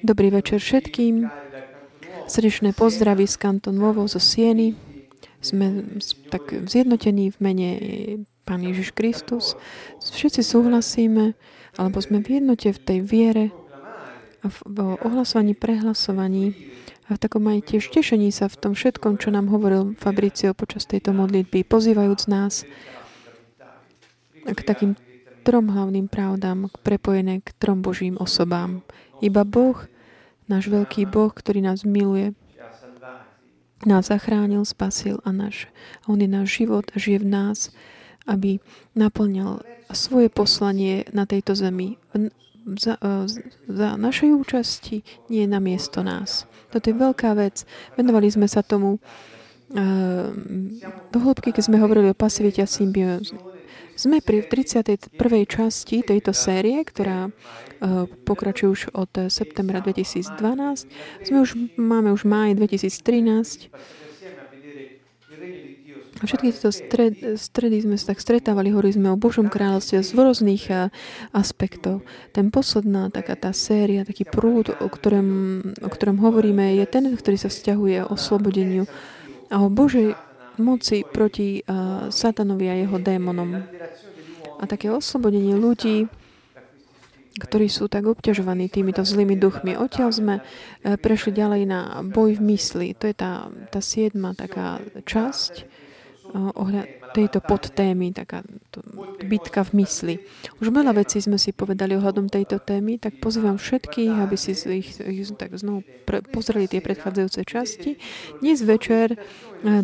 Dobrý 0.00 0.32
večer 0.32 0.56
všetkým. 0.56 1.28
Srdečné 2.24 2.72
pozdravy 2.72 3.28
z 3.28 3.36
Kanton 3.36 3.76
Novo 3.76 4.08
zo 4.08 4.16
Sieny. 4.16 4.72
Sme 5.44 6.00
tak 6.32 6.48
zjednotení 6.64 7.28
v 7.28 7.38
mene 7.44 7.70
Pán 8.48 8.64
Ježiš 8.64 8.96
Kristus. 8.96 9.52
Všetci 10.00 10.40
súhlasíme, 10.40 11.36
alebo 11.76 12.00
sme 12.00 12.24
v 12.24 12.40
jednote 12.40 12.72
v 12.72 12.80
tej 12.80 12.98
viere 13.04 13.44
a 14.40 14.48
v 14.48 14.96
ohlasovaní, 15.04 15.52
prehlasovaní 15.52 16.56
a 17.12 17.20
v 17.20 17.20
takom 17.20 17.44
aj 17.52 17.76
tiež 17.76 17.92
tešení 17.92 18.32
sa 18.32 18.48
v 18.48 18.64
tom 18.64 18.72
všetkom, 18.72 19.20
čo 19.20 19.28
nám 19.28 19.52
hovoril 19.52 19.92
Fabricio 20.00 20.56
počas 20.56 20.88
tejto 20.88 21.12
modlitby, 21.12 21.68
pozývajúc 21.68 22.32
nás 22.32 22.64
k 24.48 24.60
takým 24.64 24.96
trom 25.42 25.72
hlavným 25.72 26.06
pravdám, 26.06 26.68
prepojené 26.84 27.40
k 27.40 27.50
trom 27.56 27.80
Božím 27.80 28.20
osobám. 28.20 28.84
Iba 29.24 29.44
Boh, 29.44 29.76
náš 30.48 30.68
veľký 30.68 31.08
Boh, 31.08 31.32
ktorý 31.32 31.64
nás 31.64 31.82
miluje, 31.84 32.36
nás 33.84 34.12
zachránil, 34.12 34.64
spasil 34.68 35.24
a 35.24 35.32
náš, 35.32 35.68
On 36.04 36.20
je 36.20 36.28
náš 36.28 36.60
život 36.60 36.84
a 36.92 37.00
žije 37.00 37.24
v 37.24 37.28
nás, 37.32 37.72
aby 38.28 38.60
naplňal 38.92 39.64
svoje 39.96 40.28
poslanie 40.28 41.08
na 41.10 41.24
tejto 41.24 41.56
zemi 41.56 41.96
za, 42.76 43.00
e, 43.00 43.26
za 43.66 43.88
našej 43.96 44.30
účasti, 44.36 45.02
nie 45.32 45.48
na 45.48 45.58
miesto 45.58 46.04
nás. 46.04 46.44
Toto 46.70 46.92
je 46.92 46.94
veľká 46.94 47.32
vec. 47.34 47.64
Venovali 47.96 48.28
sme 48.30 48.46
sa 48.46 48.60
tomu 48.60 49.00
e, 49.72 49.80
do 51.10 51.18
hĺbky, 51.18 51.50
keď 51.50 51.72
sme 51.72 51.82
hovorili 51.82 52.12
o 52.12 52.16
pasivite 52.18 52.60
a 52.62 52.68
symbióze. 52.68 53.49
Sme 54.00 54.24
pri 54.24 54.40
31. 54.40 55.12
časti 55.44 56.00
tejto 56.00 56.32
série, 56.32 56.80
ktorá 56.88 57.28
e, 57.28 57.30
pokračuje 58.24 58.68
už 58.72 58.82
od 58.96 59.12
septembra 59.28 59.84
2012. 59.84 60.40
Sme 61.28 61.38
už, 61.44 61.76
máme 61.76 62.08
už 62.08 62.24
máj 62.24 62.56
2013. 62.56 63.68
A 66.16 66.22
všetky 66.24 66.48
tieto 66.48 66.72
stred, 66.72 67.36
stredy 67.36 67.84
sme 67.84 68.00
sa 68.00 68.16
tak 68.16 68.24
stretávali, 68.24 68.72
hovorili 68.72 68.96
sme 68.96 69.12
o 69.12 69.20
Božom 69.20 69.52
kráľovstve 69.52 70.00
z 70.00 70.10
rôznych 70.16 70.64
e, 70.72 70.88
aspektov. 71.36 72.00
Ten 72.32 72.48
posledná 72.48 73.12
taká 73.12 73.36
tá 73.36 73.52
séria, 73.52 74.08
taký 74.08 74.24
prúd, 74.24 74.72
o 74.80 74.88
ktorom, 74.88 75.60
o 75.84 75.88
ktorom 75.92 76.24
hovoríme, 76.24 76.72
je 76.72 76.88
ten, 76.88 77.04
ktorý 77.04 77.36
sa 77.36 77.52
vzťahuje 77.52 78.08
o 78.08 78.16
slobodeniu 78.16 78.88
a 79.52 79.60
o 79.60 79.68
Božej 79.68 80.16
moci 80.60 81.02
proti 81.02 81.64
uh, 81.64 82.12
satanovi 82.12 82.66
a 82.68 82.74
jeho 82.76 83.00
démonom. 83.00 83.64
A 84.60 84.64
také 84.68 84.92
oslobodenie 84.92 85.56
ľudí, 85.56 86.04
ktorí 87.40 87.72
sú 87.72 87.88
tak 87.88 88.04
obťažovaní 88.04 88.68
týmito 88.68 89.00
zlými 89.00 89.40
duchmi. 89.40 89.72
Odtiaľ 89.80 90.08
sme 90.12 90.34
uh, 90.38 90.44
prešli 91.00 91.32
ďalej 91.32 91.62
na 91.64 92.04
boj 92.04 92.36
v 92.36 92.54
mysli. 92.54 92.92
To 93.00 93.08
je 93.08 93.16
tá, 93.16 93.48
tá 93.72 93.80
siedma 93.80 94.36
taká 94.36 94.84
časť 95.08 95.52
uh, 96.36 96.52
ohľad, 96.52 96.99
tejto 97.10 97.42
podtémy, 97.42 98.14
taká 98.14 98.46
bitka 99.26 99.66
v 99.66 99.84
mysli. 99.84 100.14
Už 100.62 100.70
veľa 100.70 100.96
vecí 100.96 101.18
sme 101.18 101.36
si 101.36 101.50
povedali 101.50 101.98
ohľadom 101.98 102.30
tejto 102.30 102.62
témy, 102.62 102.96
tak 102.96 103.18
pozývam 103.18 103.58
všetkých, 103.58 104.14
aby 104.16 104.36
si 104.38 104.54
ich, 104.54 104.96
ich 104.98 105.20
tak 105.34 105.54
znovu 105.58 105.82
pre, 106.06 106.22
pozreli 106.22 106.70
tie 106.70 106.80
predchádzajúce 106.80 107.40
časti. 107.44 107.90
Dnes 108.40 108.62
večer 108.62 109.14
e, 109.14 109.18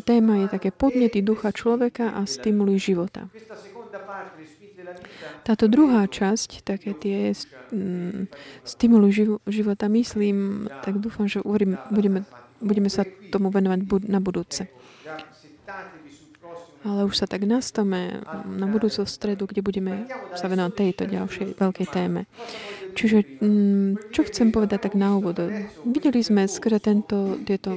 téma 0.03 0.47
je 0.47 0.49
také 0.51 0.71
podnety 0.71 1.21
ducha 1.21 1.51
človeka 1.51 2.15
a 2.15 2.25
stimuly 2.25 2.79
života. 2.79 3.29
Táto 5.43 5.67
druhá 5.67 6.07
časť, 6.07 6.63
také 6.63 6.95
tie 6.95 7.35
stimuly 8.63 9.11
života, 9.47 9.91
myslím, 9.91 10.67
tak 10.83 11.03
dúfam, 11.03 11.27
že 11.27 11.43
budeme, 11.43 12.23
budeme 12.63 12.91
sa 12.91 13.03
tomu 13.35 13.51
venovať 13.51 14.07
na 14.07 14.23
budúce 14.23 14.71
ale 16.87 17.03
už 17.03 17.19
sa 17.19 17.27
tak 17.27 17.43
nastame 17.43 18.23
na 18.47 18.71
budúcu 18.71 19.03
stredu, 19.03 19.51
kde 19.51 19.67
budeme 19.67 20.07
sa 20.39 20.47
venovať 20.47 20.73
tejto 20.79 21.03
ďalšej 21.11 21.47
veľkej 21.59 21.87
téme. 21.91 22.31
Čiže, 22.95 23.43
mm, 23.43 24.15
čo 24.15 24.23
chcem 24.31 24.55
povedať 24.55 24.87
tak 24.87 24.95
na 24.95 25.19
úvod? 25.19 25.43
Videli 25.83 26.23
sme 26.23 26.47
skôr 26.47 26.79
tento, 26.79 27.43
tieto, 27.43 27.75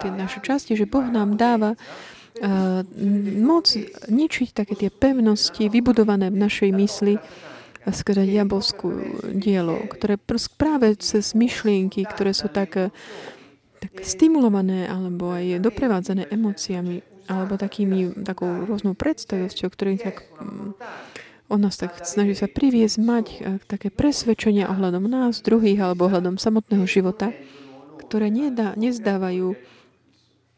tie 0.00 0.08
naše 0.08 0.40
časti, 0.40 0.72
že 0.72 0.88
Boh 0.88 1.04
nám 1.04 1.36
dáva 1.36 1.76
uh, 1.76 2.80
moc 3.44 3.68
ničiť 4.08 4.48
také 4.56 4.74
tie 4.74 4.88
pevnosti 4.88 5.68
vybudované 5.68 6.32
v 6.32 6.40
našej 6.40 6.70
mysli, 6.72 7.14
skôr 7.94 8.26
diabolskú 8.26 8.88
dielo, 9.30 9.78
ktoré 9.86 10.18
práve 10.58 10.98
cez 10.98 11.38
myšlienky, 11.38 12.02
ktoré 12.02 12.34
sú 12.34 12.50
tak, 12.50 12.90
tak 13.78 13.92
stimulované 14.02 14.90
alebo 14.90 15.30
aj 15.30 15.62
doprevádzané 15.62 16.26
emóciami, 16.34 17.15
alebo 17.26 17.58
takými, 17.60 18.24
takou 18.24 18.66
rôznou 18.66 18.94
predstavosťou, 18.94 19.68
ktorý 19.70 19.98
tak 20.00 20.26
mm, 20.38 20.78
on 21.46 21.62
nás 21.62 21.78
tak 21.78 22.02
snaží 22.02 22.34
sa 22.34 22.50
priviesť, 22.50 22.96
mať 22.98 23.26
e, 23.30 23.36
také 23.70 23.94
presvedčenia 23.94 24.66
ohľadom 24.66 25.06
nás, 25.06 25.42
druhých 25.46 25.78
alebo 25.78 26.10
ohľadom 26.10 26.42
samotného 26.42 26.86
života, 26.90 27.30
ktoré 28.02 28.30
nedá, 28.30 28.74
nezdávajú 28.74 29.54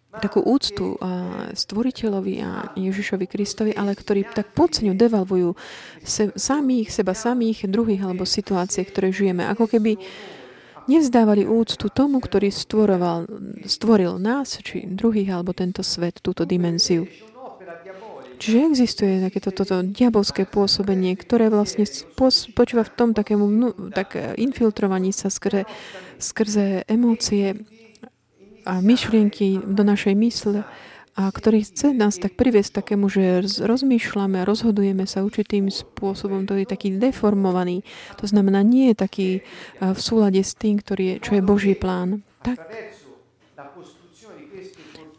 takú 0.08 0.40
úctu 0.40 0.96
a 1.04 1.52
stvoriteľovi 1.52 2.34
a 2.40 2.72
Ježišovi 2.72 3.26
Kristovi, 3.28 3.76
ale 3.76 3.92
ktorí 3.92 4.24
tak 4.24 4.56
podceňujú, 4.56 4.96
devalvujú 4.96 5.52
se, 6.00 6.32
samých, 6.32 6.88
seba 6.88 7.12
samých, 7.12 7.68
druhých 7.68 8.00
alebo 8.00 8.24
situácie, 8.24 8.88
ktoré 8.88 9.12
žijeme. 9.12 9.44
Ako 9.44 9.68
keby 9.68 10.00
nevzdávali 10.88 11.44
úctu 11.44 11.92
tomu, 11.92 12.18
ktorý 12.18 12.48
stvoroval, 12.48 13.28
stvoril 13.68 14.16
nás, 14.16 14.58
či 14.64 14.88
druhých, 14.88 15.36
alebo 15.36 15.52
tento 15.52 15.84
svet, 15.84 16.24
túto 16.24 16.48
dimenziu. 16.48 17.04
Čiže 18.38 18.70
existuje 18.70 19.18
takéto 19.18 19.50
toto 19.50 19.82
diabolské 19.82 20.46
pôsobenie, 20.46 21.18
ktoré 21.18 21.50
vlastne 21.50 21.82
spočíva 21.84 22.86
v 22.86 22.94
tom 22.94 23.10
takému 23.10 23.44
tak 23.90 24.14
infiltrovaní 24.38 25.10
sa 25.10 25.26
skrze, 25.26 25.66
skrze 26.22 26.86
emócie 26.86 27.58
a 28.62 28.78
myšlienky 28.78 29.58
do 29.58 29.82
našej 29.82 30.14
mysle 30.14 30.62
a 31.18 31.26
ktorý 31.34 31.66
chce 31.66 31.90
nás 31.98 32.14
tak 32.22 32.38
priviesť 32.38 32.78
takému, 32.78 33.10
že 33.10 33.42
rozmýšľame 33.58 34.38
a 34.38 34.46
rozhodujeme 34.46 35.02
sa 35.02 35.26
určitým 35.26 35.66
spôsobom, 35.66 36.46
to 36.46 36.54
je 36.54 36.62
taký 36.62 36.94
deformovaný. 36.94 37.82
To 38.22 38.30
znamená, 38.30 38.62
nie 38.62 38.94
je 38.94 38.96
taký 38.96 39.28
v 39.82 39.98
súlade 39.98 40.38
s 40.38 40.54
tým, 40.54 40.78
ktorý 40.78 41.02
je, 41.02 41.14
čo 41.18 41.30
je 41.34 41.42
Boží 41.42 41.74
plán. 41.74 42.22
Tak. 42.46 42.62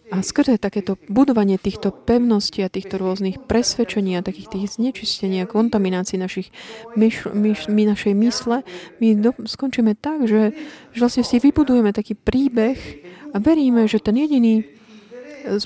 A 0.09 0.25
skrze 0.25 0.57
takéto 0.57 0.97
budovanie 1.05 1.61
týchto 1.61 1.93
pevností 1.93 2.65
a 2.65 2.71
týchto 2.71 2.97
rôznych 2.97 3.45
presvedčení 3.45 4.17
a 4.17 4.25
takých 4.25 4.49
tých 4.55 4.79
znečistení 4.79 5.43
a 5.43 5.51
kontaminácií 5.51 6.17
našich 6.17 6.49
myš, 6.97 7.29
myš, 7.29 7.69
my 7.69 7.83
našej 7.93 8.13
mysle, 8.17 8.65
my 9.03 9.07
do, 9.19 9.35
skončíme 9.45 9.93
tak, 9.99 10.25
že, 10.25 10.55
že 10.95 10.99
vlastne 11.03 11.21
si 11.21 11.37
vybudujeme 11.37 11.93
taký 11.93 12.17
príbeh 12.17 12.79
a 13.35 13.37
veríme, 13.37 13.85
že 13.85 14.01
ten 14.01 14.17
jediný 14.17 14.78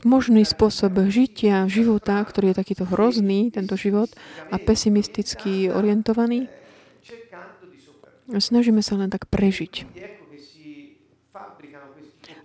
možný 0.03 0.43
spôsob 0.45 0.97
žitia, 1.09 1.65
života, 1.67 2.19
ktorý 2.21 2.51
je 2.51 2.59
takýto 2.59 2.83
hrozný, 2.87 3.49
tento 3.49 3.73
život, 3.75 4.11
a 4.53 4.59
pesimisticky 4.61 5.71
orientovaný. 5.71 6.47
Snažíme 8.31 8.79
sa 8.79 8.95
len 8.95 9.11
tak 9.11 9.27
prežiť. 9.27 9.85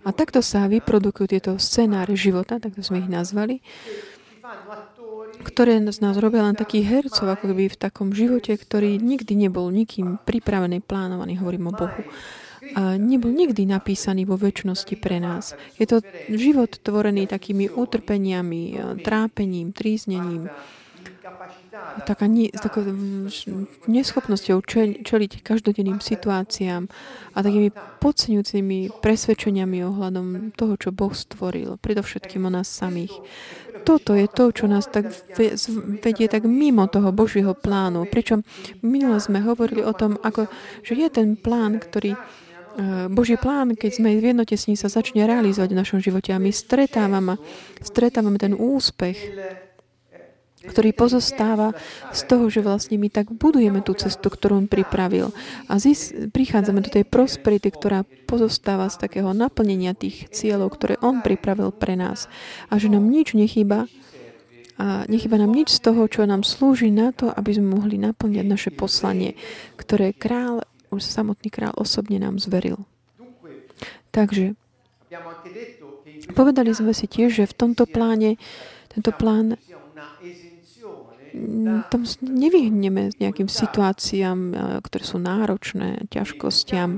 A 0.07 0.15
takto 0.15 0.39
sa 0.39 0.65
vyprodukujú 0.71 1.27
tieto 1.27 1.51
scenáre 1.59 2.15
života, 2.15 2.57
takto 2.57 2.79
sme 2.79 3.03
ich 3.03 3.09
nazvali, 3.11 3.59
ktoré 5.43 5.79
z 5.79 5.99
nás 6.03 6.15
robia 6.19 6.43
len 6.43 6.55
takých 6.55 6.87
hercov, 6.87 7.27
ako 7.31 7.51
keby 7.53 7.71
v 7.71 7.79
takom 7.79 8.11
živote, 8.11 8.55
ktorý 8.55 8.99
nikdy 8.99 9.35
nebol 9.35 9.67
nikým 9.71 10.19
pripravený, 10.23 10.83
plánovaný, 10.83 11.39
hovorím 11.39 11.71
o 11.71 11.77
Bohu 11.77 12.01
nebol 12.77 13.31
nikdy 13.33 13.65
napísaný 13.65 14.25
vo 14.29 14.37
väčšnosti 14.37 14.95
pre 14.99 15.17
nás. 15.17 15.57
Je 15.79 15.89
to 15.89 16.05
život 16.29 16.77
tvorený 16.81 17.25
takými 17.25 17.69
utrpeniami, 17.71 18.77
trápením, 19.01 19.73
tríznením, 19.73 20.51
taká 22.03 22.25
nie, 22.25 22.49
taká 22.49 22.81
neschopnosťou 23.85 24.61
čeliť 25.05 25.31
každodenným 25.45 26.01
situáciám 26.01 26.89
a 27.33 27.37
takými 27.39 27.69
podceňujúcimi 28.01 28.99
presvedčeniami 28.99 29.77
ohľadom 29.85 30.51
toho, 30.57 30.73
čo 30.75 30.89
Boh 30.89 31.13
stvoril, 31.13 31.77
predovšetkým 31.77 32.45
o 32.45 32.51
nás 32.51 32.67
samých. 32.67 33.13
Toto 33.87 34.11
je 34.11 34.27
to, 34.27 34.51
čo 34.51 34.67
nás 34.67 34.91
tak 34.91 35.07
vedie 36.03 36.27
tak 36.27 36.43
mimo 36.43 36.91
toho 36.91 37.15
Božieho 37.15 37.55
plánu. 37.55 38.03
Pričom 38.11 38.43
minule 38.83 39.23
sme 39.23 39.39
hovorili 39.39 39.85
o 39.87 39.95
tom, 39.95 40.19
ako, 40.19 40.51
že 40.83 40.99
je 40.99 41.07
ten 41.07 41.39
plán, 41.39 41.79
ktorý 41.79 42.19
Boží 43.11 43.35
plán, 43.35 43.75
keď 43.75 43.91
sme 43.99 44.15
v 44.15 44.31
jednote 44.31 44.55
s 44.55 44.71
ním, 44.71 44.79
sa 44.79 44.87
začne 44.87 45.27
realizovať 45.27 45.69
v 45.75 45.79
našom 45.83 45.99
živote 45.99 46.31
a 46.31 46.39
my 46.39 46.47
stretávame, 46.47 47.35
stretávame 47.83 48.39
ten 48.39 48.55
úspech 48.55 49.19
ktorý 50.59 50.91
pozostáva 50.91 51.71
z 52.11 52.21
toho, 52.27 52.51
že 52.51 52.59
vlastne 52.59 52.99
my 52.99 53.07
tak 53.07 53.31
budujeme 53.31 53.79
tú 53.79 53.95
cestu, 53.95 54.27
ktorú 54.27 54.59
on 54.59 54.67
pripravil. 54.67 55.31
A 55.71 55.79
zis, 55.79 56.11
prichádzame 56.11 56.83
do 56.83 56.91
tej 56.91 57.07
prosperity, 57.07 57.71
ktorá 57.71 58.03
pozostáva 58.27 58.91
z 58.91 58.99
takého 58.99 59.31
naplnenia 59.31 59.95
tých 59.95 60.27
cieľov, 60.35 60.75
ktoré 60.75 60.99
on 60.99 61.23
pripravil 61.23 61.71
pre 61.71 61.95
nás. 61.95 62.27
A 62.67 62.75
že 62.75 62.91
nám 62.91 63.07
nič 63.07 63.39
nechýba, 63.39 63.87
a 64.79 65.03
nechýba 65.11 65.35
nám 65.35 65.51
nič 65.51 65.75
z 65.75 65.91
toho, 65.91 66.07
čo 66.07 66.23
nám 66.23 66.47
slúži 66.47 66.87
na 66.87 67.11
to, 67.11 67.27
aby 67.31 67.51
sme 67.51 67.75
mohli 67.75 67.99
naplňať 67.99 68.45
naše 68.47 68.71
poslanie, 68.71 69.35
ktoré 69.75 70.15
král, 70.15 70.63
už 70.89 71.01
samotný 71.05 71.49
král 71.53 71.73
osobne 71.77 72.17
nám 72.19 72.41
zveril. 72.41 72.83
Takže 74.09 74.57
povedali 76.33 76.73
sme 76.73 76.93
si 76.93 77.05
tiež, 77.05 77.29
že 77.41 77.45
v 77.49 77.55
tomto 77.55 77.85
pláne, 77.85 78.41
tento 78.89 79.13
plán 79.13 79.57
tam 81.93 82.01
nevyhneme 82.25 83.13
nejakým 83.21 83.45
situáciám, 83.45 84.39
ktoré 84.81 85.03
sú 85.05 85.21
náročné, 85.21 86.09
ťažkostiam, 86.09 86.97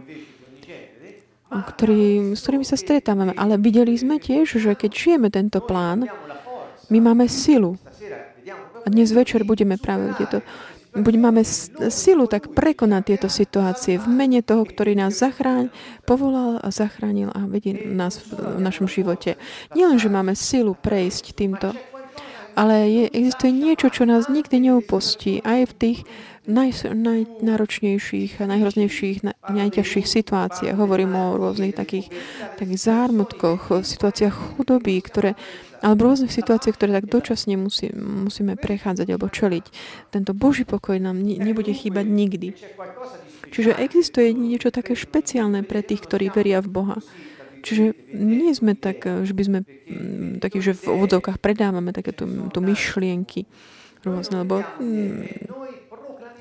ktorý, 1.51 2.31
s 2.31 2.39
ktorými 2.39 2.63
sa 2.63 2.79
stretávame. 2.79 3.35
Ale 3.35 3.59
videli 3.59 3.91
sme 3.99 4.23
tiež, 4.23 4.55
že 4.55 4.71
keď 4.71 4.91
žijeme 4.95 5.27
tento 5.27 5.59
plán, 5.59 6.07
my 6.87 6.99
máme 7.03 7.27
silu. 7.27 7.75
A 8.81 8.87
dnes 8.89 9.11
večer 9.13 9.43
budeme 9.43 9.77
práve 9.77 10.15
tieto 10.17 10.41
buď 10.91 11.15
máme 11.17 11.41
silu 11.87 12.27
tak 12.27 12.51
prekonať 12.51 13.01
tieto 13.15 13.27
situácie 13.31 13.95
v 13.95 14.07
mene 14.11 14.43
toho, 14.43 14.67
ktorý 14.67 14.99
nás 14.99 15.15
zachráň, 15.15 15.71
povolal 16.03 16.59
a 16.59 16.69
zachránil 16.69 17.31
a 17.31 17.47
vedie 17.47 17.75
nás 17.87 18.19
v, 18.19 18.59
našom 18.59 18.91
živote. 18.91 19.39
Nielen, 19.71 19.97
že 19.97 20.11
máme 20.11 20.35
silu 20.35 20.75
prejsť 20.75 21.25
týmto, 21.31 21.71
ale 22.55 22.75
je, 22.89 23.03
existuje 23.11 23.51
niečo, 23.51 23.87
čo 23.91 24.03
nás 24.03 24.27
nikdy 24.27 24.71
neupustí 24.71 25.39
aj 25.41 25.71
v 25.71 25.73
tých 25.77 25.99
naj, 26.49 26.89
najnáročnejších 26.91 28.41
a 28.41 28.45
najhroznejších, 28.49 29.17
najťažších 29.49 30.07
situáciách. 30.07 30.75
Hovorím 30.75 31.13
o 31.13 31.37
rôznych 31.37 31.77
takých, 31.77 32.09
takých 32.57 32.81
zármutkoch, 32.81 33.85
situáciách 33.85 34.57
chudoby, 34.57 34.97
ktoré 35.01 35.33
alebo 35.81 36.13
rôznych 36.13 36.29
situáciách, 36.29 36.77
ktoré 36.77 37.01
tak 37.01 37.09
dočasne 37.09 37.57
musí, 37.57 37.89
musíme 37.97 38.53
prechádzať 38.53 39.07
alebo 39.09 39.33
čeliť. 39.33 39.65
Tento 40.13 40.37
Boží 40.37 40.61
pokoj 40.61 41.01
nám 41.01 41.17
ne, 41.17 41.41
nebude 41.41 41.73
chýbať 41.73 42.05
nikdy. 42.05 42.53
Čiže 43.49 43.81
existuje 43.81 44.29
niečo 44.31 44.69
také 44.69 44.93
špeciálne 44.93 45.65
pre 45.65 45.81
tých, 45.81 46.05
ktorí 46.05 46.29
veria 46.29 46.61
v 46.61 46.69
Boha. 46.69 46.97
Čiže 47.61 47.93
nie 48.17 48.51
sme 48.57 48.73
tak, 48.73 49.05
že 49.05 49.33
by 49.37 49.43
sme 49.45 49.59
mm, 49.61 50.41
takí, 50.41 50.59
že 50.61 50.73
v 50.73 50.97
ovodzovkách 50.97 51.37
predávame 51.37 51.93
takéto 51.93 52.25
to 52.25 52.59
myšlienky 52.59 53.45
rôzne, 54.01 54.41
lebo, 54.41 54.65
mm, 54.81 55.53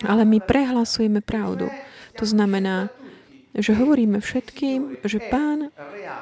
ale 0.09 0.23
my 0.25 0.41
prehlasujeme 0.41 1.21
pravdu. 1.21 1.69
To 2.17 2.25
znamená, 2.25 2.89
že 3.53 3.77
hovoríme 3.77 4.23
všetkým, 4.23 5.03
že 5.05 5.19
Pán 5.29 5.75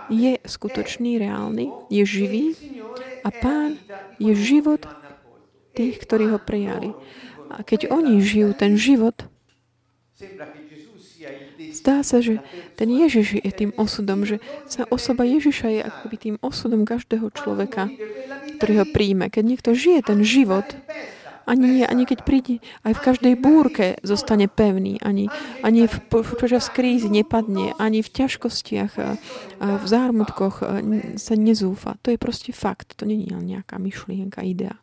je 0.08 0.40
skutočný, 0.42 1.20
reálny, 1.20 1.70
je 1.92 2.02
živý 2.02 2.46
a 3.22 3.28
Pán 3.30 3.76
je 4.18 4.32
život 4.34 4.82
tých, 5.76 6.00
ktorí 6.02 6.32
ho 6.32 6.40
prijali. 6.40 6.96
A 7.48 7.62
keď 7.62 7.92
oni 7.92 8.20
žijú 8.20 8.52
ten 8.56 8.74
život, 8.74 9.14
zdá 11.78 12.02
sa, 12.02 12.18
že 12.18 12.42
ten 12.74 12.90
Ježiš 12.90 13.38
je 13.38 13.52
tým 13.54 13.70
osudom, 13.78 14.26
že 14.26 14.42
sa 14.66 14.84
osoba 14.90 15.22
Ježiša 15.22 15.68
je 15.70 15.80
akoby 15.86 16.16
tým 16.18 16.36
osudom 16.42 16.82
každého 16.82 17.30
človeka, 17.30 17.86
ktorý 18.58 18.82
ho 18.82 18.86
príjme. 18.90 19.30
Keď 19.30 19.44
niekto 19.46 19.70
žije 19.72 20.10
ten 20.10 20.26
život, 20.26 20.66
ani, 21.48 21.80
nie, 21.80 21.86
ani 21.88 22.04
keď 22.04 22.28
príde, 22.28 22.60
aj 22.84 22.92
v 22.92 23.04
každej 23.08 23.34
búrke 23.40 23.96
zostane 24.04 24.52
pevný, 24.52 25.00
ani, 25.00 25.32
ani 25.64 25.88
v, 25.88 25.96
počas 26.12 26.68
krízy 26.68 27.08
nepadne, 27.08 27.72
ani 27.80 28.04
v 28.04 28.12
ťažkostiach, 28.12 28.92
a 29.00 29.08
v 29.80 29.84
zármutkoch 29.88 30.60
sa 31.16 31.34
nezúfa. 31.40 31.96
To 32.04 32.12
je 32.12 32.20
proste 32.20 32.52
fakt, 32.52 33.00
to 33.00 33.08
nie 33.08 33.24
je 33.24 33.32
nejaká 33.32 33.80
myšlienka, 33.80 34.44
idea. 34.44 34.76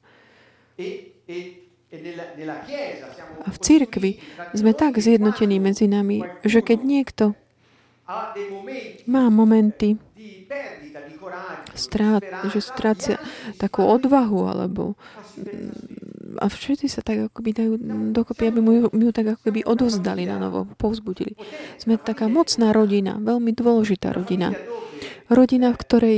A 3.45 3.49
v 3.53 3.57
cirkvi 3.61 4.11
sme 4.57 4.73
tak 4.73 4.97
zjednotení 4.99 5.61
medzi 5.61 5.85
nami, 5.85 6.25
že 6.43 6.59
keď 6.65 6.79
niekto 6.81 7.25
má 9.09 9.29
momenty 9.33 9.97
strát, 11.73 12.21
že 12.53 12.59
strácia 12.61 13.17
takú 13.57 13.85
odvahu 13.85 14.49
alebo 14.49 14.93
a 16.35 16.45
všetci 16.51 16.91
sa 16.91 16.99
tak 16.99 17.31
akoby 17.31 17.51
dajú 17.55 17.73
dokopy, 18.11 18.51
aby 18.51 18.59
mu, 18.59 18.71
ju 18.91 19.11
tak 19.15 19.39
akoby 19.39 19.63
odozdali 19.63 20.27
na 20.27 20.35
novo, 20.35 20.67
povzbudili. 20.75 21.35
Sme 21.79 21.95
taká 21.95 22.27
mocná 22.27 22.75
rodina, 22.75 23.15
veľmi 23.19 23.55
dôležitá 23.55 24.11
rodina. 24.11 24.51
Rodina, 25.31 25.71
v 25.71 25.79
ktorej 25.79 26.17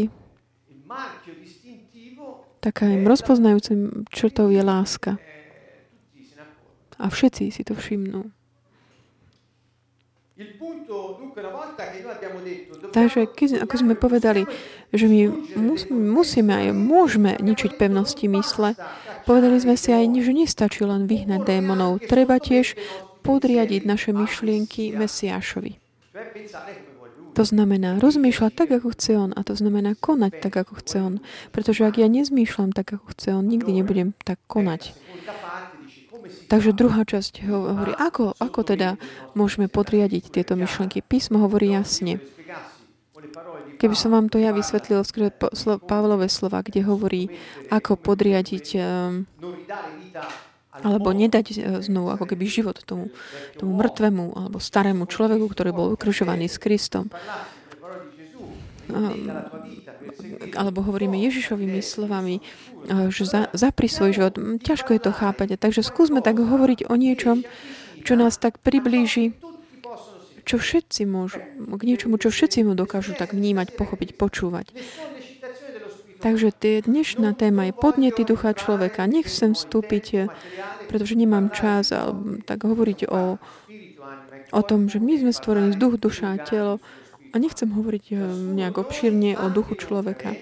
taká 2.60 2.90
im 2.90 3.06
rozpoznajúcim 3.06 4.10
črtou 4.10 4.50
je 4.50 4.62
láska. 4.66 5.22
A 6.98 7.10
všetci 7.10 7.54
si 7.54 7.62
to 7.62 7.78
všimnú. 7.78 8.34
Takže 12.94 13.20
ako 13.58 13.74
sme 13.74 13.98
povedali, 13.98 14.46
že 14.94 15.10
my 15.10 15.20
musíme 15.90 16.54
aj 16.54 16.68
môžeme 16.78 17.42
ničiť 17.42 17.74
pevnosti 17.74 18.30
mysle, 18.30 18.78
povedali 19.26 19.58
sme 19.58 19.74
si 19.74 19.90
aj, 19.90 20.06
že 20.14 20.34
nestačí 20.38 20.86
len 20.86 21.10
vyhnať 21.10 21.42
démonov. 21.42 22.06
Treba 22.06 22.38
tiež 22.38 22.78
podriadiť 23.26 23.82
naše 23.90 24.14
myšlienky 24.14 24.94
Mesiášovi. 24.94 25.82
To 27.34 27.46
znamená 27.46 28.02
rozmýšľať 28.02 28.52
tak, 28.54 28.70
ako 28.78 28.98
chce 28.98 29.14
on 29.14 29.30
a 29.34 29.46
to 29.46 29.54
znamená 29.54 29.94
konať 29.94 30.42
tak, 30.42 30.58
ako 30.58 30.82
chce 30.82 30.98
on. 31.02 31.16
Pretože 31.54 31.86
ak 31.86 32.02
ja 32.02 32.10
nezmýšľam 32.10 32.74
tak, 32.74 32.98
ako 32.98 33.14
chce 33.14 33.38
on, 33.38 33.46
nikdy 33.46 33.78
nebudem 33.78 34.18
tak 34.26 34.42
konať. 34.50 34.94
Takže 36.48 36.72
druhá 36.72 37.04
časť 37.04 37.44
hovorí, 37.48 37.94
ako, 37.96 38.36
ako 38.40 38.60
teda 38.64 38.96
môžeme 39.36 39.68
podriadiť 39.68 40.32
tieto 40.32 40.56
myšlenky. 40.56 41.04
Písmo 41.04 41.44
hovorí 41.44 41.72
jasne. 41.76 42.24
Keby 43.78 43.94
som 43.94 44.10
vám 44.10 44.28
to 44.32 44.42
ja 44.42 44.50
vysvetlil 44.56 45.06
skrze 45.06 45.30
Pavlové 45.86 46.34
slova, 46.34 46.66
kde 46.66 46.82
hovorí, 46.82 47.30
ako 47.70 47.94
podriadiť 47.94 48.66
ehm, 48.74 49.30
alebo 50.82 51.10
nedať 51.14 51.46
e, 51.54 51.56
znovu 51.82 52.14
ako 52.14 52.26
keby 52.26 52.46
život 52.46 52.78
tomu, 52.86 53.10
tomu 53.58 53.78
mŕtvemu 53.78 54.26
alebo 54.34 54.58
starému 54.62 55.10
človeku, 55.10 55.46
ktorý 55.50 55.72
bol 55.74 55.88
ukružovaný 55.94 56.50
s 56.50 56.58
Kristom. 56.62 57.10
Alebo 60.56 60.86
hovoríme 60.86 61.18
Ježišovými 61.18 61.82
slovami, 61.82 62.40
eh, 62.40 63.10
že 63.10 63.24
za, 63.28 63.42
zapri 63.52 63.90
svoj 63.90 64.12
život. 64.14 64.36
Ťažko 64.62 64.96
je 64.98 65.02
to 65.02 65.12
chápať. 65.12 65.58
Takže 65.58 65.82
skúsme 65.86 66.22
tak 66.22 66.40
hovoriť 66.40 66.88
o 66.88 66.96
niečom, 66.96 67.44
čo 68.04 68.14
nás 68.16 68.40
tak 68.40 68.64
priblíži, 68.64 69.36
čo 70.48 70.56
všetci 70.56 71.04
môžu, 71.04 71.44
k 71.60 71.82
niečomu, 71.84 72.16
čo 72.16 72.32
všetci 72.32 72.64
mu 72.64 72.72
dokážu 72.72 73.12
tak 73.12 73.36
vnímať, 73.36 73.76
pochopiť, 73.76 74.16
počúvať. 74.16 74.72
Takže 76.18 76.50
tie 76.50 76.82
dnešná 76.82 77.38
téma 77.38 77.70
je 77.70 77.74
podnety 77.78 78.26
ducha 78.26 78.58
človeka. 78.58 79.06
Nechcem 79.06 79.54
vstúpiť, 79.54 80.32
pretože 80.90 81.14
nemám 81.14 81.54
čas, 81.54 81.94
tak 82.48 82.60
hovoriť 82.66 83.06
o, 83.06 83.38
o 84.50 84.62
tom, 84.66 84.90
že 84.90 84.98
my 84.98 85.14
sme 85.22 85.32
stvorení 85.36 85.76
z 85.76 85.78
duch, 85.78 86.02
duša 86.02 86.28
a 86.34 86.42
telo. 86.42 86.82
A 87.38 87.42
nechcem 87.42 87.70
hovoriť 87.70 88.06
eh, 88.10 88.18
nejak 88.58 88.82
obširne 88.82 89.38
o 89.38 89.54
duchu 89.54 89.78
človeka. 89.78 90.34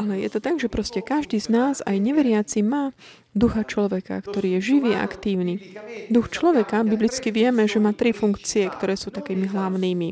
Ale 0.00 0.16
je 0.18 0.32
to 0.32 0.40
tak, 0.40 0.56
že 0.56 0.72
proste 0.72 1.04
každý 1.04 1.36
z 1.36 1.52
nás, 1.52 1.84
aj 1.84 2.00
neveriaci, 2.00 2.64
má 2.64 2.96
ducha 3.36 3.62
človeka, 3.62 4.24
ktorý 4.24 4.58
je 4.58 4.60
živý 4.72 4.96
a 4.96 5.04
aktívny. 5.04 5.60
Duch 6.08 6.32
človeka, 6.32 6.80
biblicky 6.82 7.28
vieme, 7.28 7.68
že 7.68 7.78
má 7.78 7.92
tri 7.92 8.16
funkcie, 8.16 8.72
ktoré 8.72 8.96
sú 8.96 9.12
takými 9.12 9.52
hlavnými. 9.52 10.08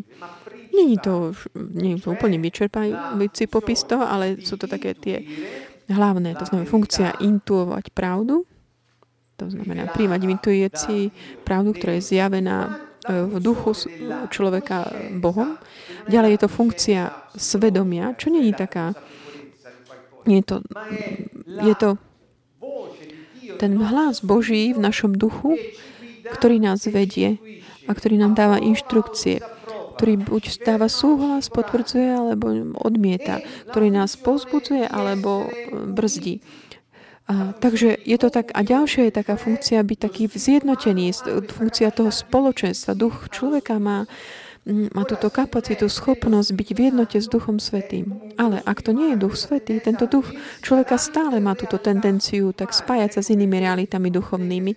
Není 0.77 0.97
to, 1.01 1.33
nie 1.57 1.97
je 1.97 2.07
to 2.07 2.15
úplne 2.15 2.39
vyčerpajúci 2.39 3.51
popis 3.51 3.83
toho, 3.83 4.05
ale 4.05 4.39
sú 4.45 4.61
to 4.61 4.71
také 4.71 4.95
tie 4.95 5.27
hlavné. 5.91 6.39
To 6.39 6.45
znamená 6.47 6.71
funkcia 6.71 7.19
intuovať 7.19 7.91
pravdu, 7.91 8.47
to 9.41 9.49
znamená 9.49 9.89
príjmať 9.89 10.21
intuícii 10.21 11.03
pravdu, 11.49 11.73
ktorá 11.73 11.97
je 11.97 12.13
zjavená 12.13 12.90
v 13.09 13.37
duchu 13.41 13.73
človeka 14.29 14.93
Bohom. 15.17 15.57
Ďalej 16.09 16.31
je 16.37 16.41
to 16.41 16.49
funkcia 16.53 17.01
svedomia, 17.37 18.13
čo 18.21 18.29
je 18.29 18.53
taká, 18.53 18.93
je 20.29 20.43
to, 20.45 20.61
je 21.65 21.75
to 21.81 21.97
ten 23.57 23.77
hlas 23.81 24.21
Boží 24.21 24.73
v 24.77 24.81
našom 24.81 25.17
duchu, 25.17 25.57
ktorý 26.29 26.61
nás 26.61 26.85
vedie 26.89 27.41
a 27.89 27.97
ktorý 27.97 28.21
nám 28.21 28.37
dáva 28.37 28.61
inštrukcie, 28.61 29.41
ktorý 29.97 30.17
buď 30.21 30.65
dáva 30.65 30.89
súhlas, 30.89 31.53
potvrdzuje 31.53 32.09
alebo 32.09 32.53
odmieta, 32.81 33.45
ktorý 33.69 33.93
nás 33.93 34.17
pozbudzuje 34.17 34.89
alebo 34.89 35.49
brzdí. 35.73 36.41
A, 37.31 37.55
takže 37.55 37.95
je 38.03 38.19
to 38.19 38.27
tak, 38.27 38.51
a 38.51 38.67
ďalšia 38.67 39.07
je 39.07 39.15
taká 39.15 39.39
funkcia 39.39 39.79
byť 39.87 39.99
taký 40.03 40.27
zjednotený, 40.27 41.15
funkcia 41.47 41.95
toho 41.95 42.11
spoločenstva. 42.11 42.99
Duch 42.99 43.31
človeka 43.31 43.79
má, 43.79 44.11
má 44.67 45.07
túto 45.07 45.31
kapacitu, 45.31 45.87
schopnosť 45.87 46.51
byť 46.51 46.69
v 46.75 46.81
jednote 46.91 47.23
s 47.23 47.31
Duchom 47.31 47.63
Svetým. 47.63 48.35
Ale 48.35 48.59
ak 48.67 48.83
to 48.83 48.91
nie 48.91 49.15
je 49.15 49.23
Duch 49.23 49.39
Svetý, 49.39 49.79
tento 49.79 50.11
duch 50.11 50.27
človeka 50.59 50.99
stále 50.99 51.39
má 51.39 51.55
túto 51.55 51.79
tendenciu 51.79 52.51
tak 52.51 52.75
spájať 52.75 53.15
sa 53.15 53.21
s 53.23 53.31
inými 53.31 53.63
realitami 53.63 54.11
duchovnými. 54.11 54.75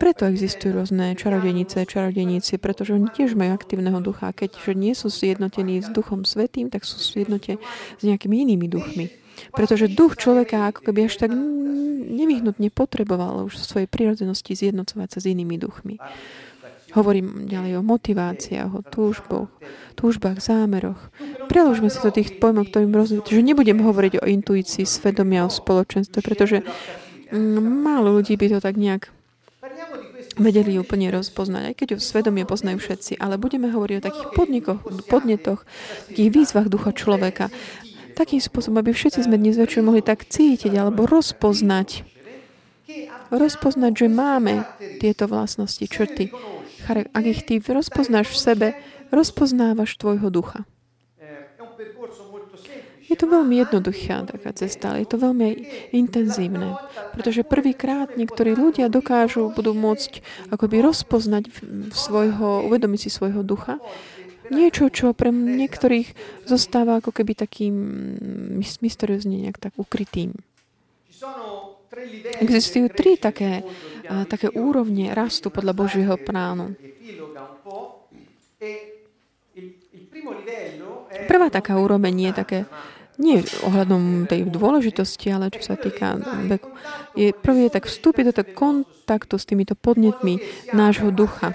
Preto 0.00 0.24
existujú 0.24 0.80
rôzne 0.80 1.12
čarodenice, 1.20 1.84
čarodeníci, 1.84 2.56
pretože 2.56 2.96
oni 2.96 3.12
tiež 3.12 3.36
majú 3.36 3.52
aktívneho 3.52 4.00
ducha. 4.00 4.32
Keďže 4.32 4.72
nie 4.72 4.96
sú 4.96 5.12
zjednotení 5.12 5.84
s 5.84 5.92
Duchom 5.92 6.24
Svetým, 6.24 6.72
tak 6.72 6.88
sú 6.88 6.96
v 6.96 7.28
jednote 7.28 7.60
s 8.00 8.02
nejakými 8.08 8.48
inými 8.48 8.72
duchmi. 8.72 9.20
Pretože 9.52 9.90
duch 9.90 10.16
človeka 10.20 10.70
ako 10.70 10.90
keby 10.90 11.08
až 11.08 11.26
tak 11.26 11.32
nevyhnutne 12.10 12.68
potreboval 12.74 13.46
už 13.48 13.56
v 13.56 13.68
svojej 13.68 13.88
prírodzenosti 13.88 14.52
zjednocovať 14.52 15.08
sa 15.08 15.18
s 15.22 15.30
inými 15.30 15.56
duchmi. 15.56 15.96
Hovorím 16.90 17.46
ďalej 17.46 17.78
o 17.78 17.86
motiváciách, 17.86 18.70
o 18.74 18.82
túžboch, 18.82 19.46
túžbách, 19.94 20.42
zámeroch. 20.42 20.98
Preložme 21.46 21.86
si 21.86 22.02
to 22.02 22.10
tých 22.10 22.42
pojmov, 22.42 22.66
ktorým 22.66 22.90
rozumiem. 22.90 23.22
Že 23.22 23.46
nebudem 23.46 23.78
hovoriť 23.78 24.18
o 24.18 24.26
intuícii, 24.26 24.82
svedomia, 24.82 25.46
o 25.46 25.54
spoločenstve, 25.54 26.18
pretože 26.18 26.66
mm, 27.30 27.62
málo 27.86 28.18
ľudí 28.18 28.34
by 28.34 28.46
to 28.50 28.58
tak 28.58 28.74
nejak 28.74 29.14
vedeli 30.40 30.80
úplne 30.80 31.12
rozpoznať, 31.12 31.62
aj 31.70 31.74
keď 31.76 31.86
ju 31.94 31.98
svedomie 32.00 32.48
poznajú 32.48 32.80
všetci, 32.80 33.20
ale 33.20 33.36
budeme 33.36 33.68
hovoriť 33.68 33.96
o 34.00 34.06
takých 34.06 34.28
podnikoch, 34.32 34.80
podnetoch, 35.06 35.60
takých 36.10 36.30
výzvach 36.32 36.72
ducha 36.72 36.90
človeka, 36.96 37.52
takým 38.20 38.44
spôsobom, 38.44 38.84
aby 38.84 38.92
všetci 38.92 39.24
sme 39.24 39.40
dnes 39.40 39.56
večer 39.56 39.80
mohli 39.80 40.04
tak 40.04 40.28
cítiť 40.28 40.76
alebo 40.76 41.08
rozpoznať, 41.08 42.04
rozpoznať, 43.32 43.92
že 43.96 44.06
máme 44.12 44.68
tieto 45.00 45.24
vlastnosti, 45.24 45.80
črty. 45.88 46.28
Ak 46.84 47.24
ich 47.24 47.48
ty 47.48 47.56
rozpoznáš 47.64 48.28
v 48.28 48.36
sebe, 48.36 48.68
rozpoznávaš 49.08 49.96
tvojho 49.96 50.28
ducha. 50.28 50.68
Je 53.10 53.18
to 53.18 53.26
veľmi 53.26 53.58
jednoduchá 53.58 54.22
taká 54.22 54.54
cesta, 54.54 54.94
ale 54.94 55.02
je 55.02 55.10
to 55.10 55.18
veľmi 55.18 55.48
intenzívne. 55.90 56.78
Pretože 57.10 57.42
prvýkrát 57.42 58.14
niektorí 58.14 58.54
ľudia 58.54 58.86
dokážu, 58.86 59.50
budú 59.50 59.74
môcť 59.74 60.22
akoby 60.54 60.78
rozpoznať 60.78 61.50
svojho, 61.90 62.70
uvedomiť 62.70 63.00
si 63.02 63.10
svojho 63.10 63.42
ducha 63.42 63.82
niečo, 64.50 64.90
čo 64.90 65.14
pre 65.14 65.30
niektorých 65.30 66.12
zostáva 66.44 66.98
ako 66.98 67.14
keby 67.14 67.32
takým 67.38 67.74
mysteriózne 68.82 69.46
nejak 69.46 69.58
tak 69.62 69.72
ukrytým. 69.78 70.34
Existujú 72.40 72.86
tri 72.90 73.18
také, 73.18 73.66
a, 74.06 74.24
také 74.26 74.50
úrovne 74.50 75.10
rastu 75.10 75.50
podľa 75.50 75.72
Božieho 75.74 76.14
plánu. 76.18 76.78
Prvá 81.26 81.48
taká 81.50 81.78
úroveň 81.78 82.30
je 82.30 82.32
také, 82.32 82.58
nie 83.20 83.44
ohľadom 83.66 84.24
tej 84.24 84.48
dôležitosti, 84.48 85.28
ale 85.28 85.52
čo 85.52 85.60
sa 85.60 85.76
týka 85.76 86.16
veku. 86.48 86.72
Je, 87.12 87.36
prvý 87.36 87.68
je 87.68 87.76
tak 87.76 87.84
vstúpiť 87.84 88.32
do 88.32 88.44
kontaktu 88.56 89.34
s 89.36 89.44
týmito 89.44 89.76
podnetmi 89.76 90.40
nášho 90.72 91.12
ducha 91.12 91.52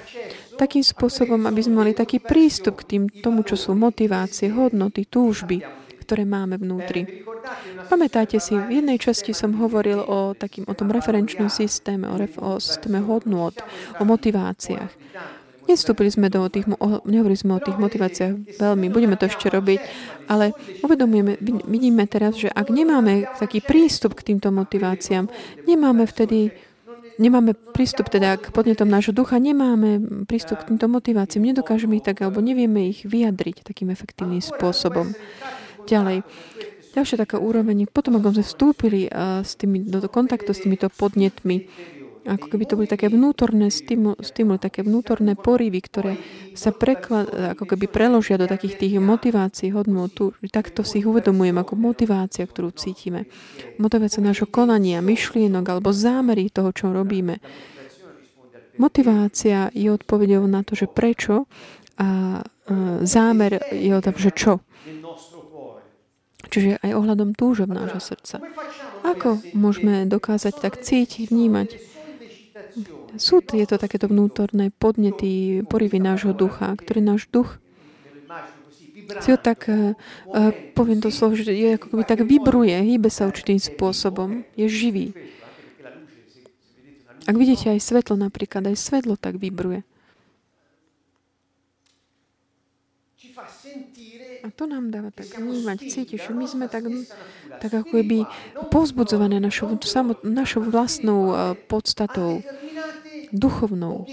takým 0.56 0.84
spôsobom, 0.84 1.44
aby 1.46 1.62
sme 1.62 1.86
mali 1.86 1.92
taký 1.92 2.24
prístup 2.24 2.84
k 2.84 2.96
tým, 2.96 3.04
tomu, 3.12 3.44
čo 3.44 3.60
sú 3.60 3.76
motivácie, 3.76 4.50
hodnoty, 4.52 5.06
túžby, 5.06 5.62
ktoré 6.06 6.24
máme 6.24 6.62
vnútri. 6.62 7.26
Pamätáte 7.90 8.38
si, 8.38 8.54
v 8.54 8.82
jednej 8.82 9.02
časti 9.02 9.34
som 9.34 9.58
hovoril 9.58 10.02
o, 10.02 10.34
takým, 10.38 10.66
o 10.70 10.74
tom 10.78 10.94
referenčnom 10.94 11.50
systéme, 11.50 12.10
o, 12.10 12.16
ref, 12.18 12.38
o 12.38 12.62
systéme 12.62 13.02
hodnot, 13.02 13.58
o 13.98 14.04
motiváciách. 14.06 14.94
Nestúpili 15.66 16.14
sme 16.14 16.30
do 16.30 16.46
tých, 16.46 16.70
nehovorili 17.10 17.38
sme 17.42 17.58
o 17.58 17.64
tých 17.64 17.82
motiváciách 17.82 18.62
veľmi, 18.62 18.86
budeme 18.94 19.18
to 19.18 19.26
ešte 19.26 19.50
robiť, 19.50 19.82
ale 20.30 20.54
uvedomujeme, 20.86 21.42
vidíme 21.66 22.06
teraz, 22.06 22.38
že 22.38 22.54
ak 22.54 22.70
nemáme 22.70 23.26
taký 23.42 23.66
prístup 23.66 24.14
k 24.14 24.30
týmto 24.30 24.54
motiváciám, 24.54 25.26
nemáme 25.66 26.06
vtedy 26.06 26.54
nemáme 27.18 27.56
prístup 27.56 28.12
teda 28.12 28.36
k 28.40 28.52
podnetom 28.52 28.88
nášho 28.88 29.16
ducha, 29.16 29.40
nemáme 29.40 30.26
prístup 30.26 30.64
k 30.64 30.74
týmto 30.74 30.88
motiváciám, 30.92 31.56
nedokážeme 31.56 32.00
ich 32.00 32.06
tak, 32.06 32.22
alebo 32.24 32.44
nevieme 32.44 32.92
ich 32.92 33.08
vyjadriť 33.08 33.64
takým 33.64 33.92
efektívnym 33.92 34.44
spôsobom. 34.44 35.16
Ďalej. 35.86 36.26
Ďalšia 36.96 37.28
taká 37.28 37.44
úroveň, 37.44 37.92
potom 37.92 38.16
ako 38.16 38.40
sme 38.40 38.46
vstúpili 38.48 39.02
uh, 39.12 39.44
s 39.44 39.60
tými, 39.60 39.84
do 39.84 40.00
kontaktu 40.08 40.48
s 40.56 40.64
týmito 40.64 40.88
podnetmi, 40.88 41.68
ako 42.26 42.50
keby 42.50 42.64
to 42.66 42.74
boli 42.74 42.90
také 42.90 43.06
vnútorné 43.08 43.70
stimuly, 43.70 44.18
stimuly 44.26 44.58
také 44.58 44.82
vnútorné 44.82 45.38
porivy, 45.38 45.78
ktoré 45.78 46.18
sa 46.58 46.74
preklad, 46.74 47.30
ako 47.54 47.70
keby 47.70 47.86
preložia 47.86 48.42
do 48.42 48.50
takých 48.50 48.82
tých 48.82 48.98
motivácií, 48.98 49.70
hodnotu. 49.70 50.34
Takto 50.50 50.82
si 50.82 51.06
ich 51.06 51.08
uvedomujem 51.08 51.54
ako 51.54 51.78
motivácia, 51.78 52.50
ktorú 52.50 52.74
cítime. 52.74 53.30
Motivácia 53.78 54.26
nášho 54.26 54.50
konania, 54.50 55.06
myšlienok 55.06 55.66
alebo 55.70 55.94
zámery 55.94 56.50
toho, 56.50 56.74
čo 56.74 56.90
robíme. 56.90 57.38
Motivácia 58.82 59.70
je 59.72 59.88
odpovedou 59.94 60.44
na 60.50 60.66
to, 60.66 60.74
že 60.74 60.90
prečo 60.90 61.46
a 62.02 62.42
zámer 63.06 63.62
je 63.70 63.94
o 63.94 64.02
tom, 64.02 64.18
že 64.18 64.34
čo. 64.34 64.66
Čiže 66.46 66.82
aj 66.82 66.92
ohľadom 66.94 67.34
túžob 67.34 67.70
nášho 67.70 68.02
srdca. 68.02 68.42
Ako 69.06 69.42
môžeme 69.54 70.10
dokázať 70.10 70.62
tak 70.62 70.82
cítiť, 70.82 71.30
vnímať 71.30 71.95
sú 73.18 73.42
tieto 73.44 73.76
takéto 73.80 74.08
vnútorné 74.12 74.72
podnety, 74.76 75.64
porivy 75.68 76.00
nášho 76.00 76.36
ducha, 76.36 76.72
ktorý 76.76 77.02
náš 77.02 77.28
duch 77.32 77.60
si 79.22 79.30
ho 79.30 79.38
tak, 79.38 79.70
uh, 79.70 79.94
poviem 80.74 80.98
to 80.98 81.14
slovo, 81.14 81.38
že 81.38 81.54
je 81.54 81.78
ako 81.78 81.94
keby 81.94 82.04
tak 82.08 82.26
vybruje, 82.26 82.74
hýbe 82.74 83.10
sa 83.14 83.30
určitým 83.30 83.62
spôsobom, 83.62 84.42
je 84.58 84.66
živý. 84.66 85.14
Ak 87.26 87.36
vidíte 87.38 87.74
aj 87.74 87.82
svetlo 87.82 88.18
napríklad, 88.18 88.70
aj 88.70 88.78
svetlo 88.78 89.18
tak 89.18 89.42
vybruje. 89.42 89.82
A 94.46 94.54
to 94.54 94.70
nám 94.70 94.94
dáva 94.94 95.10
tak 95.10 95.42
vnímať, 95.42 95.90
cítiť, 95.90 96.22
že 96.22 96.32
my 96.32 96.46
sme 96.46 96.66
tak, 96.70 96.86
tak 97.58 97.82
ako 97.82 97.98
keby 97.98 98.30
povzbudzované 98.70 99.42
našou, 99.42 99.74
samot, 99.82 100.22
našou 100.22 100.62
vlastnou 100.70 101.34
uh, 101.34 101.58
podstatou 101.66 102.46
duchovnou. 103.34 104.06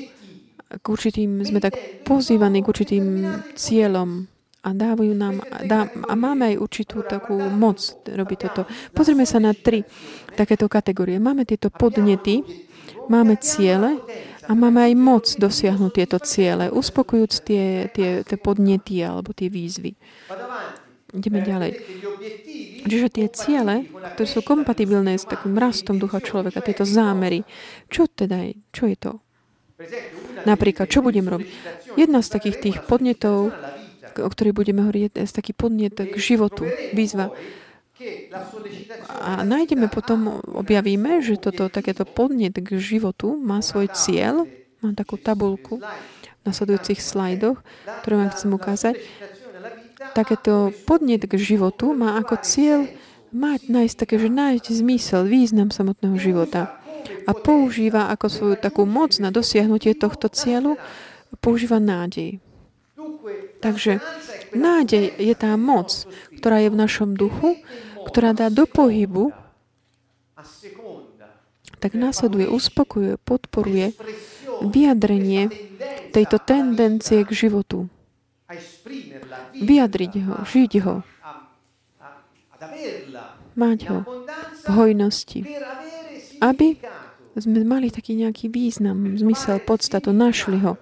K 0.73 0.85
určitým, 0.89 1.45
sme 1.45 1.61
tak 1.61 1.77
pozývaní 2.09 2.65
k 2.65 2.71
určitým 2.73 3.05
cieľom 3.53 4.25
a 4.63 4.69
dávajú 4.71 5.13
nám, 5.13 5.43
dá, 5.67 5.91
a 5.91 6.15
máme 6.15 6.55
aj 6.55 6.57
určitú 6.63 7.03
takú 7.03 7.35
moc 7.51 7.83
robiť 8.07 8.39
toto. 8.49 8.63
Pozrieme 8.95 9.27
sa 9.27 9.43
na 9.43 9.53
tri 9.53 9.83
takéto 10.39 10.71
kategórie. 10.71 11.19
Máme 11.19 11.43
tieto 11.43 11.69
podnety, 11.69 12.47
máme 13.11 13.37
ciele 13.43 13.99
a 14.47 14.53
máme 14.55 14.87
aj 14.87 14.93
moc 14.95 15.25
dosiahnuť 15.35 15.93
tieto 15.93 16.19
ciele, 16.23 16.71
uspokojúc 16.71 17.43
tie, 17.43 17.91
tie, 17.91 18.23
tie 18.23 18.39
podnety 18.39 19.03
alebo 19.03 19.35
tie 19.35 19.51
výzvy. 19.51 19.99
Ideme 21.13 21.45
ďalej. 21.45 21.71
Čiže 22.83 23.09
tie 23.13 23.27
ciele, 23.31 23.87
ktoré 24.17 24.27
sú 24.27 24.41
kompatibilné 24.41 25.21
s 25.21 25.29
takým 25.29 25.55
rastom 25.55 26.01
ducha 26.01 26.19
človeka, 26.25 26.65
tieto 26.65 26.89
zámery, 26.89 27.45
čo 27.93 28.09
teda 28.09 28.43
je, 28.49 28.53
čo 28.73 28.85
je 28.89 28.97
to? 28.97 29.13
Napríklad, 30.49 30.89
čo 30.89 31.05
budem 31.05 31.29
robiť? 31.29 31.49
Jedna 31.95 32.25
z 32.25 32.29
takých 32.33 32.57
tých 32.59 32.77
podnetov, 32.89 33.53
o 34.19 34.29
ktorej 34.33 34.57
budeme 34.57 34.83
hovoriť, 34.83 35.15
je 35.15 35.31
taký 35.31 35.53
podnet 35.53 35.95
k 35.95 36.15
životu, 36.17 36.67
výzva. 36.97 37.31
A 39.23 39.47
nájdeme 39.47 39.87
potom, 39.87 40.43
objavíme, 40.43 41.23
že 41.23 41.39
toto 41.39 41.71
takéto 41.71 42.03
podnet 42.03 42.59
k 42.59 42.75
životu 42.81 43.39
má 43.39 43.63
svoj 43.63 43.93
cieľ, 43.95 44.49
mám 44.83 44.99
takú 44.99 45.15
tabulku 45.21 45.79
v 45.79 46.43
nasledujúcich 46.43 46.99
slajdoch, 46.99 47.63
ktoré 48.03 48.15
vám 48.19 48.31
chcem 48.35 48.51
ukázať 48.51 48.95
takéto 50.11 50.75
podnet 50.85 51.23
k 51.23 51.35
životu 51.39 51.95
má 51.95 52.19
ako 52.19 52.43
cieľ 52.43 52.91
mať, 53.33 53.71
nájsť 53.71 53.97
také, 53.97 54.19
že 54.21 54.29
nájsť 54.29 54.67
zmysel, 54.83 55.25
význam 55.25 55.73
samotného 55.73 56.19
života. 56.21 56.77
A 57.25 57.33
používa 57.33 58.11
ako 58.11 58.27
svoju 58.29 58.57
takú 58.59 58.85
moc 58.85 59.17
na 59.23 59.31
dosiahnutie 59.31 59.95
tohto 59.95 60.27
cieľu, 60.29 60.77
používa 61.39 61.79
nádej. 61.79 62.43
Takže 63.63 64.03
nádej 64.53 65.15
je 65.17 65.35
tá 65.39 65.55
moc, 65.55 66.05
ktorá 66.43 66.61
je 66.61 66.69
v 66.75 66.81
našom 66.83 67.15
duchu, 67.15 67.57
ktorá 68.05 68.35
dá 68.35 68.51
do 68.51 68.67
pohybu, 68.67 69.31
tak 71.79 71.99
následuje, 71.99 72.47
uspokojuje, 72.47 73.19
podporuje 73.23 73.95
vyjadrenie 74.63 75.51
tejto 76.15 76.39
tendencie 76.43 77.27
k 77.27 77.31
životu 77.31 77.91
vyjadriť 79.57 80.13
ho, 80.27 80.35
žiť 80.45 80.73
ho, 80.85 80.95
mať 83.57 83.79
ho 83.91 83.99
v 84.63 84.69
hojnosti, 84.71 85.41
aby 86.41 86.79
sme 87.37 87.65
mali 87.65 87.89
taký 87.89 88.13
nejaký 88.19 88.53
význam, 88.53 89.17
zmysel, 89.17 89.61
podstatu, 89.65 90.13
našli 90.13 90.61
ho. 90.61 90.77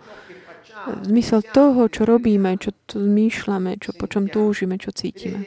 Zmysel 1.05 1.45
toho, 1.45 1.87
čo 1.93 2.09
robíme, 2.09 2.57
čo 2.57 2.73
zmýšľame, 2.91 3.77
čo, 3.79 3.93
po 3.93 4.09
čom 4.09 4.27
túžime, 4.27 4.81
čo 4.81 4.91
cítime. 4.91 5.45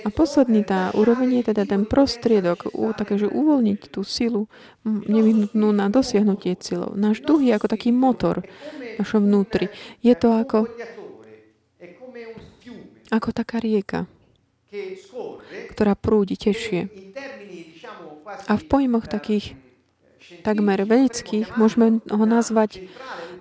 A 0.00 0.08
posledný 0.08 0.64
tá 0.64 0.94
úroveň 0.96 1.42
je 1.42 1.52
teda 1.52 1.66
ten 1.66 1.82
prostriedok, 1.84 2.72
u, 2.72 2.94
také, 2.96 3.20
že 3.20 3.28
uvoľniť 3.28 3.80
tú 3.92 4.00
silu 4.06 4.48
nevyhnutnú 4.86 5.74
na 5.74 5.92
dosiahnutie 5.92 6.56
cieľov. 6.56 6.96
Náš 6.96 7.20
duch 7.26 7.44
je 7.44 7.52
ako 7.52 7.66
taký 7.68 7.90
motor 7.92 8.40
v 8.44 8.96
našom 8.96 9.28
vnútri. 9.28 9.68
Je 10.00 10.14
to 10.16 10.32
ako, 10.32 10.70
ako 13.10 13.34
taká 13.34 13.58
rieka, 13.58 14.06
ktorá 15.74 15.98
prúdi, 15.98 16.38
tešie. 16.38 16.88
A 18.46 18.54
v 18.54 18.64
pojmoch 18.70 19.10
takých 19.10 19.58
takmer 20.46 20.86
vedeckých 20.86 21.58
môžeme 21.58 21.98
ho 22.06 22.24
nazvať 22.24 22.86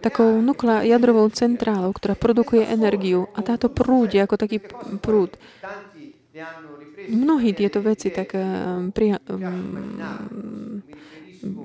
takou 0.01 0.41
nukle- 0.41 0.87
jadrovou 0.87 1.29
centrálou, 1.29 1.93
ktorá 1.93 2.17
produkuje 2.17 2.65
energiu 2.65 3.29
a 3.35 3.45
táto 3.45 3.69
prúdi 3.69 4.17
ako 4.17 4.35
taký 4.39 4.57
prúd. 5.03 5.37
Mnohí 7.09 7.51
tieto 7.55 7.79
veci 7.83 8.11
tak 8.11 8.35
pri, 8.95 9.19
um, 9.27 10.81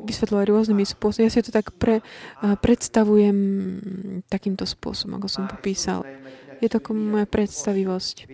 vysvetľovať 0.06 0.46
rôznymi 0.50 0.84
spôsobmi. 0.86 1.26
Ja 1.26 1.32
si 1.34 1.42
to 1.42 1.54
tak 1.54 1.74
pre, 1.74 2.00
uh, 2.00 2.54
predstavujem 2.58 3.36
takýmto 4.30 4.66
spôsobom, 4.66 5.18
ako 5.18 5.28
som 5.30 5.44
popísal. 5.50 6.06
Je 6.62 6.68
to 6.70 6.78
ako 6.78 6.90
moja 6.94 7.26
predstavivosť 7.26 8.28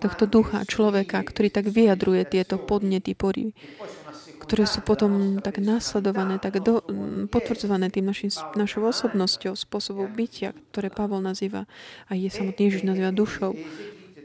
tohto 0.00 0.24
ducha 0.24 0.64
človeka, 0.64 1.20
ktorý 1.20 1.52
tak 1.52 1.68
vyjadruje 1.68 2.24
tieto 2.24 2.56
podnety, 2.56 3.12
porivy 3.12 3.52
ktoré 4.50 4.66
sú 4.66 4.82
potom 4.82 5.38
tak 5.38 5.62
následované, 5.62 6.42
tak 6.42 6.58
do, 6.58 6.82
potvrdzované 7.30 7.86
tým 7.94 8.10
našim, 8.10 8.34
našou 8.58 8.82
osobnosťou, 8.82 9.54
spôsobom 9.54 10.10
bytia, 10.10 10.58
ktoré 10.74 10.90
Pavol 10.90 11.22
nazýva 11.22 11.70
a 12.10 12.18
je 12.18 12.26
samotný 12.26 12.66
Ježiš 12.66 12.82
nazýva 12.82 13.14
dušou. 13.14 13.54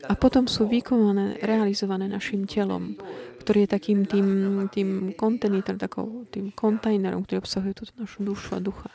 A 0.10 0.18
potom 0.18 0.50
sú 0.50 0.66
vykonané, 0.66 1.38
realizované 1.46 2.10
našim 2.10 2.50
telom, 2.50 2.98
ktorý 3.46 3.70
je 3.70 3.74
takým 3.78 4.10
tým, 4.10 4.28
tým 4.74 5.14
kontenítom, 5.14 5.78
takou, 5.78 6.26
tým 6.34 6.50
kontajnerom, 6.50 7.22
ktorý 7.30 7.46
obsahuje 7.46 7.78
túto 7.78 7.94
našu 8.02 8.26
dušu 8.26 8.58
a 8.58 8.60
ducha. 8.62 8.90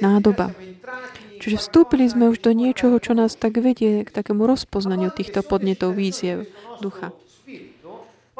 Nádoba. 0.00 0.56
Čiže 1.40 1.56
vstúpili 1.56 2.04
sme 2.08 2.28
už 2.28 2.44
do 2.44 2.52
niečoho, 2.52 3.00
čo 3.00 3.16
nás 3.16 3.36
tak 3.36 3.60
vedie 3.60 4.04
k 4.04 4.10
takému 4.12 4.44
rozpoznaniu 4.44 5.08
týchto 5.12 5.40
podnetov 5.40 5.96
víziev 5.96 6.48
ducha. 6.84 7.12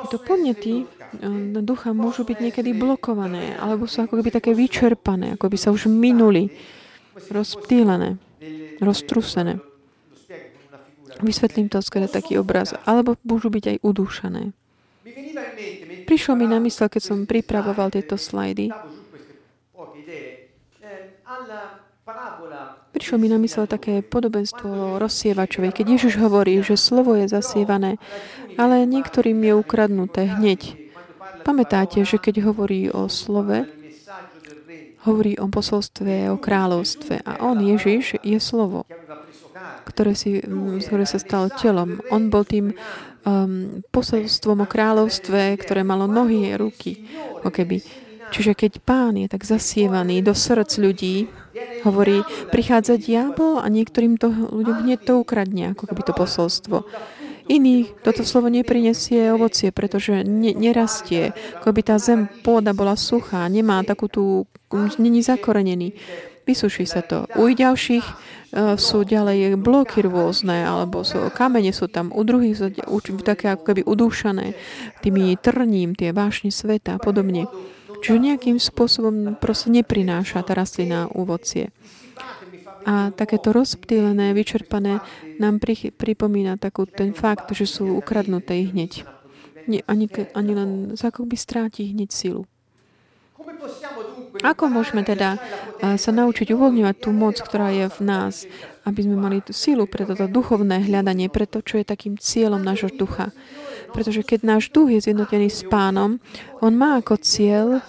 Tieto 0.00 0.16
podnety 0.20 0.84
eh, 0.84 1.60
ducha 1.60 1.92
môžu 1.92 2.24
byť 2.24 2.38
niekedy 2.40 2.72
blokované, 2.72 3.56
alebo 3.56 3.84
sú 3.84 4.04
ako 4.04 4.20
keby 4.20 4.30
také 4.32 4.52
vyčerpané, 4.56 5.36
ako 5.36 5.52
by 5.52 5.56
sa 5.60 5.72
už 5.72 5.92
minuli, 5.92 6.48
rozptýlené, 7.28 8.16
roztrusené. 8.80 9.60
Vysvetlím 11.20 11.68
to 11.68 11.84
skôr 11.84 12.08
taký 12.08 12.40
obraz. 12.40 12.72
Alebo 12.88 13.20
môžu 13.20 13.52
byť 13.52 13.76
aj 13.76 13.78
udúšané. 13.84 14.56
Prišlo 16.08 16.32
mi 16.32 16.48
na 16.48 16.56
mysel, 16.64 16.88
keď 16.88 17.02
som 17.12 17.28
pripravoval 17.28 17.92
tieto 17.92 18.16
slajdy, 18.16 18.72
Prišlo 22.90 23.16
mi 23.22 23.28
na 23.30 23.38
mysel 23.38 23.70
také 23.70 24.02
podobenstvo 24.02 24.98
rozsievačovej, 24.98 25.70
keď 25.70 25.86
Ježiš 25.94 26.18
hovorí, 26.18 26.58
že 26.64 26.74
slovo 26.74 27.14
je 27.14 27.30
zasievané, 27.30 28.02
ale 28.58 28.82
niektorým 28.88 29.38
je 29.38 29.52
ukradnuté 29.54 30.26
hneď. 30.26 30.74
Pamätáte, 31.46 32.02
že 32.02 32.18
keď 32.18 32.50
hovorí 32.50 32.90
o 32.90 33.06
slove, 33.06 33.64
hovorí 35.06 35.38
o 35.40 35.48
posolstve, 35.48 36.28
o 36.28 36.36
kráľovstve 36.36 37.24
a 37.24 37.40
on, 37.46 37.56
Ježiš, 37.62 38.20
je 38.20 38.36
slovo, 38.36 38.84
ktoré, 39.88 40.12
si, 40.12 40.44
ktoré 40.84 41.08
sa 41.08 41.16
stalo 41.16 41.48
telom. 41.48 42.04
On 42.12 42.28
bol 42.28 42.44
tým 42.44 42.76
um, 43.24 43.80
posolstvom 43.88 44.64
o 44.64 44.68
kráľovstve, 44.68 45.56
ktoré 45.56 45.80
malo 45.86 46.04
nohy 46.04 46.52
a 46.52 46.60
ruky. 46.60 47.08
Keby. 47.40 47.80
Čiže 48.30 48.52
keď 48.54 48.72
pán 48.84 49.18
je 49.18 49.26
tak 49.26 49.42
zasievaný 49.42 50.22
do 50.22 50.36
srdc 50.36 50.78
ľudí, 50.78 51.26
hovorí, 51.82 52.22
prichádza 52.54 52.96
diabol 53.00 53.58
a 53.58 53.66
niektorým 53.66 54.16
to 54.16 54.30
ľuďom 54.30 54.86
hneď 54.86 55.00
to 55.02 55.12
ukradne, 55.20 55.74
ako 55.74 55.90
keby 55.90 56.02
to 56.06 56.12
posolstvo. 56.14 56.76
Iný 57.50 57.90
toto 58.06 58.22
slovo 58.22 58.46
neprinesie 58.46 59.34
ovocie, 59.34 59.74
pretože 59.74 60.22
ne, 60.22 60.54
nerastie. 60.54 61.34
Ako 61.58 61.74
by 61.74 61.82
tá 61.82 61.98
zem 61.98 62.30
pôda 62.46 62.70
bola 62.70 62.94
suchá, 62.94 63.42
nemá 63.50 63.82
takú 63.82 64.06
tú, 64.06 64.46
není 65.02 65.18
zakorenený. 65.18 65.98
Vysuší 66.46 66.86
sa 66.86 67.02
to. 67.02 67.26
U 67.34 67.50
ďalších 67.50 68.06
uh, 68.06 68.78
sú 68.78 69.02
ďalej 69.02 69.58
bloky 69.58 70.06
rôzne, 70.06 70.62
alebo 70.62 71.02
sú, 71.02 71.26
kamene 71.34 71.74
sú 71.74 71.90
tam, 71.90 72.14
u 72.14 72.22
druhých 72.22 72.54
sú 72.54 72.70
také 73.26 73.50
ako 73.50 73.66
keby 73.66 73.82
udúšané 73.82 74.54
tými 75.02 75.34
trním, 75.42 75.98
tie 75.98 76.14
vášne 76.14 76.54
sveta 76.54 76.96
a 76.96 77.02
podobne. 77.02 77.50
Čiže 78.00 78.16
nejakým 78.16 78.56
spôsobom 78.56 79.36
proste 79.36 79.68
neprináša 79.68 80.40
tá 80.42 80.56
rastlina 80.56 81.06
ovocie. 81.12 81.68
A 82.88 83.12
takéto 83.12 83.52
rozptýlené, 83.52 84.32
vyčerpané 84.32 85.04
nám 85.36 85.60
pri, 85.60 85.92
pripomína 85.92 86.56
takú 86.56 86.88
ten 86.88 87.12
fakt, 87.12 87.52
že 87.52 87.68
sú 87.68 87.92
ukradnuté 87.92 88.64
hneď. 88.72 89.04
Nie, 89.68 89.84
ani, 89.84 90.08
ani 90.32 90.52
len 90.56 90.70
by 90.96 91.36
stráti 91.36 91.92
hneď 91.92 92.08
silu. 92.08 92.48
Ako 94.40 94.72
môžeme 94.72 95.04
teda 95.04 95.36
sa 95.80 96.10
naučiť 96.12 96.54
uvoľňovať 96.54 96.96
tú 96.96 97.10
moc, 97.12 97.36
ktorá 97.36 97.68
je 97.74 97.86
v 97.92 98.00
nás, 98.00 98.48
aby 98.88 99.04
sme 99.04 99.16
mali 99.20 99.44
tú 99.44 99.52
silu 99.52 99.84
pre 99.84 100.08
toto 100.08 100.24
duchovné 100.30 100.88
hľadanie, 100.88 101.28
pre 101.28 101.44
to, 101.44 101.60
čo 101.60 101.80
je 101.80 101.84
takým 101.84 102.16
cieľom 102.16 102.62
nášho 102.64 102.88
ducha? 102.94 103.34
Pretože 103.90 104.22
keď 104.22 104.40
náš 104.46 104.70
duch 104.70 104.90
je 104.94 105.02
zjednotený 105.02 105.50
s 105.50 105.66
pánom, 105.66 106.22
on 106.62 106.72
má 106.74 106.98
ako 106.98 107.18
cieľ 107.18 107.82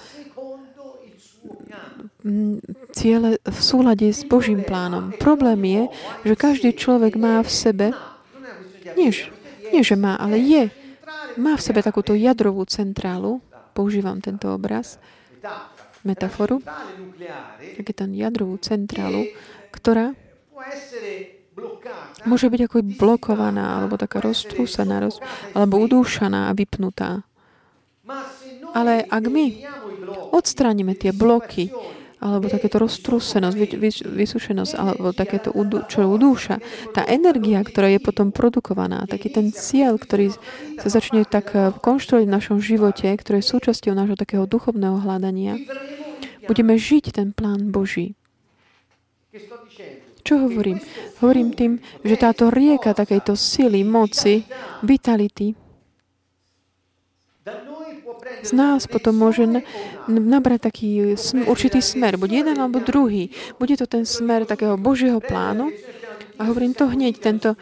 mm, 2.26 2.62
ciele 2.92 3.40
v 3.42 3.60
súlade 3.60 4.08
s 4.12 4.22
Božím 4.28 4.62
plánom. 4.62 5.16
Problém 5.16 5.62
je, 5.66 5.84
že 6.32 6.34
každý 6.36 6.70
človek 6.76 7.16
má 7.16 7.40
v 7.42 7.50
sebe, 7.50 7.88
nie, 8.98 9.10
nie 9.72 9.82
že 9.82 9.96
má, 9.96 10.20
ale 10.20 10.38
je, 10.38 10.64
má 11.40 11.56
v 11.56 11.64
sebe 11.64 11.80
takúto 11.80 12.12
jadrovú 12.18 12.68
centrálu, 12.68 13.40
používam 13.72 14.20
tento 14.20 14.52
obraz, 14.52 15.00
metaforu, 16.04 16.60
takú 17.78 17.94
jadrovú 18.12 18.58
centrálu, 18.58 19.30
ktorá 19.72 20.18
môže 22.26 22.48
byť 22.48 22.62
ako 22.68 22.78
blokovaná, 22.98 23.82
alebo 23.82 23.98
taká 23.98 24.22
roztrúsená, 24.22 25.02
roz, 25.02 25.20
alebo 25.58 25.82
udúšaná 25.82 26.50
a 26.50 26.56
vypnutá. 26.56 27.26
Ale 28.72 29.04
ak 29.04 29.24
my 29.28 29.46
odstránime 30.32 30.96
tie 30.96 31.12
bloky, 31.12 31.72
alebo 32.22 32.54
takéto 32.54 32.78
roztrúsenosť, 32.78 33.58
vysušenosť, 34.06 34.74
alebo 34.78 35.10
takéto, 35.10 35.50
čo 35.90 36.06
udúša, 36.06 36.62
tá 36.94 37.02
energia, 37.10 37.66
ktorá 37.66 37.90
je 37.90 37.98
potom 37.98 38.30
produkovaná, 38.30 39.10
taký 39.10 39.34
ten 39.34 39.50
cieľ, 39.50 39.98
ktorý 39.98 40.30
sa 40.78 40.88
začne 40.94 41.26
tak 41.26 41.58
eh, 41.58 41.74
konštruovať 41.74 42.30
v 42.30 42.36
našom 42.38 42.58
živote, 42.62 43.10
ktorý 43.10 43.42
je 43.42 43.50
súčasťou 43.50 43.98
nášho 43.98 44.18
takého 44.22 44.46
duchovného 44.46 45.02
hľadania, 45.02 45.58
budeme 46.46 46.78
žiť 46.78 47.18
ten 47.18 47.34
plán 47.34 47.74
Boží. 47.74 48.14
Čo 50.22 50.48
hovorím? 50.48 50.78
Hovorím 51.20 51.50
tým, 51.54 51.72
že 52.06 52.16
táto 52.16 52.54
rieka 52.54 52.94
takejto 52.94 53.34
sily, 53.34 53.82
moci, 53.82 54.46
vitality 54.86 55.58
z 58.42 58.52
nás 58.54 58.86
potom 58.86 59.18
môže 59.18 59.46
nabrať 60.10 60.70
taký 60.70 61.18
určitý 61.46 61.82
smer, 61.82 62.18
buď 62.18 62.46
jeden 62.46 62.58
alebo 62.58 62.82
druhý. 62.82 63.30
Bude 63.58 63.78
to 63.78 63.86
ten 63.86 64.06
smer 64.06 64.46
takého 64.46 64.78
Božieho 64.78 65.22
plánu. 65.22 65.74
A 66.42 66.50
hovorím 66.50 66.74
to 66.74 66.90
hneď, 66.90 67.22
tento 67.22 67.54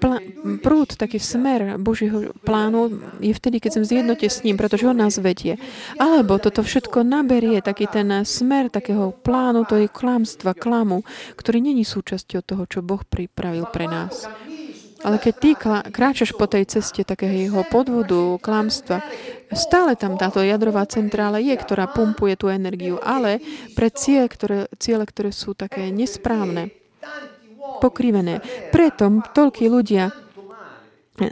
plá, 0.00 0.18
prúd, 0.64 0.96
taký 0.96 1.20
smer 1.20 1.76
Božieho 1.76 2.32
plánu 2.42 2.88
je 3.20 3.36
vtedy, 3.36 3.60
keď 3.60 3.70
som 3.78 3.84
zjednote 3.84 4.26
s 4.26 4.40
ním, 4.42 4.56
pretože 4.56 4.88
on 4.88 4.96
nás 4.96 5.20
vedie. 5.20 5.60
Alebo 6.00 6.40
toto 6.40 6.64
všetko 6.64 7.04
naberie 7.04 7.60
taký 7.60 7.86
ten 7.86 8.24
smer 8.24 8.72
takého 8.72 9.12
plánu, 9.12 9.68
to 9.68 9.76
je 9.76 9.92
klamstva, 9.92 10.56
klamu, 10.56 11.04
ktorý 11.36 11.60
není 11.60 11.84
súčasťou 11.84 12.40
toho, 12.40 12.64
čo 12.64 12.80
Boh 12.80 13.04
pripravil 13.04 13.68
pre 13.68 13.84
nás. 13.86 14.24
Ale 15.00 15.16
keď 15.16 15.34
ty 15.40 15.50
kráčaš 15.88 16.36
po 16.36 16.44
tej 16.44 16.68
ceste 16.68 17.08
takého 17.08 17.64
podvodu, 17.72 18.36
klamstva, 18.36 19.00
stále 19.48 19.96
tam 19.96 20.20
táto 20.20 20.44
jadrová 20.44 20.84
centrála 20.84 21.40
je, 21.40 21.56
ktorá 21.56 21.88
pumpuje 21.88 22.36
tú 22.36 22.52
energiu, 22.52 23.00
ale 23.00 23.40
pre 23.72 23.88
ciele, 23.88 24.28
ktoré, 24.28 24.68
ciele, 24.76 25.08
ktoré 25.08 25.32
sú 25.32 25.56
také 25.56 25.88
nesprávne, 25.88 26.79
pokrivené. 27.80 28.44
Preto 28.70 29.24
toľkí 29.34 29.66
ľudia 29.66 30.12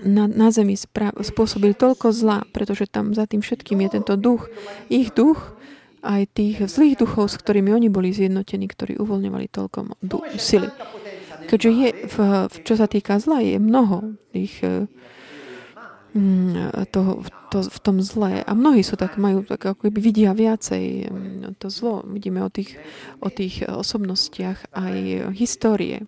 na, 0.04 0.28
na 0.28 0.48
zemi 0.52 0.76
spra- 0.76 1.16
spôsobili 1.16 1.72
toľko 1.72 2.12
zla, 2.12 2.38
pretože 2.52 2.88
tam 2.90 3.16
za 3.16 3.24
tým 3.24 3.40
všetkým 3.40 3.80
je 3.86 3.88
tento 4.00 4.14
duch, 4.20 4.52
ich 4.92 5.14
duch, 5.16 5.56
aj 6.04 6.30
tých 6.30 6.56
zlých 6.68 7.00
duchov, 7.00 7.32
s 7.32 7.40
ktorými 7.40 7.74
oni 7.74 7.88
boli 7.90 8.14
zjednotení, 8.14 8.70
ktorí 8.70 9.00
uvoľňovali 9.00 9.46
toľko 9.50 9.78
du- 10.04 10.24
sily. 10.38 10.70
Keďže 11.48 11.70
je, 11.72 11.88
v, 12.06 12.16
v, 12.52 12.54
čo 12.62 12.74
sa 12.76 12.86
týka 12.86 13.16
zla, 13.16 13.40
je 13.40 13.56
mnoho 13.56 14.20
tých 14.36 14.60
mm, 16.12 16.86
toho, 16.92 17.24
to, 17.48 17.64
v 17.64 17.78
tom 17.80 18.04
zlé. 18.04 18.44
A 18.44 18.52
mnohí 18.52 18.84
sú 18.84 19.00
tak, 19.00 19.16
majú 19.16 19.42
tak, 19.42 19.64
ako 19.64 19.88
by 19.88 20.00
vidia 20.00 20.36
viacej 20.36 21.08
mm, 21.08 21.56
to 21.56 21.72
zlo. 21.72 22.04
Vidíme 22.04 22.44
o 22.44 22.52
tých, 22.52 22.76
o 23.24 23.32
tých 23.32 23.64
osobnostiach 23.64 24.76
aj 24.76 24.94
histórie. 25.34 26.04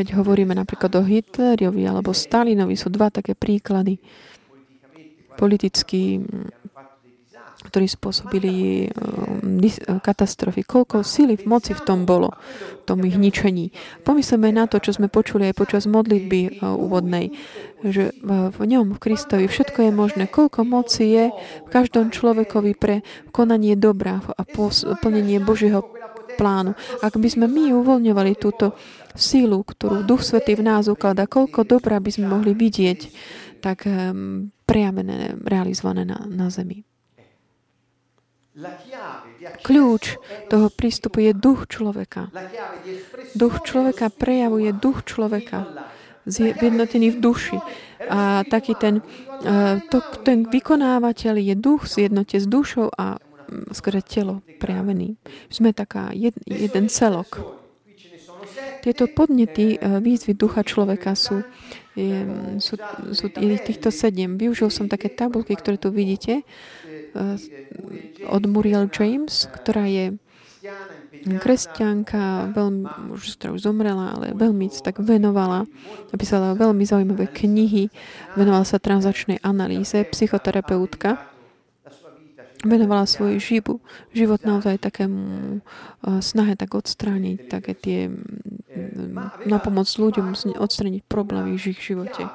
Keď 0.00 0.16
hovoríme 0.16 0.56
napríklad 0.56 0.96
o 0.96 1.04
Hitlerovi 1.04 1.84
alebo 1.84 2.16
Stalinovi, 2.16 2.72
sú 2.72 2.88
dva 2.88 3.12
také 3.12 3.36
príklady 3.36 4.00
politicky, 5.36 6.24
ktorí 7.68 7.84
spôsobili 7.84 8.88
katastrofy. 10.00 10.64
Koľko 10.64 11.04
síly 11.04 11.36
v 11.36 11.44
moci 11.44 11.76
v 11.76 11.84
tom 11.84 12.08
bolo, 12.08 12.32
v 12.80 12.82
tom 12.88 13.04
ich 13.04 13.20
ničení. 13.20 13.76
Pomyslíme 14.00 14.48
na 14.48 14.64
to, 14.64 14.80
čo 14.80 14.96
sme 14.96 15.12
počuli 15.12 15.52
aj 15.52 15.60
počas 15.60 15.84
modlitby 15.84 16.64
úvodnej, 16.64 17.36
že 17.84 18.16
v 18.24 18.56
ňom, 18.56 18.96
v 18.96 19.02
Kristovi, 19.04 19.52
všetko 19.52 19.84
je 19.84 19.92
možné. 19.92 20.24
Koľko 20.32 20.64
moci 20.64 21.12
je 21.12 21.24
v 21.60 21.68
každom 21.68 22.08
človekovi 22.08 22.72
pre 22.72 23.04
konanie 23.36 23.76
dobra 23.76 24.24
a 24.24 24.48
plnenie 24.96 25.44
Božieho 25.44 25.84
plánu. 26.40 26.72
Ak 27.04 27.20
by 27.20 27.28
sme 27.28 27.44
my 27.44 27.76
uvoľňovali 27.76 28.32
túto 28.40 28.72
sílu, 29.12 29.60
ktorú 29.60 30.08
Duch 30.08 30.24
Svetý 30.24 30.56
v 30.56 30.64
nás 30.64 30.88
ukladá, 30.88 31.28
koľko 31.28 31.68
dobrá 31.68 32.00
by 32.00 32.08
sme 32.08 32.32
mohli 32.32 32.56
vidieť, 32.56 33.00
tak 33.60 33.84
um, 33.84 34.48
prejavené, 34.64 35.36
realizované 35.44 36.08
na, 36.08 36.24
na 36.24 36.48
zemi. 36.48 36.88
Kľúč 39.62 40.18
toho 40.50 40.68
prístupu 40.74 41.22
je 41.22 41.32
duch 41.32 41.70
človeka. 41.70 42.28
Duch 43.32 43.62
človeka 43.62 44.10
prejavuje 44.10 44.74
duch 44.74 45.06
človeka 45.06 45.86
zjednotený 46.26 47.16
v 47.16 47.18
duši. 47.22 47.58
A 48.10 48.44
taký 48.44 48.76
ten, 48.76 49.00
to, 49.88 49.98
ten 50.26 50.44
vykonávateľ 50.44 51.34
je 51.40 51.54
duch 51.56 51.88
zjednote 51.88 52.36
s 52.36 52.46
dušou 52.50 52.92
a 52.92 53.22
skôr 53.74 53.98
telo 54.02 54.42
prejavený. 54.58 55.18
Sme 55.50 55.74
taká 55.74 56.10
jed, 56.14 56.34
jeden 56.46 56.86
celok. 56.88 57.60
Tieto 58.80 59.04
podnety, 59.12 59.76
e, 59.76 59.78
výzvy 60.00 60.32
ducha 60.32 60.64
človeka 60.64 61.12
sú, 61.12 61.44
je, 61.92 62.24
sú, 62.56 62.80
sú 63.12 63.26
týchto 63.36 63.92
sedem. 63.92 64.40
Využil 64.40 64.72
som 64.72 64.88
také 64.88 65.12
tabulky, 65.12 65.52
ktoré 65.52 65.76
tu 65.76 65.92
vidíte 65.92 66.40
e, 66.40 66.44
od 68.24 68.42
Muriel 68.48 68.88
James, 68.88 69.44
ktorá 69.52 69.84
je 69.84 70.16
kresťanka, 71.20 72.52
veľmi, 72.52 73.12
už, 73.16 73.36
už 73.36 73.60
zomrela, 73.60 74.16
ale 74.16 74.32
veľmi 74.36 74.68
sa 74.72 74.92
tak 74.92 75.00
venovala, 75.00 75.64
napísala 76.12 76.56
veľmi 76.56 76.84
zaujímavé 76.84 77.28
knihy, 77.28 77.88
venovala 78.36 78.64
sa 78.64 78.80
transačnej 78.80 79.40
analýze, 79.44 79.96
psychoterapeutka 79.96 81.29
venovala 82.64 83.08
svoj 83.08 83.40
živu, 83.40 83.80
život 84.12 84.44
naozaj 84.44 84.80
takému 84.84 85.58
uh, 85.60 86.20
snahe 86.20 86.56
tak 86.56 86.76
odstrániť 86.76 87.38
také 87.48 87.72
tie, 87.72 88.00
um, 88.08 89.16
na 89.48 89.58
pomoc 89.60 89.88
ľuďom 89.88 90.36
odstrániť 90.60 91.02
problémy 91.08 91.56
v 91.56 91.64
ich 91.72 91.80
živote. 91.80 92.28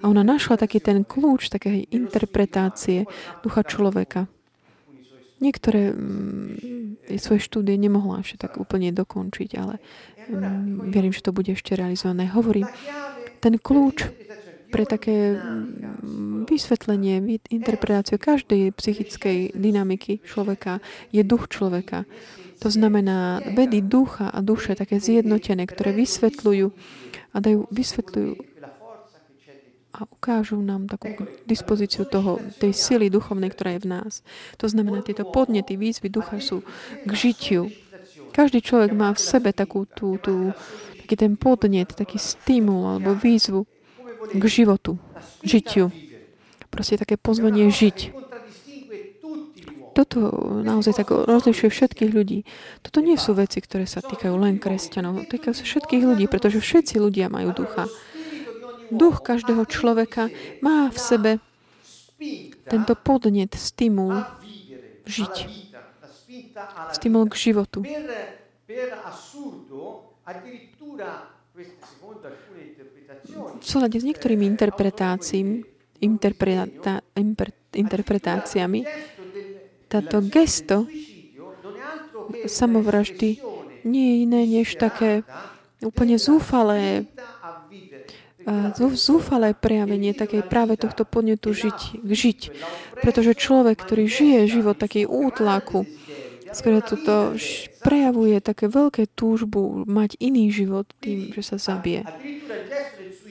A 0.00 0.04
ona 0.04 0.24
našla 0.24 0.60
taký 0.60 0.80
ten 0.80 1.04
kľúč 1.04 1.48
také 1.48 1.84
interpretácie 1.88 3.08
ducha 3.40 3.64
človeka. 3.64 4.28
Niektoré 5.40 5.96
um, 5.96 6.56
svoje 7.16 7.40
štúdie 7.40 7.80
nemohla 7.80 8.20
ešte 8.20 8.44
tak 8.44 8.60
úplne 8.60 8.92
dokončiť, 8.92 9.50
ale 9.56 9.80
verím, 10.92 11.10
že 11.10 11.24
to 11.24 11.34
bude 11.34 11.50
ešte 11.50 11.74
realizované. 11.74 12.28
Hovorím, 12.30 12.68
ten 13.40 13.56
kľúč 13.56 14.04
pre 14.70 14.86
také 14.86 15.36
mm, 15.36 16.46
vysvetlenie, 16.46 17.42
interpretáciu 17.50 18.16
každej 18.16 18.72
psychickej 18.72 19.58
dynamiky 19.58 20.22
človeka 20.22 20.78
je 21.10 21.26
duch 21.26 21.50
človeka. 21.50 22.06
To 22.60 22.68
znamená 22.68 23.40
vedy 23.56 23.80
ducha 23.80 24.30
a 24.30 24.38
duše 24.44 24.76
také 24.76 25.00
zjednotené, 25.00 25.64
ktoré 25.64 25.96
vysvetľujú 25.96 26.66
a 27.32 27.36
dajú, 27.40 27.66
vysvetľujú 27.72 28.32
a 29.90 30.06
ukážu 30.06 30.62
nám 30.62 30.86
takú 30.86 31.26
dispozíciu 31.44 32.06
toho, 32.06 32.38
tej 32.62 32.72
sily 32.72 33.10
duchovnej, 33.10 33.50
ktorá 33.50 33.74
je 33.76 33.84
v 33.84 33.90
nás. 33.90 34.12
To 34.62 34.70
znamená, 34.70 35.02
tieto 35.02 35.26
podnety, 35.26 35.74
výzvy 35.74 36.08
ducha 36.08 36.38
sú 36.38 36.62
k 37.04 37.10
žitiu. 37.10 37.68
Každý 38.30 38.62
človek 38.62 38.94
má 38.94 39.10
v 39.10 39.20
sebe 39.20 39.50
takú 39.50 39.90
tú, 39.90 40.14
tú, 40.22 40.54
taký 41.02 41.18
ten 41.18 41.34
podnet, 41.34 41.90
taký 41.90 42.22
stimul 42.22 42.86
alebo 42.86 43.18
výzvu 43.18 43.66
k 44.28 44.44
životu, 44.44 45.00
žitiu. 45.40 45.88
Proste 46.70 47.00
také 47.00 47.18
pozvanie 47.18 47.66
žiť. 47.72 48.14
Toto 49.90 50.30
naozaj 50.62 51.02
tak 51.02 51.10
rozlišuje 51.10 51.66
všetkých 51.66 52.10
ľudí. 52.14 52.46
Toto 52.80 53.02
nie 53.02 53.18
sú 53.18 53.34
veci, 53.34 53.58
ktoré 53.58 53.90
sa 53.90 53.98
týkajú 53.98 54.32
len 54.38 54.62
kresťanov. 54.62 55.26
Týkajú 55.26 55.50
sa 55.50 55.64
všetkých 55.66 56.02
ľudí, 56.06 56.24
pretože 56.30 56.62
všetci 56.62 57.02
ľudia 57.02 57.26
majú 57.26 57.50
ducha. 57.52 57.90
Duch 58.94 59.22
každého 59.22 59.66
človeka 59.66 60.30
má 60.62 60.90
v 60.94 60.98
sebe 60.98 61.30
tento 62.70 62.94
podnet, 62.94 63.50
stimul 63.58 64.22
žiť. 65.10 65.34
Stimul 66.94 67.26
k 67.26 67.34
životu. 67.34 67.82
V 73.60 73.64
súlade 73.64 74.00
s 74.00 74.04
niektorými 74.04 74.44
interpretáciami, 74.48 75.64
interpreta, 76.00 77.00
táto 79.90 80.16
gesto 80.22 80.86
samovraždy 82.46 83.42
nie 83.82 84.06
je 84.06 84.16
iné 84.22 84.42
než 84.46 84.78
také 84.78 85.26
úplne 85.82 86.20
zúfalé 86.20 87.08
zúfalé 88.96 89.52
prejavenie 89.52 90.16
také 90.16 90.40
práve 90.40 90.80
tohto 90.80 91.04
podnetu 91.04 91.52
žiť, 91.52 92.00
žiť. 92.02 92.40
Pretože 93.04 93.36
človek, 93.36 93.76
ktorý 93.76 94.08
žije 94.08 94.48
život 94.48 94.80
takej 94.80 95.04
útlaku, 95.04 95.84
skôr 96.52 96.82
toto 96.82 97.34
prejavuje 97.82 98.38
také 98.42 98.66
veľké 98.66 99.10
túžbu 99.14 99.86
mať 99.86 100.18
iný 100.20 100.50
život 100.50 100.90
tým, 101.00 101.32
že 101.34 101.42
sa 101.42 101.56
zabije. 101.56 102.04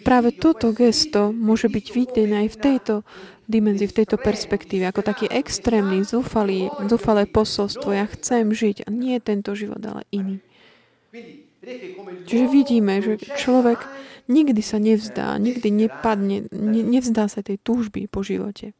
Práve 0.07 0.31
toto 0.31 0.71
gesto 0.71 1.35
môže 1.35 1.67
byť 1.67 1.85
videné 1.91 2.47
aj 2.47 2.49
v 2.55 2.57
tejto 2.57 2.93
dimenzii, 3.49 3.89
v 3.89 3.97
tejto 4.03 4.17
perspektíve, 4.21 4.85
ako 4.85 5.01
taký 5.01 5.25
extrémny, 5.27 6.05
zúfalý, 6.05 6.69
zúfalé 6.85 7.25
posolstvo. 7.25 7.91
Ja 7.91 8.05
chcem 8.07 8.53
žiť 8.53 8.85
a 8.85 8.89
nie 8.93 9.17
tento 9.19 9.57
život, 9.57 9.81
ale 9.81 10.05
iný. 10.13 10.39
Čiže 12.29 12.45
vidíme, 12.47 13.03
že 13.03 13.19
človek 13.19 13.83
nikdy 14.29 14.61
sa 14.61 14.77
nevzdá, 14.77 15.35
nikdy 15.41 15.67
nepadne, 15.73 16.47
ne, 16.53 16.81
nevzdá 16.85 17.27
sa 17.27 17.41
tej 17.43 17.59
túžby 17.59 18.07
po 18.07 18.21
živote. 18.21 18.77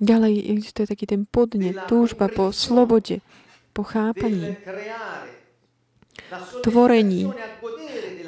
Ďalej 0.00 0.32
existuje 0.52 0.86
taký 0.88 1.04
ten 1.06 1.22
podnet, 1.28 1.76
túžba 1.86 2.26
po 2.32 2.50
slobode, 2.50 3.20
po 3.72 3.82
chápaní. 3.84 4.56
Tvorení, 6.64 7.30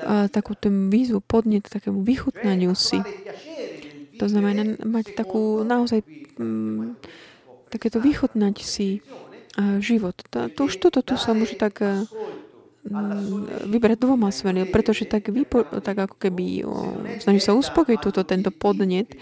a 0.07 0.29
takú 0.29 0.53
tú 0.55 0.69
výzvu 0.69 1.25
podnet 1.25 1.67
takému 1.67 2.05
vychutnaniu 2.05 2.77
si. 2.77 3.01
To 4.21 4.29
znamená 4.29 4.77
mať 4.85 5.17
takú 5.17 5.65
naozaj 5.65 6.05
mm, 6.39 6.97
takéto 7.73 8.01
vychutnať 8.01 8.57
si 8.63 9.01
život. 9.81 10.17
To, 10.31 10.53
to, 10.53 10.61
už 10.69 10.75
toto 10.81 11.01
tu 11.01 11.17
sa 11.17 11.33
môže 11.33 11.57
tak 11.57 11.81
vybrať 13.67 13.99
dvoma 13.99 14.31
smermi, 14.31 14.71
pretože 14.71 15.07
tak, 15.07 15.29
vypo, 15.31 15.67
tak 15.83 15.97
ako 15.99 16.17
keby 16.17 16.63
snaží 17.19 17.43
sa 17.43 17.55
uspokojiť 17.55 17.99
túto, 18.01 18.23
tento 18.23 18.55
podnet, 18.55 19.15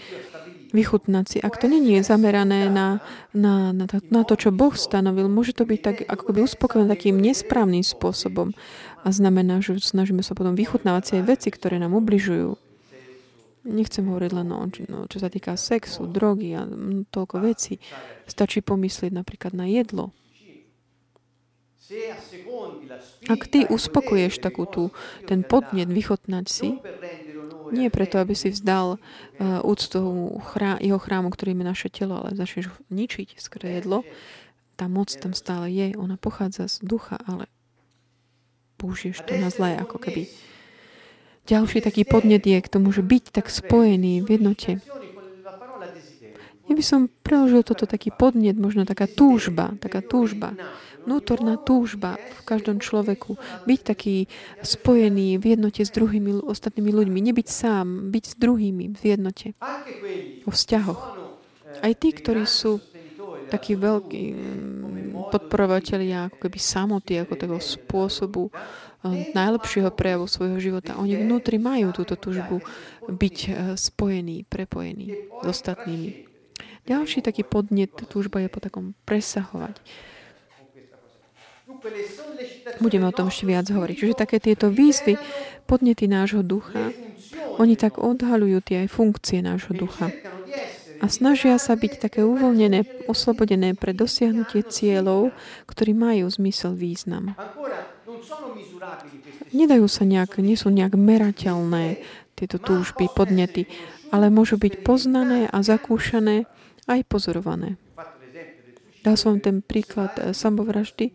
vychutnať 0.75 1.25
si. 1.25 1.37
Ak 1.39 1.55
to 1.55 1.71
není 1.71 1.95
zamerané 2.03 2.67
na, 2.67 2.99
na, 3.31 3.71
na, 3.71 3.85
to, 3.87 4.03
na 4.11 4.27
to, 4.27 4.35
čo 4.35 4.51
Boh 4.51 4.75
stanovil, 4.75 5.31
môže 5.31 5.55
to 5.55 5.63
byť 5.63 5.79
tak, 5.79 5.97
ako 6.03 6.23
keby 6.29 6.39
uspokojené 6.43 6.91
takým 6.91 7.15
nesprávnym 7.15 7.81
spôsobom. 7.81 8.51
A 9.05 9.07
znamená, 9.15 9.63
že 9.63 9.79
snažíme 9.79 10.19
sa 10.19 10.35
potom 10.35 10.57
vychutnávať 10.57 11.03
si 11.07 11.11
aj 11.21 11.23
veci, 11.23 11.49
ktoré 11.53 11.79
nám 11.79 11.95
ubližujú. 11.95 12.59
Nechcem 13.65 14.05
hovoriť 14.05 14.31
len 14.35 14.47
o, 14.53 14.69
no, 14.69 14.99
čo 15.09 15.17
sa 15.17 15.31
týka 15.31 15.57
sexu, 15.57 16.05
drogy 16.05 16.53
a 16.53 16.69
toľko 17.09 17.41
vecí. 17.41 17.81
Stačí 18.29 18.61
pomyslieť 18.61 19.15
napríklad 19.15 19.57
na 19.57 19.65
jedlo. 19.65 20.13
Ak 23.29 23.41
ty 23.49 23.65
uspokoješ 23.69 24.41
takú 24.41 24.65
tú, 24.65 24.89
ten 25.29 25.45
podnet 25.45 25.89
vychotnať 25.89 26.45
si, 26.49 26.81
nie 27.73 27.89
preto, 27.89 28.21
aby 28.21 28.37
si 28.37 28.53
vzdal 28.53 28.97
uh, 28.97 29.61
úctu 29.65 29.99
chrá, 30.53 30.77
jeho 30.77 31.01
chrámu, 31.01 31.33
ktorým 31.33 31.65
je 31.65 31.65
naše 31.65 31.89
telo, 31.89 32.21
ale 32.21 32.37
začneš 32.37 32.69
ničiť 32.93 33.41
skré 33.41 33.81
jedlo, 33.81 34.05
tá 34.75 34.85
moc 34.91 35.09
tam 35.09 35.33
stále 35.33 35.71
je. 35.71 35.95
Ona 35.97 36.19
pochádza 36.19 36.67
z 36.67 36.83
ducha, 36.83 37.17
ale 37.25 37.49
použiješ 38.77 39.23
to 39.23 39.33
na 39.39 39.49
zlé, 39.49 39.79
ako 39.79 39.97
keby. 39.97 40.27
Ďalší 41.45 41.85
taký 41.85 42.03
podnet 42.03 42.41
je 42.41 42.57
k 42.57 42.71
tomu, 42.71 42.89
že 42.89 43.05
byť 43.05 43.23
tak 43.29 43.47
spojený 43.53 44.25
v 44.25 44.29
jednote. 44.35 44.81
Ja 46.65 46.73
by 46.73 46.81
som 46.81 47.13
preložil 47.21 47.61
toto 47.61 47.85
taký 47.85 48.09
podnet, 48.09 48.57
možno 48.57 48.89
taká 48.89 49.05
túžba, 49.05 49.77
taká 49.77 50.01
túžba, 50.01 50.57
vnútorná 51.05 51.55
túžba 51.61 52.17
v 52.17 52.41
každom 52.43 52.81
človeku. 52.81 53.37
Byť 53.69 53.79
taký 53.85 54.25
spojený 54.65 55.37
v 55.37 55.55
jednote 55.55 55.85
s 55.85 55.93
druhými 55.93 56.43
ostatnými 56.43 56.91
ľuďmi. 56.91 57.19
Nebyť 57.31 57.47
sám, 57.47 58.09
byť 58.09 58.23
s 58.25 58.35
druhými 58.35 58.85
v 58.97 59.03
jednote. 59.05 59.53
Vo 60.43 60.51
vzťahoch. 60.51 61.01
Aj 61.79 61.93
tí, 61.93 62.09
ktorí 62.11 62.43
sú 62.49 62.81
takí 63.45 63.77
veľkí 63.77 64.23
mm, 64.33 65.29
podporovateľia 65.29 66.29
ako 66.29 66.37
keby 66.41 66.57
samoty, 66.57 67.21
ako 67.21 67.33
takého 67.37 67.61
spôsobu 67.61 68.49
eh, 68.49 69.29
najlepšieho 69.31 69.93
prejavu 69.93 70.25
svojho 70.25 70.57
života. 70.57 70.97
Oni 70.97 71.13
vnútri 71.17 71.61
majú 71.61 71.93
túto 71.93 72.17
túžbu 72.17 72.65
byť 73.05 73.37
eh, 73.45 73.53
spojení, 73.77 74.49
prepojení 74.49 75.13
s 75.41 75.45
ostatnými. 75.45 76.25
Ďalší 76.85 77.25
taký 77.25 77.41
podnet, 77.41 77.97
túžba 78.09 78.45
je 78.45 78.49
po 78.49 78.61
takom 78.61 78.93
presahovať. 79.09 79.81
Budeme 82.81 83.05
o 83.07 83.15
tom 83.15 83.29
ešte 83.29 83.45
viac 83.45 83.65
hovoriť. 83.69 83.95
Čiže 83.95 84.15
také 84.17 84.37
tieto 84.41 84.73
výzvy, 84.73 85.17
podnety 85.69 86.09
nášho 86.09 86.41
ducha, 86.41 86.91
oni 87.61 87.79
tak 87.79 88.01
odhalujú 88.01 88.59
tie 88.65 88.85
aj 88.85 88.89
funkcie 88.91 89.39
nášho 89.39 89.73
ducha. 89.75 90.11
A 91.03 91.05
snažia 91.11 91.59
sa 91.59 91.75
byť 91.75 91.99
také 91.99 92.23
uvoľnené, 92.23 93.07
oslobodené 93.11 93.75
pre 93.75 93.91
dosiahnutie 93.91 94.63
cieľov, 94.63 95.35
ktorí 95.67 95.91
majú 95.91 96.31
zmysel, 96.31 96.73
význam. 96.73 97.35
Nedajú 99.51 99.85
sa 99.87 100.03
nejak, 100.07 100.39
nie 100.39 100.55
sú 100.55 100.71
nejak 100.71 100.95
merateľné 100.95 101.99
tieto 102.35 102.59
túžby, 102.59 103.07
podnety, 103.11 103.67
ale 104.11 104.31
môžu 104.31 104.59
byť 104.59 104.83
poznané 104.83 105.47
a 105.47 105.57
zakúšané 105.63 106.47
aj 106.87 106.99
pozorované. 107.07 107.79
Dal 109.05 109.15
som 109.21 109.37
ten 109.37 109.61
príklad 109.61 110.17
eh, 110.17 110.33
samovraždy 110.33 111.13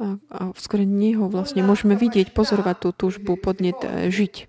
a, 0.00 0.16
a 0.32 0.42
skôr 0.56 0.88
neho 0.88 1.28
vlastne 1.28 1.60
môžeme 1.60 1.92
vidieť, 1.92 2.32
pozorovať 2.32 2.76
tú 2.80 2.88
túžbu, 2.96 3.36
podnet 3.36 3.76
eh, 3.84 4.08
žiť. 4.08 4.48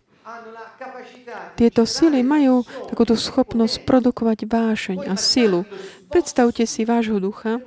Tieto 1.56 1.84
sily 1.88 2.24
majú 2.24 2.64
takúto 2.88 3.16
schopnosť 3.16 3.84
produkovať 3.88 4.48
vášeň 4.48 5.00
a 5.08 5.16
silu. 5.16 5.68
Predstavte 6.12 6.64
si 6.68 6.84
vášho 6.84 7.20
ducha 7.20 7.60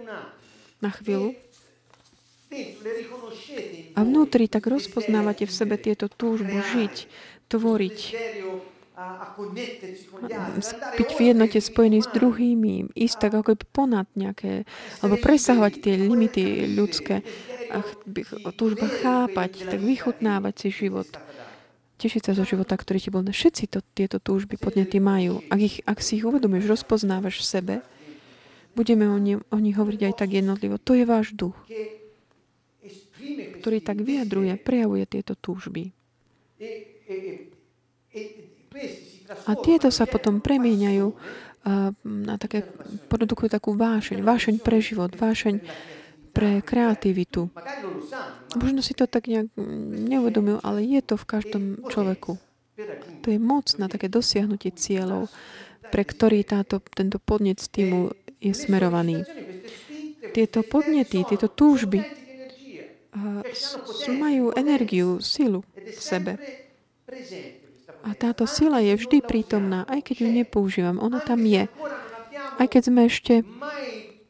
na 0.83 0.91
chvíľu 0.93 1.33
a 3.95 4.01
vnútri 4.03 4.51
tak 4.51 4.67
rozpoznávate 4.67 5.47
v 5.47 5.53
sebe 5.53 5.77
tieto 5.79 6.11
túžbu 6.11 6.61
žiť, 6.75 6.95
tvoriť, 7.49 7.99
byť 10.95 11.11
v 11.19 11.21
jednote 11.21 11.59
spojený 11.59 12.07
s 12.07 12.09
druhými, 12.15 12.95
ísť 12.95 13.17
tak 13.27 13.33
ako 13.35 13.59
ponad 13.75 14.07
nejaké, 14.15 14.63
alebo 15.03 15.19
presahovať 15.19 15.73
tie 15.83 15.95
limity 15.99 16.71
ľudské, 16.79 17.27
a 17.75 17.83
túžba 18.55 18.87
chápať, 18.87 19.67
tak 19.67 19.83
vychutnávať 19.83 20.55
si 20.55 20.69
život. 20.87 21.11
Tešiť 21.99 22.23
sa 22.31 22.33
zo 22.39 22.47
života, 22.47 22.79
ktorý 22.79 22.99
ti 23.03 23.11
bol. 23.11 23.27
Všetci 23.27 23.71
to, 23.71 23.83
tieto 23.95 24.23
túžby 24.23 24.59
podnety 24.59 25.03
majú. 25.03 25.43
Ak, 25.51 25.59
ich, 25.59 25.83
ak 25.87 25.99
si 25.99 26.23
ich 26.23 26.27
uvedomíš, 26.27 26.71
rozpoznávaš 26.71 27.43
v 27.43 27.47
sebe, 27.47 27.75
budeme 28.79 29.11
o, 29.11 29.19
ne, 29.19 29.43
o 29.43 29.59
nich 29.59 29.75
hovoriť 29.75 30.01
aj 30.11 30.15
tak 30.19 30.35
jednotlivo. 30.35 30.79
To 30.83 30.95
je 30.95 31.05
váš 31.07 31.35
duch, 31.35 31.55
ktorý 33.59 33.79
tak 33.83 34.03
vyjadruje, 34.03 34.55
prejavuje 34.59 35.07
tieto 35.07 35.35
túžby. 35.39 35.91
A 39.49 39.53
tieto 39.57 39.89
sa 39.89 40.05
potom 40.05 40.39
premieňajú 40.45 41.07
na 42.05 42.35
také, 42.37 42.69
produkujú 43.09 43.49
takú 43.49 43.73
vášeň, 43.73 44.21
vášeň 44.21 44.55
pre 44.61 44.79
život, 44.85 45.17
vášeň 45.17 45.65
pre 46.35 46.61
kreativitu. 46.61 47.49
Možno 48.59 48.85
si 48.85 48.93
to 48.93 49.09
tak 49.09 49.31
nejak 49.31 49.49
neuvedomujú, 50.13 50.61
ale 50.61 50.85
je 50.85 51.01
to 51.01 51.15
v 51.17 51.25
každom 51.25 51.65
človeku. 51.89 52.37
To 53.23 53.27
je 53.31 53.39
moc 53.39 53.71
na 53.79 53.87
také 53.87 54.11
dosiahnutie 54.11 54.75
cieľov, 54.75 55.31
pre 55.89 56.03
ktorý 56.03 56.43
táto, 56.43 56.83
tento 56.93 57.23
podnet 57.23 57.63
stimul 57.63 58.13
je 58.43 58.53
smerovaný. 58.53 59.23
Tieto 60.35 60.67
podnety, 60.67 61.23
tieto 61.23 61.47
túžby 61.47 62.03
majú 64.11 64.51
energiu, 64.59 65.23
silu 65.23 65.63
v 65.79 66.01
sebe. 66.03 66.35
A 68.05 68.13
táto 68.13 68.45
sila 68.45 68.85
je 68.85 69.01
vždy 69.01 69.25
prítomná, 69.25 69.89
aj 69.89 70.13
keď 70.13 70.17
ju 70.25 70.29
nepoužívam. 70.31 71.01
Ona 71.01 71.25
tam 71.25 71.41
je. 71.43 71.67
Aj 72.61 72.67
keď 72.69 72.83
sme 72.93 73.09
ešte 73.09 73.43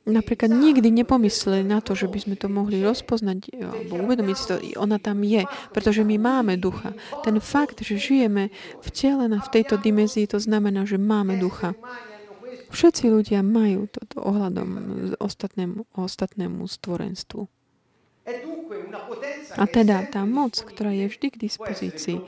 napríklad 0.04 0.52
nikdy 0.52 0.92
nepomysleli 0.92 1.64
na 1.64 1.80
to, 1.80 1.96
že 1.96 2.12
by 2.12 2.18
sme 2.20 2.36
to 2.36 2.52
mohli 2.52 2.84
rozpoznať 2.84 3.48
alebo 3.56 4.04
uvedomiť 4.04 4.36
si 4.36 4.44
to, 4.44 4.54
ona 4.76 5.00
tam 5.00 5.24
je, 5.24 5.48
pretože 5.72 6.04
my 6.04 6.20
máme 6.20 6.60
ducha. 6.60 6.92
Ten 7.24 7.40
fakt, 7.40 7.80
že 7.80 7.96
žijeme 7.96 8.52
v 8.84 8.88
tele 8.92 9.26
v 9.32 9.48
tejto 9.52 9.80
dimenzii, 9.80 10.28
to 10.28 10.36
znamená, 10.36 10.84
že 10.84 11.00
máme 11.00 11.40
ducha. 11.40 11.72
Všetci 12.68 13.06
ľudia 13.06 13.40
majú 13.40 13.86
toto 13.86 14.18
ohľadom 14.20 14.68
ostatnému, 15.22 15.94
ostatnému 15.94 16.66
stvorenstvu. 16.66 17.53
A 19.54 19.64
teda 19.68 20.08
tá 20.08 20.24
moc, 20.24 20.56
ktorá 20.56 20.96
je 20.96 21.12
vždy 21.12 21.26
k 21.28 21.36
dispozícii, 21.44 22.18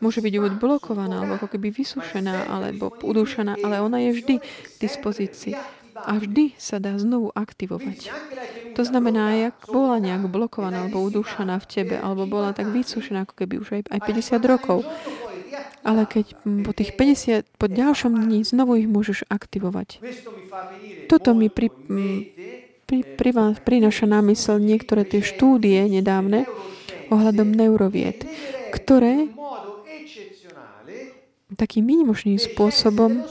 môže 0.00 0.24
byť 0.24 0.34
odblokovaná, 0.40 1.20
alebo 1.20 1.36
ako 1.36 1.48
keby 1.52 1.68
vysušená, 1.68 2.48
alebo 2.48 2.88
udúšaná, 3.04 3.60
ale 3.60 3.84
ona 3.84 4.00
je 4.00 4.10
vždy 4.16 4.34
k 4.40 4.76
dispozícii. 4.80 5.54
A 5.92 6.16
vždy 6.16 6.56
sa 6.56 6.80
dá 6.80 6.96
znovu 6.96 7.28
aktivovať. 7.36 8.08
To 8.72 8.82
znamená, 8.82 9.52
ak 9.52 9.68
bola 9.68 10.00
nejak 10.00 10.24
blokovaná 10.32 10.88
alebo 10.88 11.04
udúšaná 11.04 11.60
v 11.60 11.68
tebe, 11.68 11.96
alebo 12.00 12.24
bola 12.24 12.56
tak 12.56 12.72
vysušená, 12.72 13.28
ako 13.28 13.44
keby 13.44 13.60
už 13.60 13.68
aj, 13.76 13.82
aj 13.92 14.00
50 14.08 14.40
rokov, 14.48 14.88
ale 15.84 16.08
keď 16.08 16.38
po 16.64 16.72
tých 16.72 16.96
50, 16.96 17.44
po 17.58 17.66
ďalšom 17.68 18.14
dni 18.14 18.46
znovu 18.46 18.80
ich 18.80 18.88
môžeš 18.88 19.28
aktivovať. 19.28 20.00
Toto 21.12 21.36
mi 21.36 21.52
pri, 21.52 21.68
pri, 22.92 23.00
pri 23.16 23.30
vás 23.32 23.56
prináša 23.64 24.04
na 24.04 24.20
mysel 24.28 24.60
niektoré 24.60 25.08
tie 25.08 25.24
štúdie 25.24 25.88
nedávne 25.88 26.44
ohľadom 27.08 27.48
neurovied, 27.48 28.28
ktoré 28.68 29.32
takým 31.56 31.88
výnimočným 31.88 32.36
spôsobom 32.36 33.24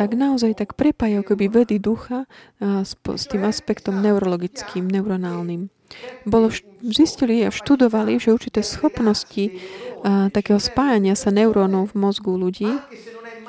tak 0.00 0.16
naozaj 0.16 0.56
tak 0.56 0.76
prepájajú 0.80 1.24
keby 1.28 1.44
vedy 1.52 1.76
ducha 1.76 2.24
s 2.60 3.24
tým 3.28 3.44
aspektom 3.44 4.00
neurologickým, 4.00 4.88
neuronálnym. 4.88 5.68
Bolo, 6.24 6.52
zistili 6.84 7.44
a 7.44 7.52
študovali, 7.52 8.16
že 8.16 8.34
určité 8.34 8.60
schopnosti 8.60 9.48
a, 9.48 10.26
takého 10.34 10.58
spájania 10.58 11.14
sa 11.14 11.30
neurónov 11.30 11.94
v 11.94 12.02
mozgu 12.02 12.34
ľudí 12.34 12.66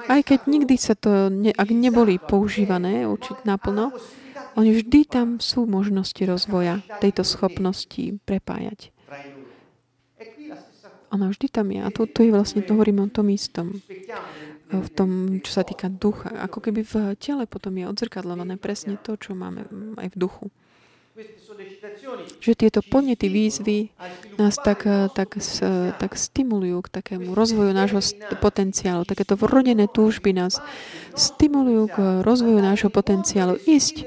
aj 0.08 0.22
keď 0.24 0.40
nikdy 0.48 0.76
sa 0.80 0.96
to, 0.96 1.28
ne, 1.28 1.52
ak 1.52 1.70
neboli 1.72 2.18
používané 2.18 3.06
určite 3.06 3.44
naplno, 3.44 3.92
oni 4.58 4.74
vždy 4.74 5.00
tam 5.06 5.28
sú 5.38 5.70
možnosti 5.70 6.18
rozvoja 6.26 6.82
tejto 6.98 7.22
schopnosti 7.22 8.18
prepájať. 8.26 8.90
Ona 11.08 11.32
vždy 11.32 11.48
tam 11.48 11.72
je. 11.72 11.80
A 11.80 11.90
tu, 11.94 12.04
tu 12.10 12.26
je 12.26 12.34
vlastne, 12.36 12.60
to 12.66 12.76
hovoríme 12.76 13.00
o 13.00 13.08
tom 13.08 13.32
istom. 13.32 13.80
V 14.68 14.90
tom, 14.92 15.40
čo 15.40 15.52
sa 15.56 15.64
týka 15.64 15.88
ducha. 15.88 16.28
Ako 16.44 16.60
keby 16.60 16.84
v 16.84 16.96
tele 17.16 17.48
potom 17.48 17.72
je 17.80 17.88
odzrkadlované 17.88 18.60
presne 18.60 19.00
to, 19.00 19.16
čo 19.16 19.32
máme 19.32 19.64
aj 19.96 20.08
v 20.12 20.16
duchu 20.20 20.52
že 22.40 22.54
tieto 22.54 22.86
podnety 22.86 23.28
výzvy 23.28 23.90
nás 24.38 24.56
tak, 24.62 24.86
eh, 24.86 25.10
tak, 25.12 25.38
tak 25.98 26.12
stimulujú 26.14 26.86
k 26.86 26.94
takému 27.02 27.34
rozvoju 27.34 27.74
nášho 27.74 28.02
potenciálu. 28.38 29.04
Takéto 29.04 29.34
vrodené 29.36 29.90
túžby 29.90 30.34
nás 30.34 30.62
stimulujú 31.18 31.84
k 31.90 31.98
rozvoju 32.22 32.60
nášho 32.62 32.94
potenciálu. 32.94 33.58
Ísť, 33.66 34.06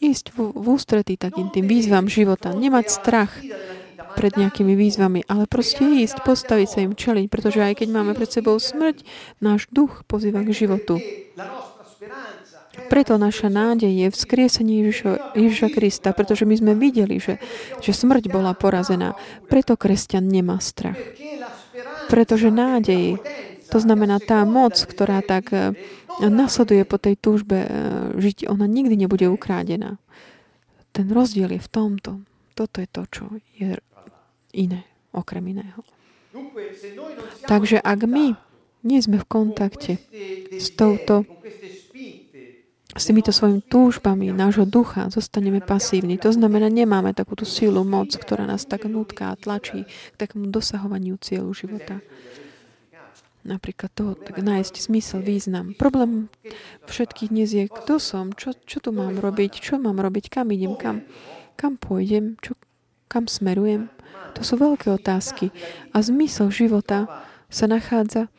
ísť 0.00 0.36
v, 0.36 0.52
v 0.52 0.66
ústretí 0.68 1.16
takým 1.16 1.48
tým 1.48 1.64
výzvam 1.64 2.06
života. 2.06 2.52
Nemať 2.52 2.86
strach 2.92 3.32
pred 4.16 4.32
nejakými 4.32 4.72
výzvami, 4.72 5.28
ale 5.28 5.44
proste 5.44 5.84
ísť, 5.84 6.24
postaviť 6.24 6.68
sa 6.68 6.80
im 6.80 6.96
čeliť, 6.96 7.28
pretože 7.28 7.60
aj 7.60 7.84
keď 7.84 7.88
máme 7.92 8.16
pred 8.16 8.32
sebou 8.32 8.56
smrť, 8.56 9.04
náš 9.44 9.68
duch 9.68 10.08
pozýva 10.08 10.40
k 10.40 10.56
životu. 10.56 10.96
Preto 12.86 13.18
naša 13.18 13.50
nádej 13.50 13.90
je 13.90 14.08
v 14.12 14.16
skriesení 14.16 14.74
Ježiša, 15.34 15.68
Krista, 15.74 16.14
pretože 16.14 16.46
my 16.46 16.54
sme 16.54 16.72
videli, 16.78 17.18
že, 17.18 17.42
že 17.82 17.90
smrť 17.90 18.30
bola 18.30 18.54
porazená. 18.54 19.18
Preto 19.50 19.74
kresťan 19.74 20.28
nemá 20.28 20.62
strach. 20.62 20.98
Pretože 22.06 22.54
nádej, 22.54 23.18
to 23.66 23.78
znamená 23.82 24.22
tá 24.22 24.46
moc, 24.46 24.78
ktorá 24.78 25.20
tak 25.26 25.50
eh, 25.50 25.74
nasleduje 26.22 26.86
po 26.86 27.02
tej 27.02 27.18
túžbe 27.18 27.66
eh, 27.66 27.70
žiť, 28.14 28.46
ona 28.46 28.70
nikdy 28.70 28.94
nebude 28.94 29.26
ukrádená. 29.26 29.98
Ten 30.94 31.12
rozdiel 31.12 31.52
je 31.52 31.60
v 31.60 31.72
tomto. 31.72 32.10
Toto 32.56 32.80
je 32.80 32.88
to, 32.88 33.02
čo 33.12 33.24
je 33.60 33.76
iné, 34.56 34.88
okrem 35.12 35.44
iného. 35.44 35.84
Takže 37.44 37.80
ak 37.84 38.00
my 38.08 38.32
nie 38.86 39.00
sme 39.02 39.20
v 39.20 39.26
kontakte 39.28 39.92
s 40.56 40.72
touto 40.72 41.26
s 42.96 43.04
týmito 43.04 43.28
svojimi 43.28 43.60
túžbami 43.60 44.32
nášho 44.32 44.64
ducha 44.64 45.12
zostaneme 45.12 45.60
pasívni. 45.60 46.16
To 46.16 46.32
znamená, 46.32 46.72
nemáme 46.72 47.12
takúto 47.12 47.44
silu, 47.44 47.84
moc, 47.84 48.16
ktorá 48.16 48.48
nás 48.48 48.64
tak 48.64 48.88
nutká 48.88 49.36
a 49.36 49.38
tlačí 49.38 49.84
k 49.84 50.16
takému 50.16 50.48
dosahovaniu 50.48 51.20
cieľu 51.20 51.52
života. 51.52 52.00
Napríklad 53.46 53.92
toho, 53.94 54.18
tak 54.18 54.42
nájsť 54.42 54.90
zmysel, 54.90 55.22
význam. 55.22 55.76
Problém 55.78 56.32
všetkých 56.90 57.30
dnes 57.30 57.54
je, 57.54 57.70
kto 57.70 58.02
som, 58.02 58.34
čo, 58.34 58.56
čo 58.66 58.82
tu 58.82 58.90
mám 58.90 59.22
robiť, 59.22 59.62
čo 59.62 59.78
mám 59.78 60.02
robiť, 60.02 60.32
kam 60.32 60.50
idem, 60.50 60.74
kam, 60.74 61.06
kam 61.54 61.78
pôjdem, 61.78 62.34
čo, 62.42 62.58
kam 63.06 63.30
smerujem. 63.30 63.86
To 64.34 64.42
sú 64.42 64.58
veľké 64.58 64.90
otázky. 64.90 65.54
A 65.94 66.02
zmysel 66.02 66.50
života 66.50 67.06
sa 67.46 67.70
nachádza 67.70 68.32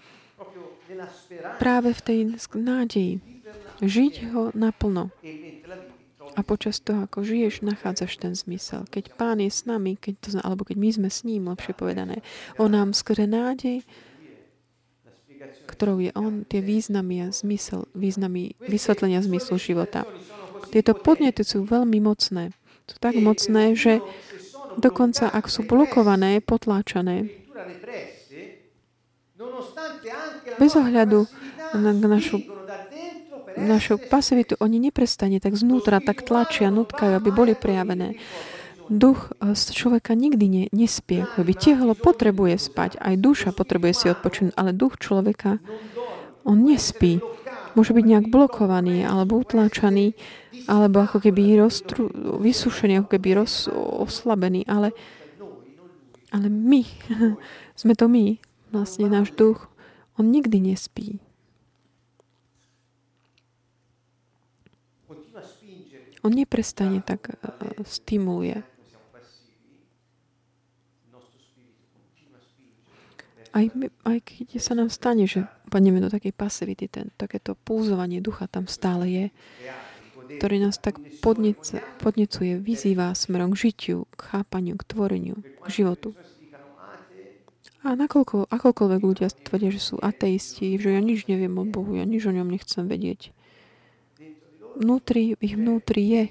práve 1.56 1.96
v 1.96 2.02
tej 2.04 2.20
nádeji. 2.58 3.27
Žiť 3.82 4.14
ho 4.34 4.50
naplno. 4.58 5.14
A 6.38 6.46
počas 6.46 6.78
toho, 6.78 7.08
ako 7.08 7.26
žiješ, 7.26 7.66
nachádzaš 7.66 8.22
ten 8.22 8.34
zmysel. 8.38 8.86
Keď 8.94 9.18
Pán 9.18 9.42
je 9.42 9.50
s 9.50 9.66
nami, 9.66 9.98
keď 9.98 10.14
to, 10.22 10.30
alebo 10.44 10.68
keď 10.68 10.78
my 10.78 10.90
sme 10.94 11.10
s 11.10 11.26
ním, 11.26 11.50
lepšie 11.50 11.74
povedané, 11.74 12.22
on 12.62 12.74
nám 12.78 12.94
skrze 12.94 13.26
nádej, 13.26 13.82
ktorou 15.66 15.98
je 16.04 16.12
on, 16.14 16.46
tie 16.46 16.62
významy 16.62 17.26
a 17.26 17.34
zmysel, 17.34 17.90
významy 17.98 18.54
vysvetlenia 18.62 19.24
zmyslu 19.24 19.58
života. 19.58 20.06
Tieto 20.70 20.94
podnety 20.94 21.42
sú 21.42 21.64
veľmi 21.64 21.98
mocné. 22.04 22.54
Sú 22.88 22.98
tak 23.02 23.18
mocné, 23.20 23.76
že 23.76 24.00
dokonca 24.78 25.28
ak 25.32 25.50
sú 25.50 25.66
blokované, 25.66 26.40
potláčané, 26.40 27.30
bez 30.58 30.72
ohľadu 30.74 31.30
na 31.78 31.92
našu, 31.94 32.42
našu 33.58 33.98
pasivitu, 33.98 34.56
oni 34.62 34.78
neprestane 34.78 35.42
tak 35.42 35.58
znútra, 35.58 35.98
tak 36.00 36.22
tlačia, 36.22 36.70
nutkajú, 36.70 37.18
aby 37.18 37.30
boli 37.34 37.54
prejavené. 37.58 38.22
Duch 38.88 39.36
z 39.44 39.64
človeka 39.76 40.16
nikdy 40.16 40.46
ne, 40.48 40.64
nespie. 40.72 41.28
By 41.36 41.54
telo 41.60 41.92
potrebuje 41.92 42.56
spať, 42.56 43.02
aj 43.04 43.20
duša 43.20 43.50
potrebuje 43.52 43.94
si 43.94 44.06
odpočinúť, 44.08 44.56
ale 44.56 44.72
duch 44.72 44.96
človeka, 44.96 45.60
on 46.48 46.64
nespí. 46.64 47.20
Môže 47.76 47.92
byť 47.92 48.06
nejak 48.08 48.26
blokovaný, 48.32 49.04
alebo 49.04 49.44
utláčaný, 49.44 50.16
alebo 50.72 51.04
ako 51.04 51.20
keby 51.20 51.60
roztru, 51.60 52.08
vysušený, 52.40 53.04
ako 53.04 53.10
keby 53.12 53.44
roz, 53.44 53.68
oslabený, 53.76 54.64
ale, 54.72 54.96
ale 56.32 56.48
my, 56.48 56.88
sme 57.80 57.94
to 57.94 58.08
my, 58.08 58.40
vlastne 58.72 59.12
náš 59.12 59.36
duch, 59.36 59.68
on 60.16 60.32
nikdy 60.32 60.64
nespí. 60.64 61.20
On 66.28 66.34
neprestane 66.36 67.00
tak 67.00 67.32
uh, 67.32 67.40
stimuluje. 67.88 68.60
Aj, 73.56 73.66
my, 73.74 73.88
aj 74.04 74.18
keď 74.28 74.60
sa 74.60 74.76
nám 74.76 74.92
stane, 74.92 75.24
že 75.24 75.48
padneme 75.72 76.04
do 76.04 76.12
takej 76.12 76.36
pasivity, 76.36 76.92
ten, 76.92 77.10
takéto 77.16 77.56
púzovanie 77.56 78.20
ducha 78.20 78.46
tam 78.46 78.68
stále 78.68 79.08
je, 79.08 79.26
ktorý 80.38 80.68
nás 80.68 80.76
tak 80.78 81.00
podnece, 81.24 81.80
podnecuje, 82.04 82.60
vyzýva 82.60 83.16
smerom 83.16 83.56
k 83.56 83.72
žitiu, 83.72 84.06
k 84.14 84.36
chápaniu, 84.36 84.76
k 84.76 84.84
tvoreniu, 84.84 85.36
k 85.64 85.68
životu. 85.72 86.12
A 87.88 87.96
nakoľko, 87.96 88.52
akokoľvek 88.52 89.02
ľudia 89.02 89.32
tvrdia, 89.32 89.72
že 89.72 89.80
sú 89.80 89.96
ateisti, 90.04 90.76
že 90.76 90.92
ja 90.92 91.00
nič 91.00 91.32
neviem 91.32 91.56
o 91.56 91.64
Bohu, 91.64 91.96
ja 91.96 92.04
nič 92.04 92.28
o 92.28 92.36
ňom 92.36 92.52
nechcem 92.52 92.84
vedieť. 92.84 93.32
Vnútri, 94.78 95.34
ich 95.42 95.58
vnútri 95.58 96.04
je 96.06 96.24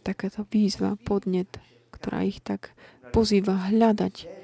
takáto 0.00 0.48
výzva, 0.48 0.96
podnet, 0.96 1.60
ktorá 1.92 2.24
ich 2.24 2.40
tak 2.40 2.72
pozýva 3.12 3.68
hľadať 3.68 4.40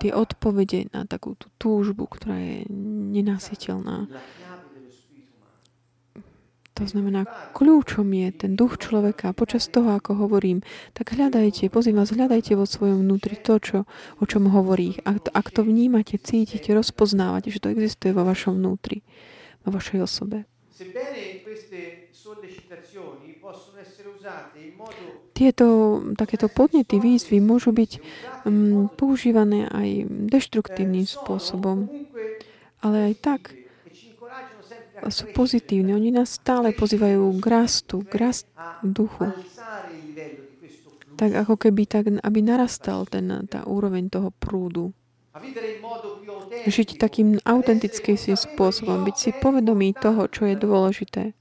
tie 0.00 0.10
odpovede 0.14 0.88
na 0.94 1.04
takú 1.04 1.36
tú 1.36 1.52
túžbu, 1.60 2.08
ktorá 2.08 2.38
je 2.40 2.56
nenasytelná. 3.12 4.08
To 6.78 6.86
znamená, 6.86 7.26
kľúčom 7.58 8.06
je 8.06 8.28
ten 8.30 8.54
duch 8.54 8.78
človeka. 8.78 9.34
Počas 9.34 9.66
toho, 9.66 9.98
ako 9.98 10.14
hovorím, 10.14 10.62
tak 10.94 11.10
hľadajte, 11.18 11.66
pozývam 11.74 12.06
vás, 12.06 12.14
hľadajte 12.14 12.54
vo 12.54 12.70
svojom 12.70 13.02
vnútri 13.02 13.34
to, 13.34 13.58
čo, 13.58 13.78
o 14.22 14.24
čom 14.24 14.46
hovorí. 14.46 14.94
Ak 15.02 15.26
to, 15.26 15.30
ak 15.34 15.50
to 15.50 15.66
vnímate, 15.66 16.22
cítite, 16.22 16.70
rozpoznávate, 16.70 17.50
že 17.50 17.58
to 17.58 17.74
existuje 17.74 18.14
vo 18.14 18.22
vašom 18.22 18.54
vnútri, 18.62 19.02
vo 19.66 19.74
vašej 19.74 20.06
osobe. 20.06 20.46
Tieto 25.34 25.66
takéto 26.14 26.46
podnety, 26.46 27.02
výzvy 27.02 27.42
môžu 27.42 27.74
byť 27.74 27.90
um, 28.46 28.86
používané 28.94 29.66
aj 29.70 30.06
deštruktívnym 30.30 31.06
spôsobom. 31.06 31.90
Ale 32.78 33.10
aj 33.10 33.14
tak 33.18 33.40
sú 35.06 35.30
pozitívne. 35.30 35.94
Oni 35.94 36.10
nás 36.10 36.38
stále 36.38 36.74
pozývajú 36.74 37.38
k 37.38 37.44
rastu, 37.46 38.02
k 38.02 38.14
rast 38.18 38.46
duchu. 38.82 39.30
Tak 41.18 41.30
ako 41.34 41.54
keby 41.58 41.82
tak, 41.90 42.06
aby 42.22 42.38
narastal 42.42 43.06
ten, 43.06 43.46
tá 43.50 43.66
úroveň 43.66 44.06
toho 44.10 44.30
prúdu. 44.30 44.94
Žiť 46.68 46.88
takým 46.98 47.38
autentickým 47.42 48.16
spôsobom, 48.16 49.04
byť 49.06 49.16
si 49.16 49.30
povedomý 49.36 49.94
toho, 49.94 50.26
čo 50.28 50.46
je 50.48 50.56
dôležité. 50.58 51.32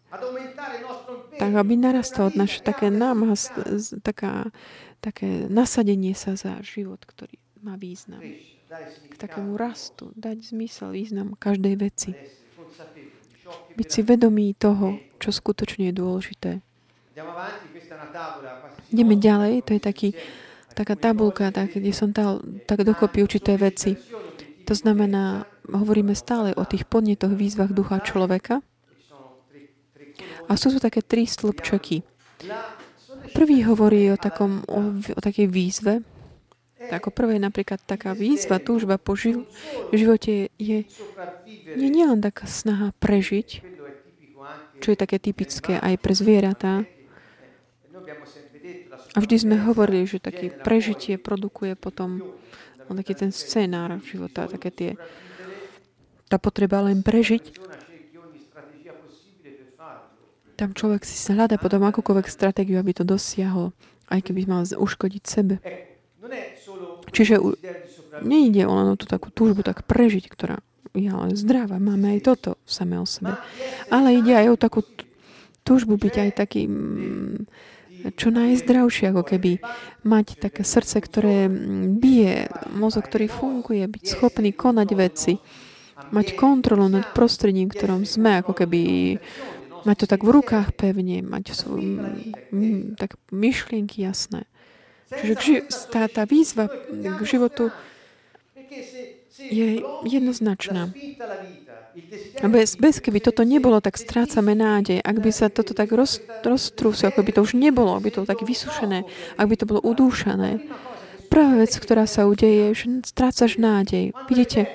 Tak, 1.38 1.51
aby 1.53 1.77
narastal 1.77 2.33
naše 2.33 2.65
také 2.65 2.89
námaz, 2.89 3.53
taká, 4.01 4.49
také 5.03 5.45
nasadenie 5.45 6.17
sa 6.17 6.33
za 6.33 6.57
život, 6.65 6.97
ktorý 7.05 7.38
má 7.62 7.77
význam. 7.77 8.21
K 9.07 9.15
takému 9.15 9.53
rastu, 9.55 10.12
dať 10.17 10.51
zmysel, 10.51 10.91
význam 10.91 11.38
každej 11.38 11.75
veci. 11.77 12.12
Byť 13.77 13.88
si 13.88 14.01
vedomý 14.01 14.57
toho, 14.57 14.97
čo 15.21 15.29
skutočne 15.29 15.89
je 15.89 15.93
dôležité. 15.93 16.51
Ideme 18.93 19.15
ďalej, 19.17 19.53
to 19.65 19.71
je 19.77 19.81
taký, 19.81 20.10
taká 20.77 20.93
tabulka, 20.93 21.49
tak, 21.49 21.73
kde 21.73 21.89
som 21.89 22.13
dal 22.13 22.45
tak 22.69 22.85
dokopy 22.85 23.25
určité 23.25 23.57
veci. 23.57 23.97
To 24.69 24.77
znamená, 24.77 25.49
hovoríme 25.65 26.13
stále 26.13 26.53
o 26.53 26.61
tých 26.67 26.85
podnetoch, 26.85 27.33
výzvach 27.33 27.73
ducha 27.73 27.97
človeka. 28.05 28.61
A 30.45 30.53
sú 30.53 30.69
tu 30.69 30.77
také 30.77 31.01
tri 31.01 31.25
stĺpčeky. 31.25 32.05
Prvý 33.33 33.57
hovorí 33.65 34.13
o, 34.13 34.17
takom, 34.17 34.61
o, 34.69 34.93
o 35.01 35.19
takej 35.19 35.49
výzve. 35.49 36.05
Ako 36.77 37.11
prvé 37.11 37.41
napríklad 37.41 37.81
taká 37.83 38.13
výzva, 38.13 38.61
túžba 38.61 39.01
po 39.01 39.17
živ- 39.17 39.49
živote 39.91 40.53
je, 40.55 40.79
je 41.73 41.87
nielen 41.89 42.21
taká 42.23 42.47
snaha 42.47 42.93
prežiť, 43.01 43.65
čo 44.79 44.87
je 44.93 44.97
také 44.97 45.17
typické 45.17 45.81
aj 45.81 45.99
pre 45.99 46.13
zvieratá. 46.15 46.85
A 49.17 49.21
vždy 49.25 49.36
sme 49.41 49.58
hovorili, 49.65 50.06
že 50.06 50.21
taký 50.21 50.53
prežitie 50.53 51.17
produkuje 51.17 51.73
potom 51.73 52.21
no, 52.86 52.91
taký 52.93 53.17
ten 53.17 53.34
scénár 53.34 53.97
života, 54.06 54.45
také 54.45 54.69
tie 54.69 54.91
tá 56.30 56.38
potreba 56.38 56.85
len 56.85 57.02
prežiť. 57.02 57.58
Tam 60.54 60.73
človek 60.73 61.02
si 61.02 61.17
hľada 61.33 61.58
potom 61.58 61.81
akúkoľvek 61.85 62.29
stratégiu, 62.29 62.77
aby 62.77 62.94
to 62.94 63.02
dosiahol, 63.02 63.73
aj 64.13 64.21
keby 64.21 64.46
mal 64.46 64.62
uškodiť 64.65 65.23
sebe. 65.25 65.58
Čiže 67.10 67.41
nejde 68.21 68.69
o 68.69 68.73
len 68.73 68.87
o 68.94 69.00
tú 69.00 69.10
takú 69.10 69.33
túžbu 69.33 69.65
tak 69.65 69.85
prežiť, 69.85 70.29
ktorá 70.29 70.62
je 70.98 71.10
ale 71.10 71.37
zdravá. 71.37 71.77
Máme 71.77 72.17
aj 72.17 72.19
toto 72.25 72.52
samé 72.65 72.98
o 72.98 73.06
sebe. 73.06 73.37
Ale 73.94 74.17
ide 74.17 74.33
aj 74.33 74.48
o 74.54 74.56
takú 74.58 74.81
túžbu 75.62 76.02
byť 76.02 76.15
aj 76.25 76.29
taký 76.33 76.65
čo 78.15 78.29
najzdravšie, 78.29 79.12
ako 79.12 79.23
keby 79.23 79.52
mať 80.06 80.37
také 80.37 80.62
srdce, 80.62 81.02
ktoré 81.02 81.48
mm, 81.48 81.98
bije, 81.98 82.48
mozog, 82.73 83.08
ktorý 83.10 83.27
funguje, 83.29 83.83
byť 83.85 84.04
schopný 84.04 84.54
konať 84.54 84.89
veci, 84.93 85.33
mať 86.13 86.37
kontrolu 86.37 86.87
nad 86.87 87.10
prostredím, 87.12 87.67
ktorom 87.67 88.06
sme, 88.06 88.39
ako 88.39 88.54
keby 88.54 88.81
mať 89.87 89.95
to 90.04 90.06
tak 90.06 90.21
v 90.21 90.33
rukách 90.35 90.75
pevne, 90.75 91.23
mať 91.23 91.56
svoj, 91.56 91.83
m, 92.54 92.93
tak 93.00 93.15
myšlienky 93.31 94.04
jasné. 94.04 94.45
Čiže 95.08 95.71
tá, 95.87 96.12
tá 96.12 96.27
výzva 96.27 96.67
k 96.91 97.21
životu 97.23 97.71
je 99.39 99.79
jednoznačná. 100.04 100.91
Bez, 102.37 102.77
bez 102.77 103.02
keby 103.02 103.19
toto 103.19 103.41
nebolo, 103.41 103.81
tak 103.81 103.98
strácame 103.98 104.54
nádej. 104.54 105.02
Ak 105.02 105.17
by 105.17 105.31
sa 105.33 105.50
toto 105.50 105.73
tak 105.73 105.89
roz, 105.89 106.21
roztrúsilo, 106.45 107.10
ako 107.10 107.21
by 107.25 107.31
to 107.33 107.41
už 107.41 107.58
nebolo, 107.58 107.98
aby 107.98 108.13
to 108.13 108.21
bolo 108.21 108.29
tak 108.29 108.45
vysušené, 108.45 109.04
ak 109.37 109.45
by 109.50 109.56
to 109.58 109.65
bolo 109.65 109.81
udúšané. 109.81 110.62
Prvá 111.27 111.58
vec, 111.58 111.73
ktorá 111.75 112.06
sa 112.06 112.29
udeje, 112.29 112.71
je, 112.71 112.85
že 112.85 112.85
strácaš 113.04 113.58
nádej. 113.58 114.13
Vidíte, 114.29 114.71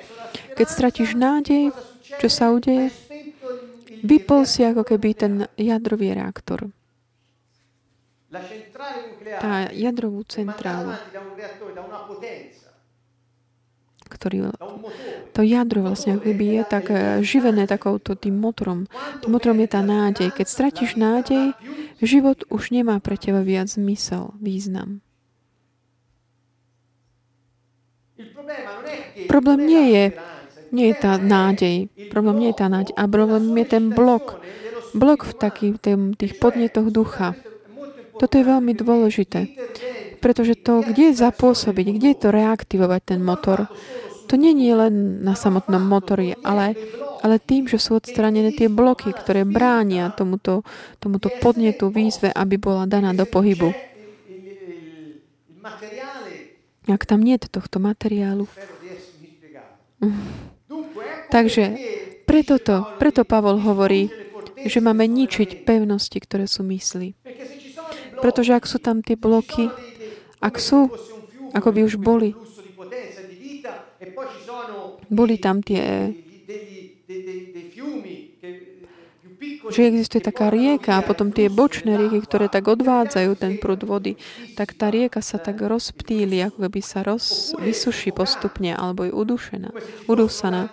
keď 0.59 0.67
stratíš 0.69 1.15
nádej, 1.17 1.71
čo 2.19 2.29
sa 2.29 2.51
udeje? 2.53 2.91
Vypol 4.03 4.43
si 4.45 4.67
ako 4.67 4.83
keby 4.83 5.09
ten 5.15 5.33
jadrový 5.55 6.19
reaktor. 6.19 6.69
Tá 9.39 9.71
jadrovú 9.71 10.27
centrálu 10.27 10.97
ktorý, 14.13 14.53
to 15.33 15.41
jadro 15.41 15.81
vlastne, 15.89 16.21
ako 16.21 16.29
je 16.29 16.63
tak 16.69 16.93
eh, 16.93 17.25
živené 17.25 17.65
takouto 17.65 18.13
tým 18.13 18.37
motorom. 18.37 18.85
Tým 19.25 19.31
motorom 19.33 19.59
je 19.65 19.69
tá 19.73 19.81
nádej. 19.81 20.29
Keď 20.37 20.47
stratíš 20.47 21.01
nádej, 21.01 21.57
život 22.05 22.45
už 22.53 22.77
nemá 22.77 23.01
pre 23.01 23.17
teba 23.17 23.41
viac 23.41 23.73
zmysel, 23.73 24.37
význam. 24.37 25.01
Problém 29.27 29.61
nie 29.65 29.85
je, 29.93 30.05
nie 30.73 30.87
je 30.93 30.97
tá 30.97 31.17
nádej. 31.17 31.89
Problém 32.13 32.37
nie 32.45 32.51
je 32.53 32.59
tá 32.59 32.67
nádej. 32.69 32.95
A 32.97 33.05
problém 33.09 33.45
je 33.57 33.67
ten 33.67 33.85
blok. 33.93 34.41
Blok 34.93 35.25
v 35.25 35.33
takých 35.37 35.75
tých 36.21 36.37
podnetoch 36.37 36.93
ducha. 36.93 37.33
Toto 38.21 38.35
je 38.37 38.45
veľmi 38.45 38.77
dôležité. 38.77 39.49
Pretože 40.23 40.55
to, 40.55 40.87
kde 40.87 41.11
zapôsobiť, 41.13 41.87
kde 41.99 42.11
to 42.15 42.29
reaktivovať 42.31 43.01
ten 43.03 43.21
motor, 43.21 43.67
to 44.31 44.39
nie 44.39 44.55
je 44.55 44.73
len 44.73 45.21
na 45.21 45.35
samotnom 45.35 45.83
motori, 45.83 46.39
ale, 46.41 46.79
ale 47.21 47.43
tým, 47.43 47.67
že 47.67 47.77
sú 47.77 47.99
odstranené 47.99 48.55
tie 48.55 48.71
bloky, 48.71 49.11
ktoré 49.11 49.43
bránia 49.43 50.15
tomuto, 50.15 50.63
tomuto 51.03 51.29
podnetu 51.43 51.91
výzve, 51.91 52.31
aby 52.31 52.57
bola 52.57 52.87
daná 52.89 53.13
do 53.13 53.27
pohybu. 53.27 53.75
Ak 56.89 57.03
tam 57.05 57.21
nie 57.21 57.37
je 57.37 57.51
tohto 57.51 57.83
materiálu. 57.83 58.47
Takže 61.31 61.65
preto, 62.27 62.59
to, 62.59 62.89
preto 62.99 63.23
Pavol 63.23 63.61
hovorí, 63.63 64.11
že 64.63 64.79
máme 64.81 65.07
ničiť 65.07 65.67
pevnosti, 65.67 66.19
ktoré 66.23 66.47
sú 66.47 66.63
mysli. 66.67 67.15
Pretože 68.23 68.55
ak 68.55 68.65
sú 68.65 68.79
tam 68.79 69.03
tie 69.03 69.19
bloky, 69.19 69.69
ak 70.43 70.59
sú, 70.59 70.91
ako 71.55 71.69
by 71.71 71.81
už 71.87 71.95
boli. 72.03 72.35
Boli 75.13 75.35
tam 75.39 75.63
tie 75.63 76.11
že 79.71 79.89
existuje 79.91 80.23
taká 80.23 80.51
rieka 80.51 80.99
a 80.99 81.07
potom 81.07 81.31
tie 81.35 81.51
bočné 81.51 81.99
rieky, 81.99 82.23
ktoré 82.23 82.47
tak 82.47 82.67
odvádzajú 82.67 83.31
ten 83.39 83.59
prúd 83.59 83.83
vody, 83.87 84.19
tak 84.55 84.75
tá 84.75 84.91
rieka 84.91 85.19
sa 85.23 85.39
tak 85.39 85.63
rozptýli, 85.63 86.43
ako 86.47 86.67
keby 86.67 86.81
sa 86.83 87.03
roz, 87.03 87.55
vysuší 87.59 88.15
postupne, 88.15 88.75
alebo 88.75 89.07
je 89.07 89.13
udušená, 89.15 89.71
udúsaná. 90.07 90.71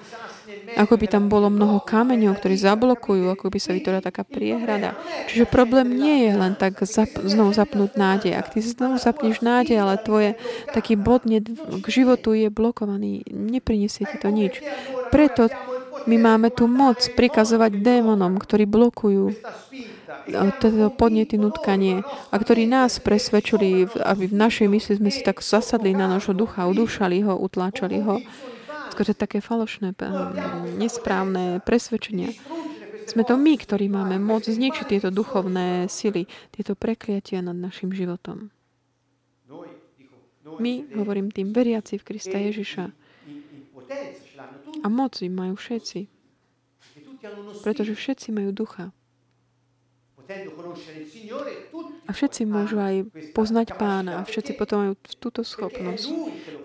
Ako 0.75 0.99
by 0.99 1.07
tam 1.09 1.31
bolo 1.31 1.49
mnoho 1.49 1.81
kameňov, 1.81 2.37
ktorí 2.37 2.59
zablokujú, 2.59 3.31
ako 3.31 3.49
by 3.49 3.59
sa 3.61 3.71
vytvorila 3.73 4.03
taká 4.03 4.27
priehrada. 4.27 4.93
Čiže 5.31 5.49
problém 5.49 5.95
nie 5.95 6.29
je 6.29 6.33
len 6.35 6.53
tak 6.53 6.77
zap, 6.85 7.09
znovu 7.23 7.55
zapnúť 7.55 7.97
nádej. 7.97 8.37
Ak 8.37 8.53
ty 8.53 8.61
znovu 8.61 9.01
zapneš 9.01 9.41
nádej, 9.41 9.81
ale 9.81 10.01
tvoje 10.01 10.37
taký 10.75 10.99
bod 10.99 11.25
k 11.25 11.85
životu 11.89 12.37
je 12.37 12.51
blokovaný, 12.53 13.25
nepriniesie 13.31 14.05
ti 14.05 14.17
to 14.21 14.29
nič. 14.29 14.61
Preto 15.09 15.49
my 16.05 16.15
máme 16.15 16.49
tu 16.53 16.69
moc 16.69 17.01
prikazovať 17.17 17.81
démonom, 17.81 18.37
ktorí 18.39 18.69
blokujú 18.69 19.35
toto 20.61 20.93
podnety 20.93 21.41
nutkanie 21.41 22.05
a 22.29 22.35
ktorí 22.37 22.69
nás 22.69 23.01
presvedčili, 23.01 23.89
aby 23.97 24.29
v 24.29 24.35
našej 24.35 24.67
mysli 24.69 24.93
sme 25.01 25.09
si 25.09 25.25
tak 25.25 25.41
zasadli 25.41 25.97
na 25.97 26.05
nášho 26.05 26.37
ducha, 26.37 26.69
udúšali 26.69 27.25
ho, 27.25 27.33
utláčali 27.33 28.01
ho 28.05 28.21
skôr 28.99 29.15
také 29.15 29.39
falošné, 29.39 29.95
nesprávne 30.75 31.63
presvedčenia. 31.63 32.35
Sme 33.07 33.23
to 33.23 33.39
my, 33.39 33.55
ktorí 33.55 33.87
máme 33.87 34.19
moc 34.19 34.43
zničiť 34.43 34.91
tieto 34.91 35.07
duchovné 35.07 35.87
sily, 35.87 36.27
tieto 36.51 36.75
prekliatia 36.75 37.39
nad 37.39 37.55
našim 37.55 37.95
životom. 37.95 38.51
My, 40.59 40.83
hovorím 40.99 41.31
tým, 41.31 41.55
veriaci 41.55 41.95
v 41.95 42.03
Krista 42.11 42.35
Ježiša. 42.35 42.91
A 44.83 44.87
moc 44.91 45.15
im 45.23 45.31
majú 45.31 45.55
všetci. 45.55 46.11
Pretože 47.63 47.95
všetci 47.95 48.35
majú 48.35 48.51
ducha. 48.51 48.91
A 52.03 52.11
všetci 52.11 52.45
môžu 52.45 52.77
aj 52.77 53.07
poznať 53.33 53.79
pána 53.79 54.21
a 54.21 54.27
všetci 54.27 54.59
potom 54.59 54.83
majú 54.83 54.93
túto 55.17 55.41
schopnosť. 55.41 56.11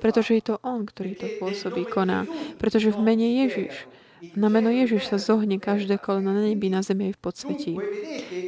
Pretože 0.05 0.37
je 0.37 0.45
to 0.53 0.55
on, 0.61 0.85
ktorý 0.85 1.17
to 1.17 1.25
pôsobí, 1.41 1.89
koná. 1.89 2.29
Pretože 2.61 2.93
v 2.93 3.01
mene 3.01 3.25
Ježiš, 3.25 3.89
na 4.37 4.53
meno 4.53 4.69
Ježiš 4.69 5.09
sa 5.09 5.17
zohne 5.17 5.57
každé 5.57 5.97
koleno 5.97 6.37
na 6.37 6.45
nebi, 6.45 6.69
na 6.69 6.85
zemi 6.85 7.09
aj 7.09 7.17
v 7.17 7.23
podsvetí. 7.25 7.73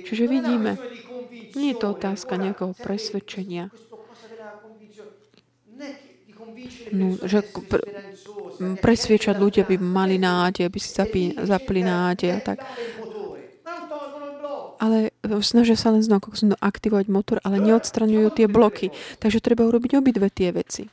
Čiže 0.04 0.28
vidíme, 0.28 0.76
nie 1.56 1.72
je 1.72 1.76
to 1.80 1.96
otázka 1.96 2.36
nejakého 2.36 2.76
presvedčenia. 2.76 3.72
No, 6.92 7.16
že 7.24 7.40
pr- 7.40 7.88
presviečať 8.84 9.36
ľudia 9.40 9.64
by 9.64 9.80
mali 9.80 10.20
nádej, 10.20 10.68
aby 10.68 10.76
si 10.76 10.92
zapli, 10.92 11.32
zapli 11.40 11.80
nádej 11.80 12.36
a 12.36 12.40
tak 12.44 12.60
ale 14.76 15.08
snažia 15.40 15.76
sa 15.76 15.88
len 15.88 16.04
znovu 16.04 16.36
aktivovať 16.60 17.06
motor, 17.08 17.40
ale 17.42 17.64
neodstraňujú 17.64 18.28
tie 18.36 18.46
bloky. 18.46 18.92
Takže 19.18 19.40
treba 19.40 19.64
urobiť 19.64 19.98
obidve 19.98 20.28
tie 20.28 20.52
veci. 20.52 20.88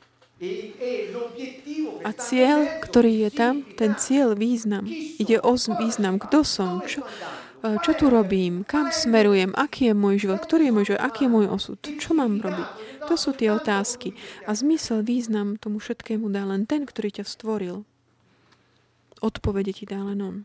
A 2.04 2.10
cieľ, 2.12 2.84
ktorý 2.84 3.28
je 3.28 3.30
tam, 3.32 3.54
ten 3.80 3.96
cieľ, 3.96 4.36
význam. 4.36 4.84
Ide 4.90 5.40
o 5.40 5.56
význam. 5.56 6.20
Kto 6.20 6.44
som? 6.44 6.84
Čo, 6.84 7.00
e, 7.64 7.80
čo 7.80 7.96
tu 7.96 8.12
robím? 8.12 8.60
Kam 8.68 8.92
smerujem? 8.92 9.56
Aký 9.56 9.88
je 9.88 9.94
môj 9.96 10.28
život? 10.28 10.44
Ktorý 10.44 10.68
je 10.68 10.74
môj 10.76 10.84
život? 10.92 11.00
Aký 11.00 11.24
je 11.24 11.30
môj 11.32 11.46
osud? 11.48 11.80
Čo 11.80 12.12
mám 12.12 12.44
robiť? 12.44 12.68
To 13.08 13.16
sú 13.16 13.32
tie 13.32 13.48
otázky. 13.48 14.12
A 14.44 14.52
zmysel, 14.52 15.00
význam 15.00 15.56
tomu 15.56 15.80
všetkému 15.80 16.28
dá 16.28 16.44
len 16.44 16.68
ten, 16.68 16.84
ktorý 16.84 17.20
ťa 17.20 17.24
stvoril. 17.24 17.88
Odpovede 19.24 19.72
ti 19.72 19.88
dá 19.88 20.04
len 20.04 20.20
on. 20.20 20.36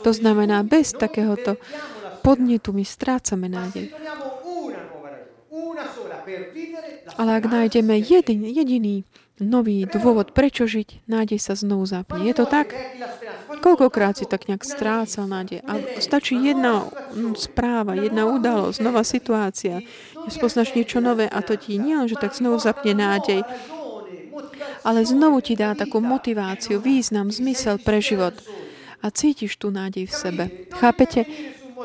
To 0.00 0.12
znamená, 0.16 0.64
bez 0.64 0.96
takéhoto 0.96 1.60
podnetu 2.24 2.72
my 2.72 2.80
strácame 2.80 3.52
nádej. 3.52 3.92
Ale 7.20 7.30
ak 7.36 7.44
nájdeme 7.44 8.00
jedin, 8.00 8.40
jediný 8.48 9.04
nový 9.36 9.84
dôvod, 9.84 10.32
prečo 10.32 10.64
žiť, 10.64 11.04
nádej 11.10 11.36
sa 11.42 11.52
znovu 11.58 11.84
zapne. 11.84 12.24
Je 12.24 12.32
to 12.32 12.48
tak? 12.48 12.72
Koľkokrát 13.60 14.16
si 14.16 14.24
tak 14.24 14.48
nejak 14.48 14.64
strácal 14.64 15.28
nádej? 15.28 15.60
A 15.66 15.76
stačí 16.00 16.38
jedna 16.40 16.88
správa, 17.36 17.98
jedna 17.98 18.28
udalosť, 18.30 18.78
nová 18.80 19.02
situácia. 19.04 19.84
Spoznáš 20.30 20.72
niečo 20.72 21.02
nové 21.02 21.26
a 21.28 21.42
to 21.44 21.58
ti 21.58 21.76
nie 21.76 21.98
že 22.08 22.16
tak 22.16 22.32
znovu 22.32 22.56
zapne 22.62 22.96
nádej, 22.96 23.44
ale 24.82 25.04
znovu 25.04 25.44
ti 25.44 25.54
dá 25.54 25.76
takú 25.76 26.00
motiváciu, 26.00 26.80
význam, 26.80 27.28
zmysel 27.28 27.76
pre 27.78 28.00
život 28.00 28.34
a 29.02 29.10
cítiš 29.10 29.58
tú 29.58 29.68
nádej 29.68 30.08
v 30.08 30.14
sebe. 30.14 30.44
Chápete? 30.72 31.26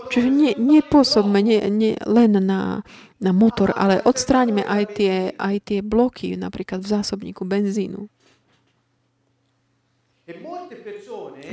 Čiže 0.07 0.29
ne, 0.29 0.51
nepôsobme 0.55 1.41
nie, 1.41 1.57
nie 1.73 1.93
len 2.05 2.37
na, 2.37 2.85
na 3.17 3.33
motor, 3.33 3.73
ale 3.73 4.01
odstráňme 4.05 4.61
aj 4.61 4.83
tie, 4.93 5.15
aj 5.33 5.55
tie 5.65 5.79
bloky, 5.81 6.37
napríklad 6.37 6.85
v 6.85 6.91
zásobníku 6.93 7.45
benzínu. 7.45 8.09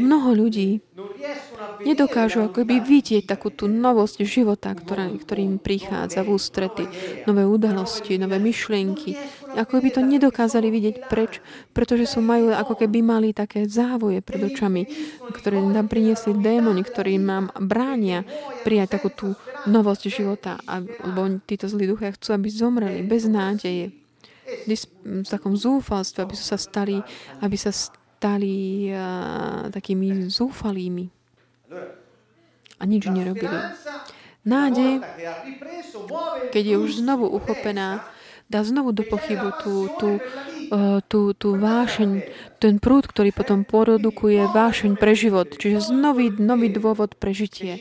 Mnoho 0.02 0.34
ľudí 0.34 0.82
nedokážu 1.86 2.42
akoby 2.42 2.82
vidieť 2.82 3.22
takú 3.22 3.54
tú 3.54 3.70
novosť 3.70 4.26
života, 4.26 4.74
ktorá, 4.74 5.06
ktorým 5.14 5.62
prichádza 5.62 6.26
v 6.26 6.34
ústrety, 6.34 6.84
nové 7.22 7.46
udalosti, 7.46 8.18
nové 8.18 8.42
myšlienky. 8.42 9.14
Ako 9.54 9.78
by 9.78 9.88
to 9.94 10.02
nedokázali 10.02 10.74
vidieť 10.74 11.06
preč, 11.06 11.38
pretože 11.70 12.10
sú 12.10 12.18
majú, 12.18 12.50
ako 12.50 12.74
keby 12.82 12.98
mali 12.98 13.30
také 13.30 13.70
závoje 13.70 14.18
pred 14.26 14.42
očami, 14.42 14.90
ktoré 15.30 15.62
nám 15.62 15.86
priniesli 15.86 16.34
démoni, 16.34 16.82
ktorí 16.82 17.14
nám 17.22 17.54
bránia 17.62 18.26
prijať 18.66 18.98
takú 18.98 19.08
tú 19.14 19.28
novosť 19.66 20.02
života. 20.08 20.58
Lebo 21.02 21.40
títo 21.44 21.68
zlí 21.68 21.88
duchy 21.88 22.12
chcú, 22.14 22.36
aby 22.36 22.48
zomreli 22.48 23.00
bez 23.04 23.28
nádeje 23.28 23.92
v 25.04 25.26
takom 25.28 25.56
zúfalstve, 25.56 26.24
aby 26.24 26.36
sa 26.36 26.60
stali, 26.60 27.00
aby 27.40 27.56
sa 27.56 27.72
stali 27.72 28.88
uh, 28.92 29.72
takými 29.72 30.28
zúfalými 30.28 31.08
a 32.78 32.82
nič 32.84 33.08
nerobili. 33.08 33.56
Nádej, 34.44 35.00
keď 36.52 36.64
je 36.64 36.76
už 36.76 37.00
znovu 37.00 37.24
uchopená, 37.32 38.04
dá 38.44 38.60
znovu 38.60 38.92
do 38.92 39.00
pochybu 39.08 39.48
tú, 39.64 39.88
tú, 39.96 40.08
tú, 41.06 41.34
tú 41.34 41.56
vášeň, 41.56 42.10
ten 42.58 42.78
prúd, 42.78 43.08
ktorý 43.08 43.30
potom 43.30 43.62
produkuje 43.62 44.44
vášeň 44.50 44.96
pre 44.96 45.12
život. 45.12 45.50
Čiže 45.54 45.92
nový, 45.94 46.32
nový 46.34 46.70
dôvod 46.72 47.16
pre 47.18 47.32
žitie. 47.34 47.80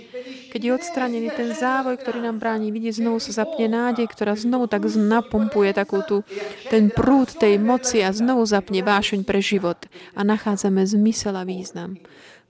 Keď 0.54 0.62
je 0.62 0.72
odstranený 0.78 1.34
ten 1.34 1.50
závoj, 1.50 1.98
ktorý 1.98 2.22
nám 2.22 2.38
bráni 2.38 2.70
vidieť, 2.70 3.02
znovu 3.02 3.18
sa 3.18 3.42
zapne 3.42 3.66
nádej, 3.66 4.06
ktorá 4.06 4.38
znovu 4.38 4.70
tak 4.70 4.86
napumpuje 4.86 5.74
takú 5.74 6.06
tú, 6.06 6.22
ten 6.70 6.94
prúd 6.94 7.34
tej 7.34 7.58
moci 7.58 8.06
a 8.06 8.14
znovu 8.14 8.46
zapne 8.46 8.86
vášeň 8.86 9.26
pre 9.26 9.42
život. 9.42 9.90
A 10.14 10.22
nachádzame 10.22 10.86
zmysel 10.86 11.34
a 11.34 11.44
význam, 11.44 11.98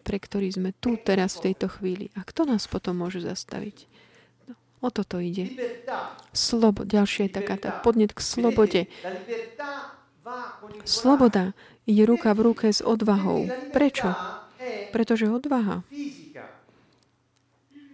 pre 0.04 0.20
ktorý 0.20 0.52
sme 0.52 0.76
tu 0.76 1.00
teraz 1.00 1.40
v 1.40 1.52
tejto 1.52 1.72
chvíli. 1.72 2.12
A 2.20 2.28
kto 2.28 2.44
nás 2.44 2.68
potom 2.68 3.00
môže 3.00 3.24
zastaviť? 3.24 3.88
O 4.84 4.92
toto 4.92 5.16
ide. 5.24 5.48
Slobo, 6.36 6.84
ďalšia 6.84 7.32
je 7.32 7.36
taká 7.40 7.56
tá 7.56 7.72
podnet 7.72 8.12
k 8.12 8.20
slobode. 8.20 8.92
Sloboda 10.84 11.52
ide 11.84 12.04
ruka 12.08 12.32
v 12.32 12.40
ruke 12.52 12.68
s 12.72 12.80
odvahou. 12.80 13.48
Prečo? 13.76 14.12
Pretože 14.96 15.28
odvaha. 15.28 15.84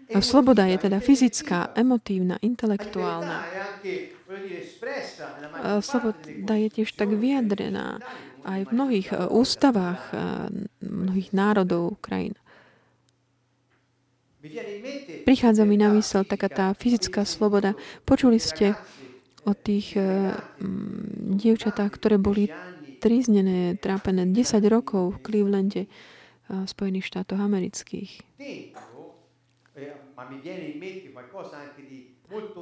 A 0.09 0.25
sloboda 0.25 0.65
je 0.65 0.89
teda 0.89 0.97
fyzická, 0.97 1.69
emotívna, 1.77 2.41
intelektuálna. 2.41 3.45
Sloboda 5.81 6.53
je 6.57 6.69
tiež 6.69 6.89
tak 6.97 7.13
vyjadrená 7.13 8.01
aj 8.45 8.59
v 8.65 8.69
mnohých 8.71 9.07
e, 9.11 9.15
ústavách 9.29 10.01
e, 10.09 10.17
mnohých 10.79 11.29
národov, 11.35 11.99
krajín. 11.99 12.33
Prichádza 15.27 15.67
mi 15.67 15.75
na 15.75 15.91
mysel 15.99 16.23
taká 16.23 16.47
tá 16.47 16.71
fyzická 16.71 17.27
sloboda. 17.27 17.75
Počuli 18.07 18.39
ste 18.39 18.79
o 19.45 19.53
tých 19.55 19.95
uh, 19.95 20.35
dievčatách, 21.39 21.91
ktoré 21.95 22.17
boli 22.19 22.51
tríznené, 22.99 23.79
trápené 23.79 24.27
10 24.27 24.59
rokov 24.67 25.15
v 25.15 25.21
Clevelande, 25.23 25.81
uh, 25.85 26.65
Spojených 26.67 27.07
štátoch 27.07 27.39
amerických. 27.39 28.23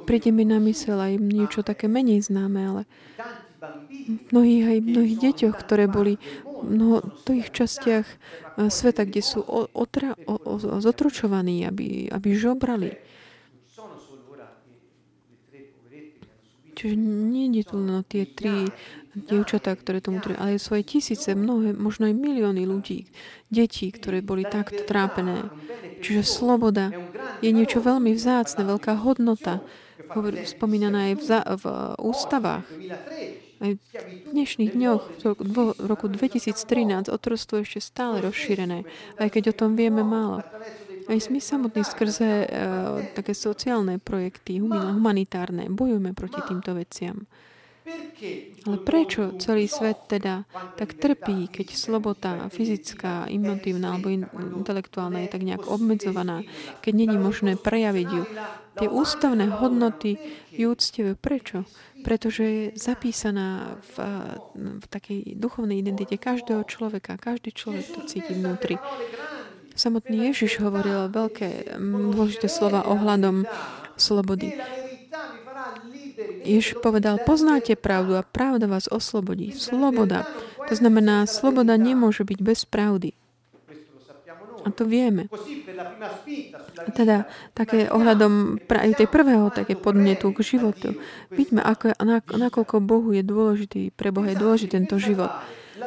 Príde 0.06 0.30
mi 0.32 0.44
na 0.48 0.58
mysel 0.64 0.96
aj 0.96 1.14
niečo 1.20 1.60
také 1.60 1.90
menej 1.90 2.24
známe, 2.24 2.60
ale 2.62 2.82
mnohých 4.30 4.64
aj 4.64 4.78
mnohých 4.80 5.16
deťoch, 5.18 5.54
ktoré 5.58 5.84
boli 5.90 6.16
v 6.46 6.70
mnohých 6.74 7.50
častiach 7.50 8.06
eh, 8.06 8.16
sveta, 8.70 9.04
kde 9.04 9.22
sú 9.22 9.42
otra, 9.74 10.14
o, 10.26 10.34
o, 10.38 10.52
zotročovaní, 10.58 11.66
aby, 11.66 12.08
aby 12.10 12.28
žobrali. 12.34 12.96
Čiže 16.78 16.94
nie 16.94 17.50
je 17.58 17.66
tu 17.66 17.74
len 17.82 18.06
tie 18.06 18.22
tri 18.22 18.70
dievčatá, 19.18 19.74
ktoré 19.74 19.98
tomu 19.98 20.22
treba, 20.22 20.46
ale 20.46 20.62
svoje 20.62 20.86
tisíce, 20.86 21.34
mnohé, 21.34 21.74
možno 21.74 22.06
aj 22.06 22.14
milióny 22.14 22.62
ľudí, 22.70 23.10
detí, 23.50 23.90
ktoré 23.90 24.22
boli 24.22 24.46
takto 24.46 24.86
trápené. 24.86 25.50
Čiže 25.98 26.22
sloboda 26.22 26.94
je 27.42 27.50
niečo 27.50 27.82
veľmi 27.82 28.14
vzácne, 28.14 28.62
veľká 28.62 29.02
hodnota, 29.02 29.58
spomínaná 30.46 31.10
aj 31.10 31.14
v, 31.18 31.28
v 31.58 31.64
ústavách. 31.98 32.64
Aj 33.58 33.74
v 33.74 33.82
dnešných 34.30 34.70
dňoch, 34.70 35.02
v 35.34 35.58
roku 35.82 36.06
2013, 36.06 37.10
otrostvo 37.10 37.58
je 37.58 37.66
ešte 37.66 37.80
stále 37.82 38.22
rozšírené, 38.22 38.86
aj 39.18 39.28
keď 39.34 39.50
o 39.50 39.54
tom 39.66 39.74
vieme 39.74 40.06
málo. 40.06 40.46
Aj 41.08 41.16
my 41.16 41.40
samotní 41.40 41.82
skrze 41.88 42.44
uh, 42.44 43.00
také 43.16 43.32
sociálne 43.32 43.96
projekty, 43.96 44.60
humanitárne, 44.60 45.72
bojujeme 45.72 46.12
proti 46.12 46.44
týmto 46.44 46.76
veciam. 46.76 47.24
Ale 48.68 48.76
prečo 48.84 49.32
celý 49.40 49.64
svet 49.64 50.12
teda 50.12 50.44
tak 50.76 51.00
trpí, 51.00 51.48
keď 51.48 51.66
slobota 51.72 52.52
fyzická, 52.52 53.24
emotívna 53.32 53.96
alebo 53.96 54.12
intelektuálna 54.36 55.24
je 55.24 55.32
tak 55.32 55.42
nejak 55.46 55.64
obmedzovaná, 55.64 56.44
keď 56.84 56.92
není 56.92 57.16
možné 57.16 57.56
prejaviť 57.56 58.08
ju? 58.12 58.22
Tie 58.78 58.88
ústavné 58.92 59.48
hodnoty 59.58 60.20
ju 60.52 60.68
uctievajú. 60.68 61.16
Prečo? 61.16 61.64
Pretože 62.04 62.44
je 62.44 62.64
zapísaná 62.76 63.80
v, 63.96 63.96
v 64.54 64.86
takej 64.86 65.34
duchovnej 65.34 65.80
identite 65.80 66.14
každého 66.20 66.62
človeka. 66.68 67.16
Každý 67.18 67.50
človek 67.56 67.88
to 67.88 68.00
cíti 68.06 68.36
vnútri. 68.36 68.76
Samotný 69.78 70.34
Ježiš 70.34 70.58
hovoril 70.58 71.06
veľké 71.06 71.78
dôležité 72.10 72.50
slova 72.50 72.82
ohľadom 72.82 73.46
slobody. 73.94 74.58
Ježiš 76.42 76.82
povedal, 76.82 77.22
poznáte 77.22 77.78
pravdu 77.78 78.18
a 78.18 78.26
pravda 78.26 78.66
vás 78.66 78.90
oslobodí. 78.90 79.54
Sloboda. 79.54 80.26
To 80.66 80.74
znamená, 80.74 81.30
sloboda 81.30 81.78
nemôže 81.78 82.26
byť 82.26 82.38
bez 82.42 82.66
pravdy. 82.66 83.14
A 84.66 84.74
to 84.74 84.82
vieme. 84.82 85.30
A 86.82 86.90
teda 86.90 87.30
také 87.54 87.86
ohľadom 87.86 88.58
tej 88.98 89.06
prvého 89.06 89.54
také 89.54 89.78
podnetu 89.78 90.34
k 90.34 90.42
životu. 90.42 90.98
Vidíme, 91.30 91.62
ako, 91.62 91.94
nakoľko 92.34 92.82
Bohu 92.82 93.14
je 93.14 93.22
dôležitý, 93.22 93.94
pre 93.94 94.10
Boha 94.10 94.34
je 94.34 94.42
dôležitý 94.42 94.74
tento 94.74 94.98
život. 94.98 95.30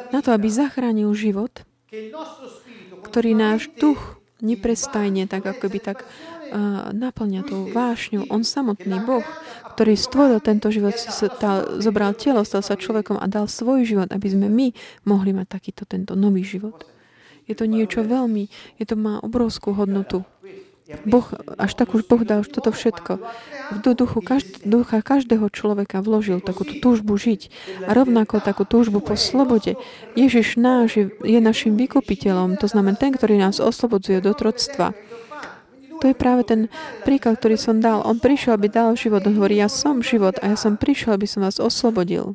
Na 0.08 0.24
to, 0.24 0.32
aby 0.32 0.48
zachránil 0.48 1.12
život, 1.12 1.52
ktorý 3.12 3.36
náš 3.36 3.68
duch 3.76 4.00
neprestajne, 4.40 5.28
tak 5.28 5.44
ako 5.44 5.68
by 5.68 5.78
tak 5.84 5.98
uh, 6.02 6.90
naplňa 6.96 7.44
tú 7.44 7.68
vášňu. 7.68 8.32
On 8.32 8.40
samotný 8.40 9.04
Boh, 9.04 9.22
ktorý 9.76 10.00
stvoril 10.00 10.40
tento 10.40 10.72
život, 10.72 10.96
stal, 10.96 11.76
zobral 11.76 12.16
telo, 12.16 12.40
stal 12.42 12.64
sa 12.64 12.72
človekom 12.72 13.20
a 13.20 13.28
dal 13.28 13.52
svoj 13.52 13.84
život, 13.84 14.08
aby 14.08 14.32
sme 14.32 14.48
my 14.48 14.72
mohli 15.04 15.36
mať 15.36 15.46
takýto 15.60 15.84
tento 15.84 16.16
nový 16.16 16.40
život. 16.40 16.88
Je 17.44 17.52
to 17.52 17.68
niečo 17.68 18.00
veľmi, 18.00 18.48
je 18.80 18.84
to 18.88 18.96
má 18.96 19.20
obrovskú 19.20 19.76
hodnotu. 19.76 20.24
Boh, 21.08 21.26
až 21.58 21.72
tak 21.74 21.96
už 21.96 22.04
Boh 22.06 22.22
dal 22.22 22.44
už 22.44 22.52
toto 22.52 22.70
všetko. 22.70 23.18
V 23.72 23.76
duchu 23.82 24.20
každ, 24.20 24.62
ducha 24.68 25.00
každého 25.00 25.48
človeka 25.48 26.04
vložil 26.04 26.44
takúto 26.44 26.76
túžbu 26.78 27.16
žiť. 27.16 27.48
A 27.88 27.96
rovnako 27.96 28.44
takú 28.44 28.68
túžbu 28.68 29.00
po 29.00 29.16
slobode. 29.16 29.80
Ježiš 30.12 30.60
náš 30.60 31.00
je, 31.00 31.04
je 31.24 31.40
našim 31.40 31.74
vykupiteľom, 31.74 32.60
to 32.60 32.68
znamená 32.68 32.98
ten, 33.00 33.16
ktorý 33.16 33.40
nás 33.40 33.58
oslobodzuje 33.62 34.20
do 34.20 34.36
troctva. 34.36 34.92
To 36.02 36.10
je 36.10 36.18
práve 36.18 36.42
ten 36.42 36.60
príklad, 37.06 37.38
ktorý 37.38 37.54
som 37.54 37.78
dal. 37.78 38.02
On 38.02 38.18
prišiel, 38.18 38.58
aby 38.58 38.66
dal 38.66 38.98
život. 38.98 39.22
On 39.22 39.38
hovorí, 39.38 39.62
ja 39.62 39.70
som 39.70 40.02
život 40.02 40.34
a 40.42 40.50
ja 40.50 40.56
som 40.58 40.74
prišiel, 40.74 41.14
aby 41.14 41.30
som 41.30 41.46
vás 41.46 41.62
oslobodil. 41.62 42.34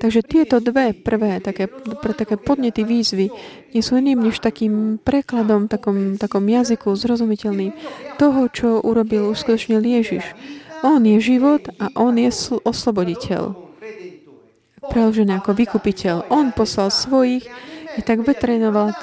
Takže 0.00 0.24
tieto 0.24 0.64
dve 0.64 0.96
prvé 0.96 1.44
také, 1.44 1.68
pre 2.00 2.16
také 2.16 2.40
podnety 2.40 2.88
výzvy 2.88 3.28
nie 3.76 3.82
sú 3.84 4.00
iným 4.00 4.24
než 4.24 4.40
takým 4.40 4.96
prekladom, 4.96 5.68
takom, 5.68 6.16
takom 6.16 6.40
jazyku 6.48 6.96
zrozumiteľným 6.96 7.76
toho, 8.16 8.48
čo 8.48 8.80
urobil 8.80 9.28
uskutočne 9.28 9.76
Ježiš. 9.76 10.24
On 10.80 11.04
je 11.04 11.20
život 11.20 11.68
a 11.76 11.92
on 12.00 12.16
je 12.16 12.32
osloboditeľ. 12.64 13.52
Preložený 14.80 15.44
ako 15.44 15.52
vykupiteľ. 15.52 16.32
On 16.32 16.48
poslal 16.56 16.88
svojich 16.88 17.44
i 17.98 18.00
tak 18.06 18.22
vytrénoval 18.22 18.94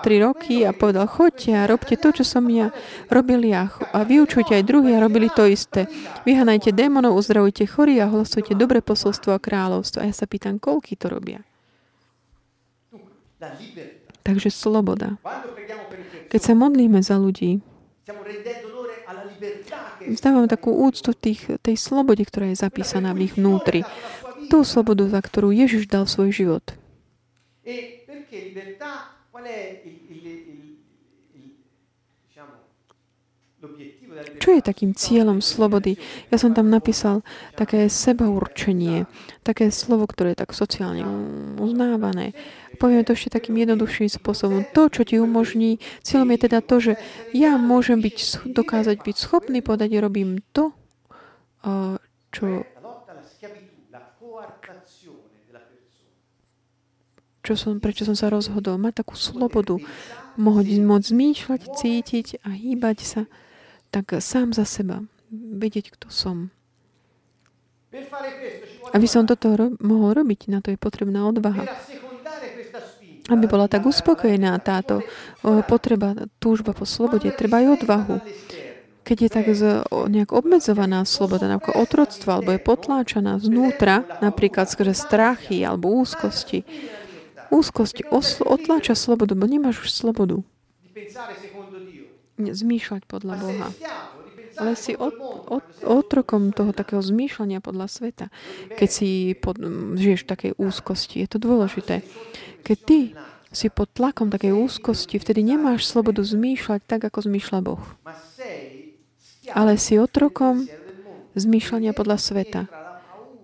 tri 0.00 0.16
roky 0.22 0.64
a 0.64 0.72
povedal, 0.72 1.04
choďte 1.04 1.52
a 1.52 1.68
robte 1.68 2.00
to, 2.00 2.08
čo 2.08 2.24
som 2.24 2.48
ja 2.48 2.72
robil 3.12 3.44
ja. 3.44 3.68
A 3.92 4.00
vyučujte 4.06 4.56
aj 4.56 4.64
druhý 4.64 4.96
a 4.96 5.04
robili 5.04 5.28
to 5.28 5.44
isté. 5.44 5.84
Vyhanajte 6.24 6.72
démonov, 6.72 7.20
uzdravujte 7.20 7.68
chorí 7.68 8.00
a 8.00 8.08
hlasujte 8.08 8.56
dobre 8.56 8.80
posolstvo 8.80 9.36
a 9.36 9.42
kráľovstvo. 9.42 10.00
A 10.00 10.08
ja 10.08 10.14
sa 10.16 10.24
pýtam, 10.24 10.56
koľky 10.56 10.96
to 10.96 11.12
robia? 11.12 11.44
Takže 14.24 14.48
sloboda. 14.52 15.16
Keď 16.28 16.40
sa 16.40 16.54
modlíme 16.56 17.00
za 17.00 17.16
ľudí, 17.16 17.60
vzdávame 20.04 20.48
takú 20.48 20.72
úctu 20.76 21.12
tých, 21.16 21.48
tej 21.60 21.76
slobode, 21.76 22.24
ktorá 22.24 22.52
je 22.52 22.60
zapísaná 22.60 23.12
v 23.16 23.28
ich 23.28 23.36
vnútri. 23.36 23.84
Tú 24.48 24.64
slobodu, 24.64 25.08
za 25.08 25.20
ktorú 25.20 25.52
Ježiš 25.52 25.88
dal 25.88 26.04
svoj 26.08 26.32
život. 26.32 26.64
Perché 28.30 28.46
libertà, 28.46 29.10
qual 29.28 29.42
è 29.42 29.82
il, 29.82 30.06
il, 30.06 30.24
il, 30.24 30.78
il 31.34 31.50
diciamo, 32.28 32.62
čo 34.38 34.54
je 34.54 34.62
takým 34.62 34.94
cieľom 34.94 35.42
slobody? 35.42 35.98
Ja 36.30 36.38
som 36.38 36.54
tam 36.54 36.70
napísal 36.70 37.26
také 37.58 37.90
sebaurčenie, 37.90 39.10
také 39.42 39.74
slovo, 39.74 40.06
ktoré 40.06 40.38
je 40.38 40.46
tak 40.46 40.54
sociálne 40.54 41.02
uznávané. 41.58 42.38
Poviem 42.78 43.02
to 43.02 43.18
ešte 43.18 43.34
takým 43.34 43.58
jednoduchším 43.58 44.06
spôsobom. 44.06 44.62
To, 44.78 44.86
čo 44.86 45.02
ti 45.02 45.18
umožní, 45.18 45.82
cieľom 46.06 46.30
je 46.30 46.38
teda 46.46 46.62
to, 46.62 46.76
že 46.78 46.92
ja 47.34 47.58
môžem 47.58 47.98
byť, 47.98 48.46
dokázať 48.46 49.02
byť 49.02 49.16
schopný 49.18 49.58
povedať, 49.58 49.90
robím 49.98 50.38
to, 50.54 50.70
čo 52.30 52.62
čo 57.40 57.56
som, 57.56 57.80
prečo 57.80 58.04
som 58.04 58.16
sa 58.16 58.28
rozhodol. 58.28 58.76
Mať 58.76 59.04
takú 59.04 59.16
slobodu. 59.16 59.80
Môcť, 60.36 60.76
môcť 60.80 61.06
zmýšľať, 61.10 61.60
cítiť 61.76 62.26
a 62.44 62.54
hýbať 62.54 62.98
sa 63.02 63.22
tak 63.90 64.14
sám 64.22 64.54
za 64.54 64.68
seba. 64.68 65.02
Vedieť, 65.30 65.94
kto 65.94 66.08
som. 66.10 66.54
Aby 68.94 69.06
som 69.10 69.26
toto 69.26 69.54
ro- 69.58 69.74
mohol 69.82 70.22
robiť, 70.22 70.46
na 70.46 70.62
to 70.62 70.70
je 70.70 70.78
potrebná 70.78 71.26
odvaha. 71.26 71.66
Aby 73.30 73.46
bola 73.46 73.66
tak 73.70 73.86
uspokojená 73.86 74.58
táto 74.62 75.02
potreba, 75.66 76.14
túžba 76.42 76.74
po 76.74 76.86
slobode, 76.86 77.30
treba 77.34 77.62
aj 77.62 77.66
odvahu. 77.82 78.16
Keď 79.00 79.16
je 79.18 79.30
tak 79.30 79.46
z, 79.54 79.62
nejak 79.90 80.30
obmedzovaná 80.30 81.02
sloboda, 81.02 81.50
ako 81.50 81.74
otroctvo, 81.78 82.30
alebo 82.30 82.54
je 82.54 82.62
potláčaná 82.62 83.38
znútra, 83.42 84.06
napríklad 84.22 84.70
skrze 84.70 84.94
strachy 84.94 85.66
alebo 85.66 85.90
úzkosti, 85.94 86.62
úzkosť 87.50 88.08
oslo, 88.10 88.46
otláča 88.48 88.94
slobodu, 88.96 89.34
bo 89.34 89.46
nemáš 89.46 89.84
už 89.84 89.90
slobodu. 89.90 90.42
Zmýšľať 92.40 93.04
podľa 93.04 93.34
Boha 93.36 93.68
ale 94.60 94.76
si 94.76 94.92
od, 94.92 95.16
od, 95.48 95.64
otrokom 95.80 96.52
toho 96.52 96.76
takého 96.76 97.00
zmýšľania 97.00 97.64
podľa 97.64 97.88
sveta. 97.88 98.26
Keď 98.76 98.88
si 98.92 99.32
pod, 99.32 99.56
žiješ 99.96 100.28
v 100.28 100.30
takej 100.30 100.52
úzkosti, 100.60 101.24
je 101.24 101.28
to 101.32 101.38
dôležité. 101.40 102.04
Keď 102.60 102.78
ty 102.84 103.00
si 103.50 103.72
pod 103.72 103.88
tlakom 103.96 104.28
takej 104.28 104.52
úzkosti, 104.52 105.16
vtedy 105.16 105.40
nemáš 105.40 105.88
slobodu 105.88 106.20
zmýšľať 106.20 106.84
tak, 106.84 107.08
ako 107.08 107.24
zmýšľa 107.24 107.58
Boh. 107.64 107.82
Ale 109.56 109.80
si 109.80 109.96
otrokom 109.96 110.68
zmýšľania 111.32 111.96
podľa 111.96 112.20
sveta. 112.20 112.60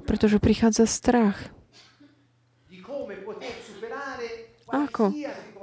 Pretože 0.04 0.38
prichádza 0.38 0.84
strach. 0.84 1.55
Ako? 4.76 5.16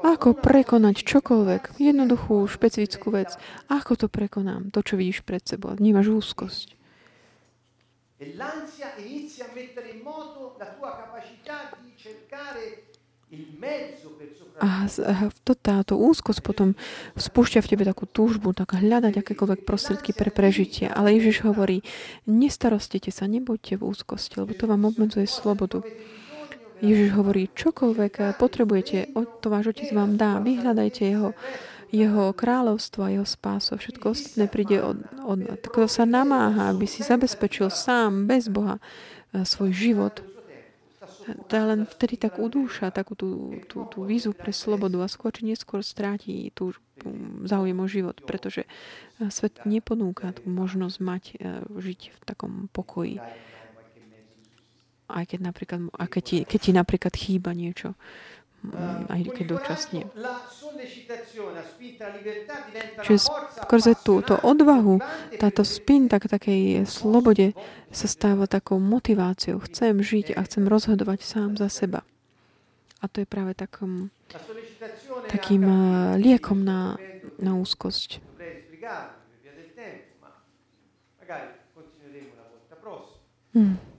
Ako 0.03 0.35
prekonať 0.35 1.05
čokoľvek, 1.07 1.79
jednoduchú, 1.79 2.43
špecifickú 2.49 3.13
vec. 3.13 3.39
Ako 3.71 3.95
to 3.95 4.11
prekonám? 4.11 4.73
To, 4.75 4.83
čo 4.83 4.99
vidíš 4.99 5.23
pred 5.23 5.39
sebou. 5.45 5.71
Vnímaš 5.77 6.11
úzkosť. 6.11 6.75
E 8.19 8.27
a 14.61 14.85
to, 15.41 15.53
táto 15.57 15.97
úzkosť 15.97 16.45
potom 16.45 16.77
spúšťa 17.17 17.65
v 17.65 17.69
tebe 17.73 17.83
takú 17.83 18.05
túžbu, 18.05 18.53
tak 18.53 18.77
hľadať 18.77 19.17
akékoľvek 19.17 19.65
prostriedky 19.65 20.13
pre 20.13 20.29
prežitie. 20.29 20.85
Ale 20.85 21.17
Ježiš 21.17 21.41
hovorí, 21.41 21.81
nestarostite 22.29 23.09
sa, 23.09 23.25
nebojte 23.25 23.81
v 23.81 23.89
úzkosti, 23.89 24.37
lebo 24.37 24.53
to 24.53 24.69
vám 24.69 24.85
obmedzuje 24.85 25.25
slobodu. 25.25 25.81
Ježiš 26.83 27.15
hovorí, 27.15 27.47
čokoľvek 27.55 28.35
potrebujete, 28.35 29.15
to 29.39 29.47
váš 29.47 29.71
otec 29.71 29.87
vám 29.95 30.19
dá. 30.19 30.43
Vyhľadajte 30.43 31.07
jeho, 31.07 31.31
jeho 31.95 32.35
kráľovstvo 32.35 33.07
a 33.07 33.13
jeho 33.15 33.23
spáso. 33.23 33.79
Všetko 33.79 34.11
ostatné 34.11 34.51
príde 34.51 34.83
od, 34.83 34.99
od, 35.23 35.63
kto 35.63 35.87
sa 35.87 36.03
namáha, 36.03 36.75
aby 36.75 36.83
si 36.83 36.99
zabezpečil 36.99 37.71
sám, 37.71 38.27
bez 38.27 38.51
Boha, 38.51 38.83
e, 39.31 39.47
svoj 39.47 39.71
život. 39.71 40.19
To 41.23 41.55
len 41.55 41.87
vtedy 41.87 42.19
tak 42.19 42.35
udúša 42.35 42.91
takú 42.91 43.15
tú, 43.15 43.55
tú, 43.71 43.87
tú 43.87 44.03
vízu 44.03 44.35
pre 44.35 44.51
slobodu 44.51 44.99
a 44.99 45.07
skôr 45.07 45.31
či 45.31 45.47
neskôr 45.47 45.79
stráti 45.79 46.51
tú 46.51 46.75
záujem 47.47 47.79
o 47.79 47.87
život, 47.87 48.19
pretože 48.27 48.67
e, 48.67 49.31
svet 49.31 49.63
neponúka 49.63 50.35
tú 50.35 50.51
možnosť 50.51 50.97
mať, 50.99 51.23
žiť 51.79 52.01
v 52.11 52.21
takom 52.27 52.67
pokoji 52.75 53.23
aj 55.13 55.25
keď, 55.29 55.39
napríklad, 55.45 55.79
a 55.93 56.05
keď, 56.09 56.23
ti, 56.25 56.37
keď 56.43 56.59
ti 56.59 56.71
napríklad 56.73 57.13
chýba 57.13 57.53
niečo, 57.53 57.93
mm, 58.65 59.13
aj 59.13 59.21
keď 59.37 59.45
dočasne. 59.45 60.01
Čiže 63.05 63.19
skrze 63.61 63.93
túto 64.01 64.33
odvahu, 64.41 64.97
táto 65.37 65.61
spin 65.61 66.09
tak 66.09 66.25
takej 66.25 66.89
slobode 66.89 67.53
sa 67.93 68.07
stáva 68.09 68.49
takou 68.49 68.81
motiváciou. 68.81 69.61
Chcem 69.69 70.01
žiť 70.01 70.33
a 70.33 70.41
chcem 70.43 70.65
rozhodovať 70.65 71.21
sám 71.21 71.55
za 71.61 71.69
seba. 71.69 72.01
A 73.03 73.11
to 73.11 73.21
je 73.21 73.27
práve 73.27 73.53
takom, 73.53 74.09
takým 75.29 75.67
liekom 76.17 76.63
na, 76.65 76.97
na 77.37 77.53
úzkosť. 77.53 78.23
Hmm. 83.53 83.92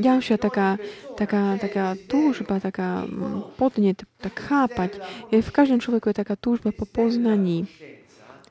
Ďalšia 0.00 0.36
taká, 0.36 0.76
taká, 1.14 1.56
taká 1.60 1.94
túžba, 2.08 2.60
taká 2.60 3.04
mm, 3.04 3.54
podnet, 3.56 4.02
tak 4.18 4.34
chápať. 4.40 5.00
Je, 5.30 5.40
v 5.40 5.54
každom 5.54 5.80
človeku 5.80 6.10
je 6.10 6.20
taká 6.20 6.34
túžba 6.36 6.74
po 6.74 6.84
poznaní. 6.88 7.68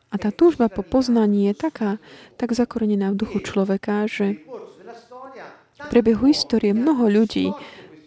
A 0.09 0.17
tá 0.17 0.33
túžba 0.33 0.69
po 0.69 0.81
poznaní 0.81 1.49
je 1.51 1.55
taká, 1.57 2.01
tak 2.37 2.57
zakorenená 2.57 3.13
v 3.13 3.19
duchu 3.21 3.39
človeka, 3.45 4.09
že 4.09 4.41
v 5.79 5.85
priebehu 5.87 6.27
histórie 6.27 6.73
mnoho 6.73 7.07
ľudí, 7.07 7.53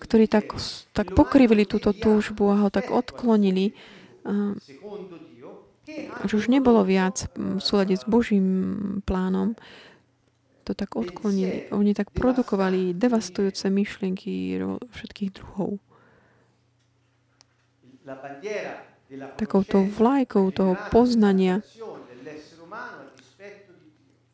ktorí 0.03 0.27
tak, 0.27 0.53
tak 0.93 1.15
pokrivili 1.15 1.65
túto 1.65 1.95
túžbu 1.95 2.51
a 2.53 2.67
ho 2.67 2.71
tak 2.75 2.91
odklonili, 2.91 3.73
že 6.27 6.35
už 6.37 6.51
nebolo 6.51 6.83
viac 6.83 7.31
v 7.39 7.63
súlade 7.63 7.95
s 7.95 8.05
Božím 8.05 8.47
plánom, 9.07 9.55
to 10.63 10.73
tak 10.79 10.95
odklonili. 10.95 11.69
Oni 11.75 11.93
tak 11.93 12.15
produkovali 12.15 12.95
devastujúce 12.95 13.69
myšlienky 13.69 14.57
všetkých 14.95 15.31
druhov. 15.35 15.83
Takouto 19.37 19.85
vlajkou 19.85 20.51
toho 20.51 20.75
poznania 20.91 21.61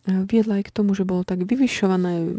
viedla 0.09 0.61
aj 0.61 0.72
k 0.72 0.74
tomu, 0.74 0.97
že 0.97 1.05
bol 1.05 1.20
tak 1.24 1.45
vyvyšovaný, 1.45 2.33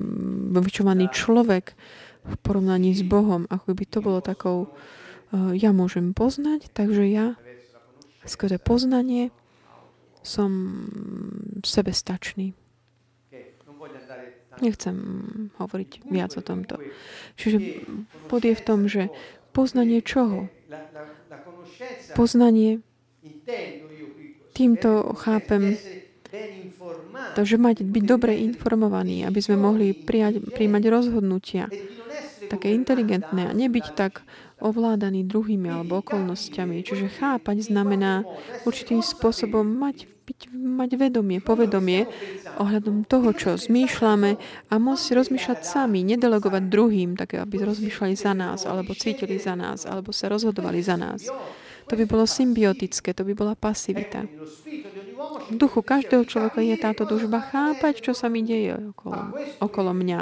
vyvyšovaný 0.57 1.13
človek 1.13 1.77
v 2.25 2.33
porovnaní 2.41 2.97
s 2.97 3.05
Bohom. 3.05 3.45
Ako 3.49 3.77
by 3.77 3.85
to 3.85 3.99
bolo 4.01 4.19
takou, 4.25 4.73
uh, 5.33 5.53
ja 5.53 5.69
môžem 5.69 6.17
poznať, 6.17 6.73
takže 6.73 7.05
ja 7.05 7.37
skrze 8.25 8.57
poznanie 8.57 9.29
som 10.25 10.51
sebestačný. 11.63 12.57
Nechcem 14.59 14.95
hovoriť 15.55 15.91
viac 16.11 16.35
o 16.35 16.43
tomto. 16.43 16.79
Čiže 17.39 17.57
pod 18.27 18.43
je 18.43 18.55
v 18.55 18.63
tom, 18.65 18.91
že 18.91 19.07
poznanie 19.55 20.03
čoho? 20.03 20.51
Poznanie 22.13 22.83
týmto 24.51 25.15
chápem 25.15 25.79
to, 27.33 27.41
že 27.41 27.57
mať, 27.57 27.81
byť 27.87 28.03
dobre 28.05 28.37
informovaní, 28.37 29.25
aby 29.25 29.39
sme 29.41 29.57
mohli 29.57 29.95
prijať, 29.95 30.43
príjmať 30.53 30.83
rozhodnutia 30.91 31.65
také 32.49 32.73
inteligentné 32.73 33.49
a 33.49 33.53
nebyť 33.53 33.85
tak 33.93 34.25
ovládaný 34.59 35.25
druhými 35.25 35.67
alebo 35.71 35.99
okolnostiami. 36.03 36.83
Čiže 36.83 37.11
chápať 37.19 37.71
znamená 37.71 38.23
určitým 38.63 38.99
spôsobom 39.03 39.63
mať 39.65 40.07
byť, 40.29 40.53
mať 40.53 40.91
vedomie, 40.93 41.41
povedomie 41.41 42.05
ohľadom 42.61 43.09
toho, 43.09 43.33
čo 43.33 43.57
zmýšľame 43.57 44.37
a 44.69 44.73
môcť 44.77 45.07
rozmýšľať 45.17 45.59
sami, 45.65 46.05
nedelegovať 46.05 46.69
druhým, 46.69 47.17
tak 47.17 47.33
aby 47.33 47.65
rozmýšľali 47.65 48.13
za 48.13 48.37
nás, 48.37 48.69
alebo 48.69 48.93
cítili 48.93 49.41
za 49.41 49.57
nás, 49.57 49.89
alebo 49.89 50.13
sa 50.13 50.29
rozhodovali 50.29 50.85
za 50.85 51.01
nás. 51.01 51.25
To 51.89 51.93
by 51.97 52.05
bolo 52.05 52.29
symbiotické, 52.29 53.17
to 53.17 53.25
by 53.25 53.33
bola 53.33 53.57
pasivita. 53.57 54.29
V 55.49 55.57
duchu 55.57 55.81
každého 55.81 56.23
človeka 56.29 56.61
je 56.61 56.77
táto 56.77 57.09
dužba 57.09 57.41
chápať, 57.41 58.05
čo 58.05 58.13
sa 58.13 58.29
mi 58.29 58.45
deje 58.45 58.93
okolo, 58.93 59.33
okolo 59.57 59.91
mňa. 59.97 60.19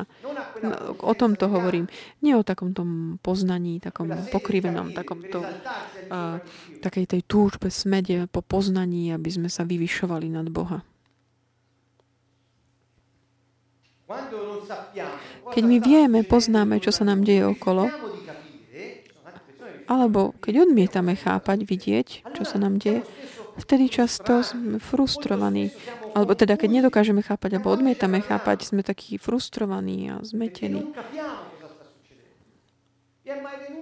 No, 0.63 0.69
o 1.03 1.13
tom 1.13 1.35
to 1.35 1.51
hovorím. 1.51 1.91
Nie 2.23 2.39
o 2.39 2.47
takom 2.47 2.71
tom 2.71 3.19
poznaní, 3.19 3.83
takom 3.83 4.07
pokrivenom, 4.31 4.95
takom 4.95 5.21
to, 5.27 5.43
uh, 5.43 6.39
takej 6.79 7.05
tej 7.11 7.21
túžbe, 7.27 7.67
smede 7.67 8.31
po 8.31 8.39
poznaní, 8.39 9.11
aby 9.11 9.27
sme 9.27 9.51
sa 9.51 9.67
vyvyšovali 9.67 10.31
nad 10.31 10.47
Boha. 10.47 10.81
Keď 15.51 15.63
my 15.67 15.77
vieme, 15.83 16.23
poznáme, 16.23 16.79
čo 16.79 16.95
sa 16.95 17.03
nám 17.03 17.27
deje 17.27 17.43
okolo, 17.43 17.91
alebo 19.87 20.35
keď 20.43 20.67
odmietame 20.67 21.15
chápať, 21.15 21.63
vidieť, 21.63 22.07
čo 22.35 22.43
sa 22.43 22.59
nám 22.59 22.75
deje, 22.75 23.07
vtedy 23.57 23.87
často 23.87 24.43
sme 24.43 24.83
frustrovaní. 24.83 25.71
Alebo 26.11 26.35
teda, 26.35 26.59
keď 26.59 26.83
nedokážeme 26.83 27.23
chápať, 27.23 27.57
alebo 27.57 27.71
odmietame 27.71 28.19
chápať, 28.19 28.67
sme 28.67 28.83
takí 28.83 29.15
frustrovaní 29.15 30.11
a 30.11 30.19
zmetení. 30.21 30.91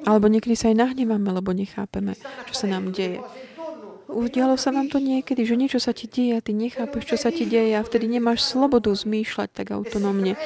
Alebo 0.05 0.29
niekedy 0.29 0.53
sa 0.53 0.69
aj 0.69 0.77
nahnevame, 0.77 1.29
lebo 1.33 1.53
nechápeme, 1.53 2.13
čo 2.49 2.53
sa 2.53 2.65
nám 2.69 2.93
deje. 2.93 3.21
udialo 4.09 4.55
sa 4.55 4.69
vám 4.69 4.87
to 4.87 5.01
niekedy, 5.01 5.43
že 5.43 5.57
niečo 5.57 5.81
sa 5.81 5.91
ti 5.91 6.05
deje 6.05 6.37
a 6.37 6.41
ty 6.41 6.53
nechápeš, 6.53 7.03
čo 7.13 7.17
sa 7.17 7.33
ti 7.33 7.49
deje 7.49 7.73
a 7.77 7.85
vtedy 7.85 8.05
nemáš 8.05 8.45
slobodu 8.45 8.93
zmýšľať 8.93 9.49
tak 9.51 9.73
autonómne 9.73 10.37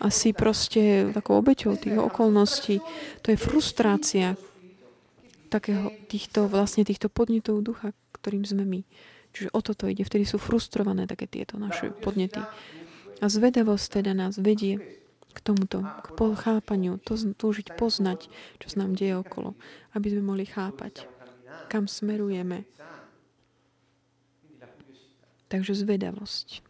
a 0.00 0.06
si 0.08 0.30
proste 0.32 1.10
takou 1.12 1.42
obeťou 1.42 1.76
tých 1.76 1.98
okolností. 1.98 2.78
To 3.22 3.34
je 3.34 3.38
frustrácia 3.38 4.38
takého, 5.50 5.90
týchto, 6.06 6.46
vlastne 6.46 6.86
týchto 6.86 7.10
podnetov 7.10 7.60
ducha, 7.66 7.90
ktorým 8.14 8.46
sme 8.46 8.62
my. 8.62 8.80
Čiže 9.34 9.50
o 9.50 9.60
toto 9.62 9.90
ide. 9.90 10.06
Vtedy 10.06 10.22
sú 10.26 10.38
frustrované 10.38 11.10
také 11.10 11.26
tieto 11.26 11.58
naše 11.58 11.90
podnety. 11.90 12.40
A 13.20 13.24
zvedavosť 13.26 14.00
teda 14.00 14.14
nás 14.14 14.38
vedie 14.38 14.78
k 15.30 15.38
tomuto, 15.42 15.82
k 15.84 16.06
chápaniu, 16.16 16.98
to 16.98 17.14
túžiť 17.14 17.78
poznať, 17.78 18.26
čo 18.58 18.66
sa 18.66 18.82
nám 18.82 18.98
deje 18.98 19.14
okolo, 19.18 19.54
aby 19.94 20.10
sme 20.10 20.22
mohli 20.34 20.46
chápať, 20.46 21.06
kam 21.70 21.86
smerujeme. 21.86 22.66
Takže 25.50 25.74
zvedavosť. 25.74 26.69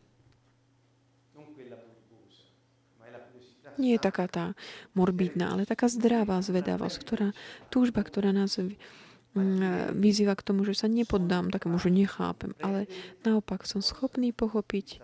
Nie 3.81 3.97
je 3.97 4.05
taká 4.05 4.29
tá 4.29 4.45
morbidná, 4.93 5.57
ale 5.57 5.65
taká 5.65 5.89
zdravá 5.89 6.45
zvedavosť, 6.45 6.97
ktorá, 7.01 7.29
túžba, 7.73 8.05
ktorá 8.05 8.31
nás 8.37 8.61
Mm, 9.31 9.95
vyzýva 9.95 10.35
k 10.35 10.43
tomu, 10.43 10.67
že 10.67 10.75
sa 10.75 10.91
nepoddám 10.91 11.55
takému, 11.55 11.79
že 11.79 11.95
nechápem, 11.95 12.51
ale 12.59 12.91
naopak 13.23 13.63
som 13.63 13.79
schopný 13.79 14.35
pochopiť, 14.35 14.99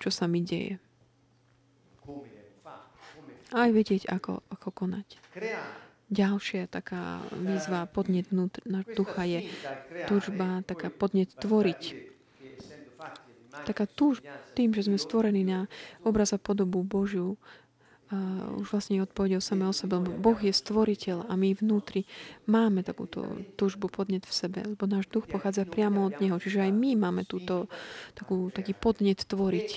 čo 0.00 0.08
sa 0.08 0.24
mi 0.24 0.40
deje. 0.40 0.80
Aj 3.52 3.68
vedieť, 3.68 4.08
ako, 4.08 4.40
ako 4.48 4.68
konať. 4.72 5.20
Ďalšia 6.08 6.72
taká 6.72 7.20
výzva, 7.36 7.84
podnet 7.84 8.32
na 8.64 8.80
ducha 8.96 9.28
je 9.28 9.44
túžba, 10.08 10.64
taká 10.64 10.88
podnet 10.88 11.36
tvoriť. 11.36 12.16
Taká 13.68 13.84
túž, 13.84 14.24
tým, 14.56 14.72
že 14.72 14.88
sme 14.88 14.96
stvorení 14.96 15.44
na 15.44 15.68
obraz 16.00 16.32
a 16.32 16.40
podobu 16.40 16.80
Božiu, 16.80 17.36
už 18.62 18.70
vlastne 18.70 19.02
odpovedel 19.02 19.42
samé 19.42 19.66
o 19.66 19.74
sebe, 19.74 19.98
lebo 19.98 20.14
Boh 20.14 20.38
je 20.38 20.54
stvoriteľ 20.54 21.26
a 21.26 21.34
my 21.34 21.58
vnútri 21.58 22.06
máme 22.46 22.86
takúto 22.86 23.26
túžbu 23.58 23.90
podnet 23.90 24.22
v 24.22 24.30
sebe, 24.30 24.62
lebo 24.62 24.86
náš 24.86 25.10
duch 25.10 25.26
pochádza 25.26 25.66
priamo 25.66 26.06
od 26.06 26.22
Neho. 26.22 26.38
Čiže 26.38 26.70
aj 26.70 26.72
my 26.72 26.94
máme 26.94 27.26
túto, 27.26 27.66
takú, 28.14 28.54
taký 28.54 28.78
podnet 28.78 29.26
tvoriť. 29.26 29.70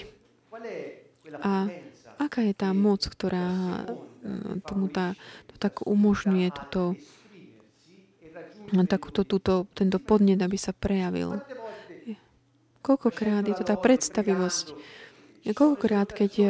A 1.42 1.74
aká 2.22 2.46
je 2.46 2.54
tá 2.54 2.70
moc, 2.70 3.02
ktorá 3.02 3.82
tomu 4.62 4.94
tá, 4.94 5.18
to 5.50 5.56
tak 5.58 5.82
umožňuje 5.82 6.54
túto, 6.54 6.94
takúto, 8.86 9.26
túto, 9.26 9.66
tento 9.74 9.98
podnet, 9.98 10.38
aby 10.38 10.58
sa 10.60 10.70
prejavil? 10.70 11.42
Koľkokrát 12.86 13.42
je 13.44 13.56
to 13.58 13.66
tá 13.66 13.76
predstavivosť, 13.76 14.78
Koľkokrát, 15.50 16.14
keď 16.14 16.32
um, 16.42 16.50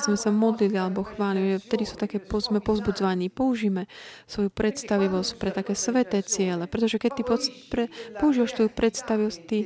sme 0.00 0.16
sa 0.18 0.34
modlili 0.34 0.74
alebo 0.74 1.06
chválili, 1.06 1.60
vtedy 1.60 1.86
sú 1.86 1.94
také, 1.94 2.18
sme 2.18 2.58
pozbudzovaní, 2.58 3.30
použijeme 3.30 3.86
svoju 4.26 4.50
predstavivosť 4.50 5.30
pre 5.38 5.50
také 5.54 5.74
sveté 5.78 6.18
ciele, 6.26 6.66
pretože 6.66 6.98
keď 6.98 7.10
ty 7.14 7.22
pre, 7.70 7.84
používaš 8.18 8.56
predstavivosť, 8.72 9.38
ty, 9.44 9.58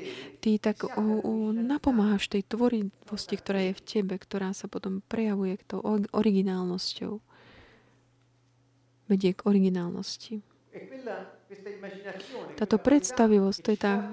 ty 0.42 0.58
tak 0.58 0.84
o, 0.84 0.90
o, 0.98 1.32
napomáhaš 1.54 2.28
tej 2.28 2.44
tvorivosti, 2.44 3.34
ktorá 3.38 3.60
je 3.70 3.78
v 3.78 3.84
tebe, 3.84 4.14
ktorá 4.18 4.50
sa 4.52 4.66
potom 4.66 5.00
prejavuje 5.06 5.56
k 5.56 5.76
tou 5.76 5.80
originálnosťou. 6.10 7.22
Vedie 9.06 9.32
k 9.38 9.46
originálnosti. 9.46 10.55
Táto 12.58 12.76
predstavivosť, 12.76 13.58
to 13.62 13.68
je 13.70 13.78
tá 13.78 13.94
eh, 13.96 14.06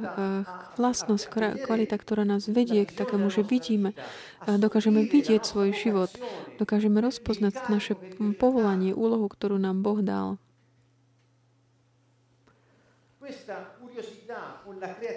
vlastnosť, 0.77 1.23
kvalita, 1.65 1.95
ktorá 1.97 2.23
nás 2.23 2.45
vedie 2.45 2.85
k 2.85 2.93
takému, 2.93 3.27
že 3.33 3.41
vidíme, 3.41 3.97
dokážeme 4.45 5.05
vidieť 5.09 5.41
svoj 5.41 5.73
život, 5.73 6.11
dokážeme 6.61 7.01
rozpoznať 7.01 7.67
naše 7.67 7.93
povolanie, 8.37 8.93
úlohu, 8.93 9.25
ktorú 9.25 9.57
nám 9.57 9.81
Boh 9.81 9.99
dal. 10.05 10.37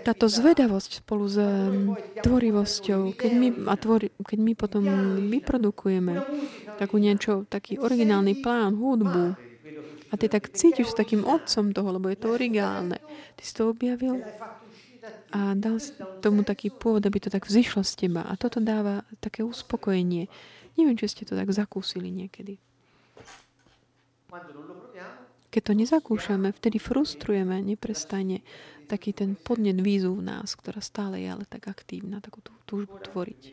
Táto 0.06 0.30
zvedavosť 0.30 1.02
spolu 1.02 1.26
s 1.26 1.36
tvorivosťou, 2.22 3.18
keď 3.18 3.30
my, 3.34 3.48
a 3.66 3.74
tvori, 3.74 4.14
keď 4.14 4.38
my 4.38 4.52
potom 4.54 4.82
vyprodukujeme 5.26 6.14
takú 6.78 7.02
niečo, 7.02 7.42
taký 7.50 7.82
originálny 7.82 8.38
plán, 8.38 8.78
hudbu, 8.78 9.34
a 10.16 10.18
ty 10.18 10.32
tak 10.32 10.48
cítiš 10.48 10.96
s 10.96 10.98
takým 10.98 11.28
otcom 11.28 11.76
toho, 11.76 11.88
lebo 11.92 12.08
je 12.08 12.16
to 12.16 12.32
originálne. 12.32 12.96
Ty 13.36 13.42
si 13.44 13.52
to 13.52 13.68
objavil 13.68 14.24
a 15.28 15.52
dal 15.52 15.76
tomu 16.24 16.40
taký 16.40 16.72
pôvod, 16.72 17.04
aby 17.04 17.20
to 17.20 17.28
tak 17.28 17.44
vzýšlo 17.44 17.84
z 17.84 18.08
teba. 18.08 18.24
A 18.24 18.34
toto 18.40 18.58
dáva 18.64 19.04
také 19.20 19.44
uspokojenie. 19.44 20.32
Neviem, 20.80 20.96
či 20.96 21.12
ste 21.12 21.28
to 21.28 21.36
tak 21.36 21.52
zakúsili 21.52 22.08
niekedy. 22.08 22.56
Keď 25.52 25.62
to 25.62 25.72
nezakúšame, 25.76 26.48
vtedy 26.56 26.80
frustrujeme 26.80 27.60
neprestane 27.60 28.40
taký 28.88 29.12
ten 29.12 29.36
podnet 29.36 29.76
vízu 29.80 30.16
v 30.16 30.24
nás, 30.24 30.56
ktorá 30.56 30.80
stále 30.80 31.20
je 31.20 31.28
ale 31.28 31.44
tak 31.44 31.68
aktívna, 31.68 32.24
takú 32.24 32.40
tú 32.40 32.56
túžbu 32.64 32.96
tvoriť. 33.04 33.52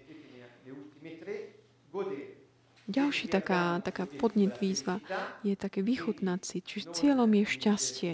Ďalší 2.88 3.32
taká, 3.32 3.80
taká 3.80 4.04
podnet 4.04 4.60
výzva 4.60 5.00
je 5.42 5.56
také 5.56 5.80
vychutnať 5.80 6.40
si. 6.44 6.58
Čiže 6.60 6.92
cieľom 6.92 7.32
je 7.32 7.44
šťastie. 7.48 8.14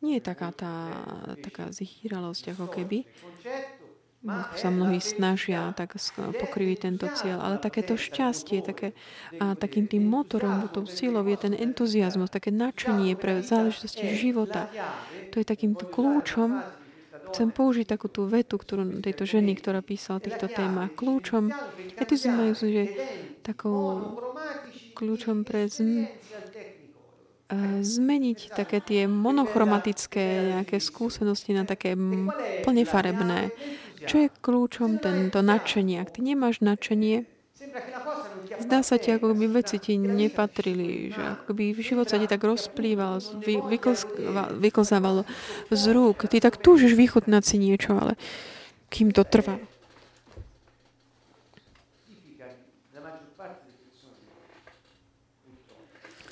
Nie 0.00 0.16
je 0.16 0.24
taká 0.24 0.48
tá 0.56 0.72
taká 1.44 1.68
zhýralosť, 1.68 2.56
ako 2.56 2.72
keby 2.72 3.04
sa 4.56 4.68
mnohí 4.68 5.00
snažia 5.00 5.72
tak 5.72 5.96
pokriviť 6.16 6.78
tento 6.80 7.08
cieľ, 7.16 7.40
ale 7.40 7.56
takéto 7.56 7.96
šťastie, 7.96 8.60
také, 8.60 8.92
a 9.40 9.56
takým 9.56 9.88
tým 9.88 10.04
motorom, 10.04 10.68
tou 10.68 10.84
sílou 10.84 11.24
je 11.24 11.40
ten 11.40 11.56
entuziasmus, 11.56 12.28
také 12.28 12.52
nadšenie 12.52 13.16
pre 13.16 13.40
záležitosti 13.40 14.12
života. 14.20 14.68
To 15.32 15.40
je 15.40 15.46
takým 15.48 15.72
kľúčom, 15.72 16.60
chcem 17.30 17.48
použiť 17.54 17.86
takú 17.86 18.10
tú 18.10 18.26
vetu, 18.26 18.58
ktorú 18.58 19.00
tejto 19.00 19.24
ženy, 19.24 19.54
ktorá 19.56 19.80
písala 19.80 20.18
týchto 20.20 20.50
témach. 20.50 20.92
Kľúčom, 20.98 21.48
majú, 22.34 22.52
že 22.58 22.90
takou 23.46 24.18
kľúčom 24.98 25.46
pre 25.48 25.70
zm, 25.70 26.10
zmeniť 27.80 28.54
také 28.54 28.78
tie 28.78 29.10
monochromatické 29.10 30.54
nejaké 30.54 30.78
skúsenosti 30.78 31.50
na 31.50 31.66
také 31.66 31.98
plne 32.62 32.84
farebné. 32.86 33.50
Čo 34.06 34.22
je 34.22 34.28
kľúčom 34.30 35.02
tento 35.02 35.42
nadšenie? 35.42 35.98
Ak 35.98 36.14
ty 36.14 36.22
nemáš 36.22 36.62
nadšenie, 36.62 37.26
zdá 38.60 38.84
sa 38.84 39.00
ti, 39.00 39.10
ako 39.10 39.32
by 39.32 39.46
veci 39.60 39.80
ti 39.80 39.96
nepatrili, 39.96 41.10
že 41.12 41.22
ako 41.40 41.50
by 41.56 41.64
život 41.80 42.06
sa 42.06 42.20
ti 42.20 42.28
tak 42.28 42.44
rozplýval, 42.44 43.20
vy, 43.40 43.58
vyklzával 44.60 45.24
z 45.72 45.84
rúk. 45.90 46.28
Ty 46.28 46.38
tak 46.44 46.60
túžiš 46.60 46.94
vychutnať 46.94 47.42
si 47.42 47.56
niečo, 47.56 47.96
ale 47.96 48.14
kým 48.92 49.10
to 49.10 49.24
trvá. 49.24 49.56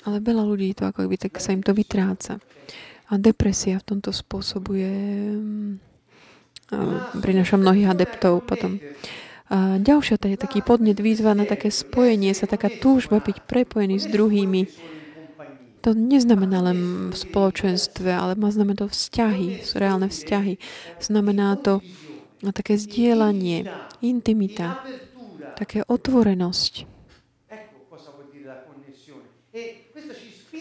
Ale 0.07 0.25
veľa 0.25 0.43
ľudí 0.47 0.73
to 0.73 0.89
ako 0.89 1.05
by 1.05 1.17
tak 1.21 1.37
sa 1.37 1.53
im 1.53 1.61
to 1.61 1.75
vytráca. 1.75 2.41
A 3.09 3.17
depresia 3.17 3.81
v 3.81 3.87
tomto 3.93 4.13
spôsobuje 4.13 4.89
mm, 5.37 5.89
prináša 7.19 7.57
mnohých 7.57 7.93
adeptov 7.93 8.45
potom. 8.45 8.77
A 9.49 9.81
ďalšia 9.81 10.21
je 10.21 10.37
taký 10.37 10.61
podnet 10.61 11.01
výzva 11.01 11.33
na 11.33 11.41
také 11.41 11.73
spojenie 11.73 12.37
sa, 12.37 12.45
taká 12.45 12.69
túžba 12.69 13.17
byť 13.17 13.49
prepojený 13.49 13.97
s 13.97 14.05
druhými. 14.05 14.69
To 15.81 15.97
neznamená 15.97 16.61
len 16.69 17.09
v 17.09 17.17
spoločenstve, 17.17 18.13
ale 18.13 18.37
má 18.37 18.53
znamená 18.53 18.85
to 18.85 18.93
vzťahy, 18.93 19.65
reálne 19.73 20.11
vzťahy. 20.11 20.61
Znamená 21.01 21.57
to 21.57 21.81
také 22.53 22.77
zdieľanie, 22.77 23.65
intimita, 24.05 24.85
také 25.57 25.81
otvorenosť. 25.81 26.85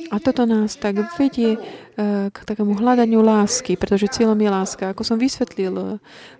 A 0.09 0.17
toto 0.17 0.49
nás 0.49 0.81
tak 0.81 1.05
vedie 1.21 1.61
eh, 1.61 2.33
k 2.33 2.37
takému 2.49 2.81
hľadaniu 2.81 3.21
lásky, 3.21 3.77
pretože 3.77 4.09
cieľom 4.09 4.41
je 4.41 4.49
láska. 4.49 4.85
Ako 4.97 5.05
som 5.05 5.21
vysvetlil, 5.21 5.75
eh, 5.77 5.87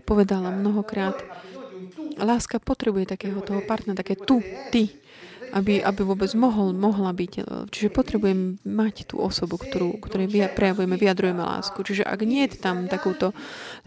povedala 0.09 0.49
mnohokrát, 0.49 1.21
láska 2.21 2.59
potrebuje 2.59 3.15
takého 3.15 3.39
toho 3.41 3.63
partnera, 3.65 4.03
také 4.03 4.19
tu, 4.19 4.43
ty 4.75 4.91
aby, 5.53 5.81
aby 5.81 6.01
vôbec 6.05 6.29
mohol, 6.37 6.77
mohla 6.77 7.13
byť. 7.17 7.33
Čiže 7.73 7.89
potrebujem 7.93 8.61
mať 8.65 9.09
tú 9.13 9.21
osobu, 9.21 9.57
ktorú, 9.57 9.97
ktorej 10.03 10.29
prejavujeme, 10.53 11.01
vyjadrujeme 11.01 11.41
lásku. 11.41 11.79
Čiže 11.81 12.05
ak 12.05 12.21
nie 12.25 12.45
je 12.45 12.59
tam 12.59 12.87
takúto, 12.91 13.33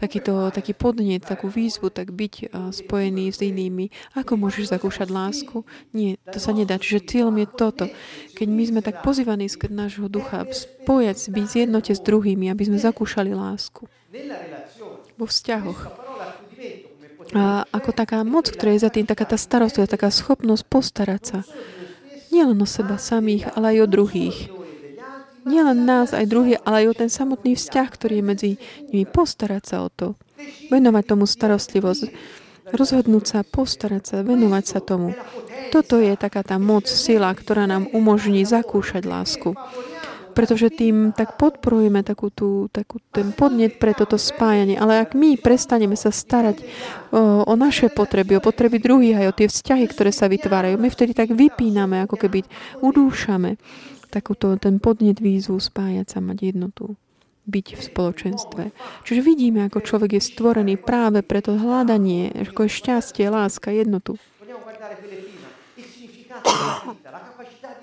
takýto, 0.02 0.50
taký 0.50 0.74
podnet, 0.74 1.22
takú 1.22 1.46
výzvu, 1.46 1.92
tak 1.94 2.10
byť 2.10 2.54
spojený 2.74 3.30
s 3.30 3.40
inými, 3.42 3.94
ako 4.18 4.38
môžeš 4.38 4.74
zakúšať 4.74 5.08
lásku? 5.12 5.62
Nie, 5.94 6.18
to 6.30 6.42
sa 6.42 6.50
nedá. 6.54 6.78
Čiže 6.78 7.06
cieľom 7.06 7.36
je 7.38 7.46
toto. 7.46 7.84
Keď 8.34 8.48
my 8.48 8.62
sme 8.66 8.80
tak 8.82 9.04
pozývaní 9.06 9.46
z 9.46 9.58
nášho 9.70 10.10
ducha 10.10 10.42
spojať, 10.50 11.30
byť 11.30 11.46
zjednote 11.46 11.92
s 11.94 12.02
druhými, 12.02 12.50
aby 12.50 12.62
sme 12.66 12.78
zakúšali 12.78 13.32
lásku 13.32 13.86
vo 15.16 15.24
vzťahoch. 15.24 16.11
A 17.32 17.64
ako 17.72 17.96
taká 17.96 18.20
moc, 18.28 18.52
ktorá 18.52 18.76
je 18.76 18.84
za 18.84 18.90
tým, 18.92 19.08
taká 19.08 19.24
tá 19.24 19.40
starostlivosť, 19.40 19.92
taká 19.96 20.12
schopnosť 20.12 20.64
postarať 20.68 21.22
sa. 21.24 21.38
Nielen 22.28 22.60
o 22.60 22.68
seba 22.68 23.00
samých, 23.00 23.48
ale 23.56 23.76
aj 23.76 23.78
o 23.84 23.86
druhých. 23.88 24.38
Nielen 25.42 25.84
nás, 25.88 26.14
aj 26.14 26.28
druhých, 26.28 26.60
ale 26.62 26.84
aj 26.84 26.86
o 26.92 26.98
ten 27.04 27.10
samotný 27.10 27.58
vzťah, 27.58 27.88
ktorý 27.88 28.14
je 28.20 28.24
medzi 28.24 28.50
nimi. 28.92 29.08
Postarať 29.08 29.62
sa 29.64 29.76
o 29.84 29.88
to. 29.88 30.14
Venovať 30.68 31.04
tomu 31.08 31.24
starostlivosť. 31.24 32.08
Rozhodnúť 32.72 33.24
sa, 33.26 33.38
postarať 33.42 34.02
sa, 34.06 34.16
venovať 34.22 34.64
sa 34.64 34.78
tomu. 34.78 35.16
Toto 35.72 35.98
je 35.98 36.14
taká 36.14 36.44
tá 36.44 36.60
moc, 36.60 36.84
sila, 36.84 37.32
ktorá 37.32 37.64
nám 37.64 37.88
umožní 37.90 38.44
zakúšať 38.44 39.08
lásku 39.08 39.56
pretože 40.32 40.72
tým 40.72 41.12
tak 41.12 41.36
podporujeme 41.38 42.00
takú 42.02 42.32
tú, 42.32 42.72
takú 42.72 42.98
ten 43.12 43.30
podnet 43.36 43.76
pre 43.76 43.92
toto 43.92 44.16
spájanie. 44.16 44.80
Ale 44.80 45.04
ak 45.04 45.12
my 45.12 45.36
prestaneme 45.38 45.94
sa 45.94 46.08
starať 46.08 46.64
o, 47.12 47.46
o 47.46 47.54
naše 47.54 47.92
potreby, 47.92 48.40
o 48.40 48.44
potreby 48.44 48.80
druhých 48.80 49.22
aj 49.22 49.26
o 49.28 49.36
tie 49.36 49.48
vzťahy, 49.48 49.84
ktoré 49.92 50.10
sa 50.10 50.26
vytvárajú, 50.26 50.80
my 50.80 50.88
vtedy 50.88 51.12
tak 51.12 51.30
vypíname, 51.30 52.02
ako 52.04 52.16
keby 52.16 52.42
udúšame 52.80 53.60
takúto, 54.12 54.52
ten 54.60 54.76
podnet 54.76 55.16
výzvu 55.24 55.56
spájať 55.56 56.06
sa, 56.12 56.18
mať 56.20 56.52
jednotu 56.52 57.00
byť 57.42 57.66
v 57.74 57.82
spoločenstve. 57.82 58.62
Čiže 59.02 59.20
vidíme, 59.24 59.66
ako 59.66 59.82
človek 59.82 60.14
je 60.18 60.22
stvorený 60.22 60.78
práve 60.78 61.26
pre 61.26 61.42
to 61.42 61.58
hľadanie, 61.58 62.30
ako 62.30 62.70
je 62.70 62.76
šťastie, 62.78 63.26
láska, 63.26 63.74
jednotu. 63.74 64.14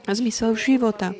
A 0.08 0.12
zmysel 0.16 0.56
života 0.56 1.12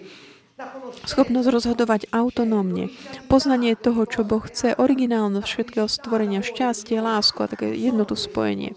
Schopnosť 1.08 1.48
rozhodovať 1.48 2.02
autonómne. 2.12 2.92
Poznanie 3.32 3.80
toho, 3.80 4.04
čo 4.04 4.28
Boh 4.28 4.44
chce, 4.44 4.76
originálnosť 4.76 5.48
všetkého 5.48 5.88
stvorenia, 5.88 6.44
šťastie, 6.44 7.00
lásku 7.00 7.40
a 7.40 7.48
také 7.48 7.72
jednotu 7.72 8.20
spojenie. 8.20 8.76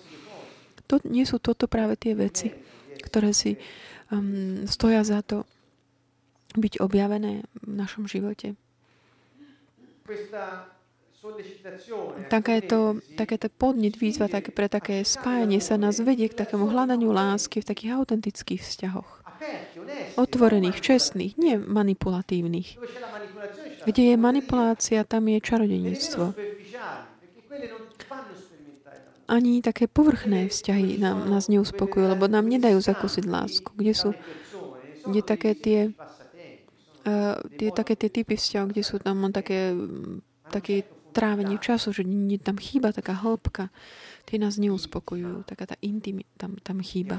To, 0.87 1.03
nie 1.03 1.27
sú 1.27 1.43
toto 1.43 1.67
práve 1.67 1.99
tie 1.99 2.15
veci, 2.15 2.55
ktoré 3.03 3.35
si 3.35 3.59
um, 4.15 4.63
stoja 4.71 5.03
za 5.03 5.27
to 5.27 5.43
byť 6.55 6.79
objavené 6.79 7.49
v 7.51 7.73
našom 7.73 8.07
živote. 8.07 8.55
Takéto, 12.29 12.99
takéto 13.15 13.47
podnet, 13.51 13.95
výzva 13.95 14.27
také, 14.27 14.51
pre 14.51 14.67
také 14.67 15.07
spájanie 15.07 15.63
sa 15.63 15.79
nás 15.79 16.03
vedie 16.03 16.27
k 16.27 16.39
takému 16.39 16.67
hľadaniu 16.67 17.15
lásky 17.15 17.63
v 17.63 17.69
takých 17.71 17.95
autentických 17.99 18.61
vzťahoch 18.61 19.22
otvorených, 20.17 20.79
čestných, 20.81 21.35
nie 21.39 21.59
manipulatívnych. 21.59 22.79
Kde 23.83 24.03
je 24.13 24.17
manipulácia, 24.17 25.03
tam 25.03 25.27
je 25.29 25.39
čarodeníctvo. 25.41 26.25
Ani 29.33 29.65
také 29.65 29.89
povrchné 29.89 30.53
vzťahy 30.53 31.01
nám, 31.01 31.31
nás 31.31 31.49
neuspokojujú, 31.49 32.07
lebo 32.13 32.29
nám 32.29 32.47
nedajú 32.47 32.79
zakúsiť 32.83 33.25
lásku. 33.25 33.71
Kde 33.73 33.93
sú 33.97 34.11
kde 35.03 35.21
také 35.23 35.59
tie, 35.59 35.81
uh, 35.91 37.37
tie, 37.59 37.75
také 37.75 37.99
tie 37.99 38.11
typy 38.11 38.39
vzťahov, 38.39 38.71
kde 38.71 38.83
sú 38.87 39.03
tam 39.03 39.19
také, 39.35 39.75
také 40.47 40.87
trávenie 41.11 41.59
času, 41.59 41.91
že 41.91 42.07
tam 42.39 42.57
chýba 42.57 42.95
taká 42.95 43.19
hĺbka, 43.19 43.75
tie 44.31 44.39
nás 44.39 44.57
neuspokojujú, 44.63 45.43
taká 45.43 45.75
tá 45.75 45.77
intimita 45.83 46.31
tam, 46.39 46.55
tam 46.63 46.79
chýba 46.79 47.19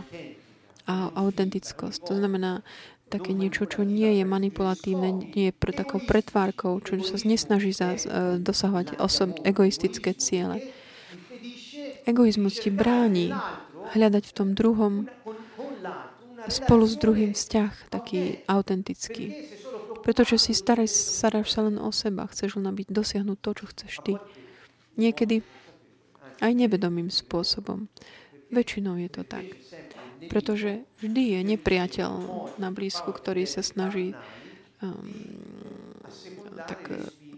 a 0.88 1.12
autentickosť. 1.16 2.12
To 2.12 2.14
znamená 2.20 2.62
také 3.08 3.32
niečo, 3.38 3.70
čo 3.70 3.86
nie 3.86 4.18
je 4.18 4.26
manipulatívne, 4.26 5.32
nie 5.38 5.50
je 5.50 5.54
pre 5.54 5.70
takou 5.70 6.02
pretvárkou, 6.02 6.82
čo 6.82 6.98
sa 7.06 7.18
nesnaží 7.22 7.70
za, 7.70 7.94
uh, 7.94 8.42
dosahovať 8.42 8.98
osob, 8.98 9.38
egoistické 9.46 10.18
ciele. 10.18 10.66
Egoizmus 12.04 12.60
ti 12.60 12.74
bráni 12.74 13.32
hľadať 13.94 14.24
v 14.26 14.34
tom 14.34 14.50
druhom 14.58 15.08
spolu 16.52 16.84
s 16.90 17.00
druhým 17.00 17.32
vzťah, 17.32 17.94
taký 17.94 18.44
autentický. 18.50 19.48
Pretože 20.04 20.36
si 20.36 20.52
staráš, 20.52 20.92
staráš 20.92 21.56
sa 21.56 21.64
len 21.64 21.80
o 21.80 21.88
seba, 21.96 22.28
chceš 22.28 22.60
len 22.60 22.68
byť 22.68 22.88
dosiahnuť 22.92 23.38
to, 23.40 23.52
čo 23.56 23.66
chceš 23.72 23.94
ty. 24.04 24.14
Niekedy 25.00 25.40
aj 26.44 26.52
nevedomým 26.52 27.08
spôsobom. 27.08 27.88
Väčšinou 28.52 29.00
je 29.00 29.10
to 29.10 29.24
tak. 29.24 29.48
Pretože 30.28 30.86
vždy 31.02 31.24
je 31.38 31.40
nepriateľ 31.56 32.12
na 32.62 32.70
blízku, 32.70 33.10
ktorý 33.10 33.48
sa 33.48 33.66
snaží 33.66 34.16
um, 34.84 35.08
tak 36.68 36.92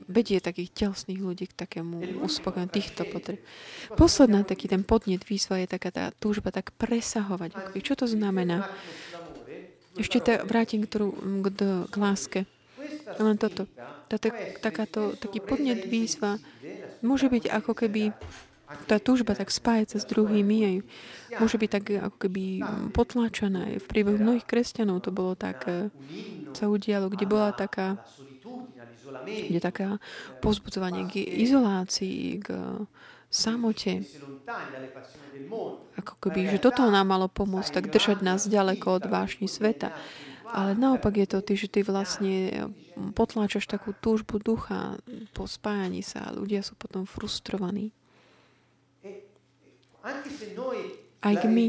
vedie 0.06 0.38
takých 0.38 0.70
telesných 0.72 1.22
ľudí 1.22 1.46
k 1.50 1.58
takému 1.66 2.22
uspokojeniu 2.22 2.70
týchto 2.70 3.10
potreb. 3.10 3.42
Posledná 3.98 4.46
taký 4.46 4.70
ten 4.70 4.86
podnet 4.86 5.26
výzva 5.26 5.58
je 5.62 5.68
taká 5.70 5.90
tá 5.90 6.04
túžba 6.22 6.54
tak 6.54 6.72
presahovať. 6.78 7.58
Čo 7.82 7.98
to 7.98 8.06
znamená? 8.06 8.70
Ešte 9.98 10.22
ta, 10.22 10.44
vrátim 10.46 10.86
k, 10.86 10.94
k, 11.02 11.48
k 11.90 11.96
láske. 11.98 12.40
Len 13.18 13.38
toto. 13.40 13.66
Táto, 14.06 14.30
takáto, 14.62 15.18
taký 15.18 15.42
podnet 15.42 15.90
výzva 15.90 16.38
môže 17.02 17.26
byť 17.26 17.50
ako 17.50 17.72
keby 17.74 18.14
tá 18.90 18.98
túžba 18.98 19.38
tak 19.38 19.54
spájať 19.54 19.96
sa 19.96 19.98
s 20.02 20.10
druhými 20.10 20.58
aj 20.66 20.76
môže 21.38 21.58
byť 21.62 21.70
tak 21.70 21.86
ako 21.94 22.18
keby 22.18 22.44
potláčaná. 22.92 23.70
V 23.78 23.86
priebehu 23.86 24.18
mnohých 24.18 24.48
kresťanov 24.48 25.06
to 25.06 25.14
bolo 25.14 25.38
tak, 25.38 25.70
e, 25.70 25.94
sa 26.56 26.72
udialo, 26.72 27.12
kde 27.12 27.26
bola 27.30 27.54
taká 27.54 28.02
kde 29.26 29.60
taká 29.64 29.98
pozbudzovanie 30.44 31.08
k 31.10 31.24
izolácii, 31.24 32.42
k 32.44 32.48
samote. 33.30 34.06
Ako 35.98 36.14
keby, 36.20 36.52
že 36.56 36.60
toto 36.62 36.86
nám 36.88 37.10
malo 37.10 37.28
pomôcť, 37.32 37.72
tak 37.82 37.92
držať 37.92 38.22
nás 38.22 38.46
ďaleko 38.46 39.02
od 39.02 39.06
vášni 39.10 39.50
sveta. 39.50 39.92
Ale 40.56 40.78
naopak 40.78 41.20
je 41.20 41.28
to 41.28 41.40
ty, 41.42 41.54
že 41.58 41.68
ty 41.68 41.80
vlastne 41.84 42.70
potláčaš 43.18 43.68
takú 43.68 43.92
túžbu 43.98 44.40
ducha 44.40 44.96
po 45.36 45.50
spájaní 45.50 46.00
sa 46.06 46.32
a 46.32 46.36
ľudia 46.36 46.64
sú 46.64 46.80
potom 46.80 47.04
frustrovaní. 47.04 47.92
Aj 51.26 51.36
my 51.50 51.66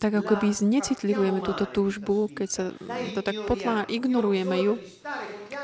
tak 0.00 0.16
ako 0.16 0.40
by 0.40 0.48
znecitlivujeme 0.48 1.44
túto 1.44 1.68
túžbu, 1.68 2.32
keď 2.32 2.48
sa 2.48 2.64
to 3.12 3.20
tak 3.20 3.36
potlá, 3.44 3.84
ignorujeme 3.84 4.56
ju. 4.64 4.74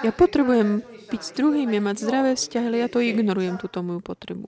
Ja 0.05 0.13
potrebujem 0.13 0.85
byť 1.09 1.23
s 1.25 1.33
druhými, 1.33 1.81
mať 1.81 1.97
zdravé 2.05 2.31
vzťahy, 2.37 2.65
ale 2.69 2.79
ja 2.85 2.89
to 2.93 3.01
ignorujem, 3.01 3.57
túto 3.57 3.81
moju 3.81 4.05
potrebu. 4.05 4.47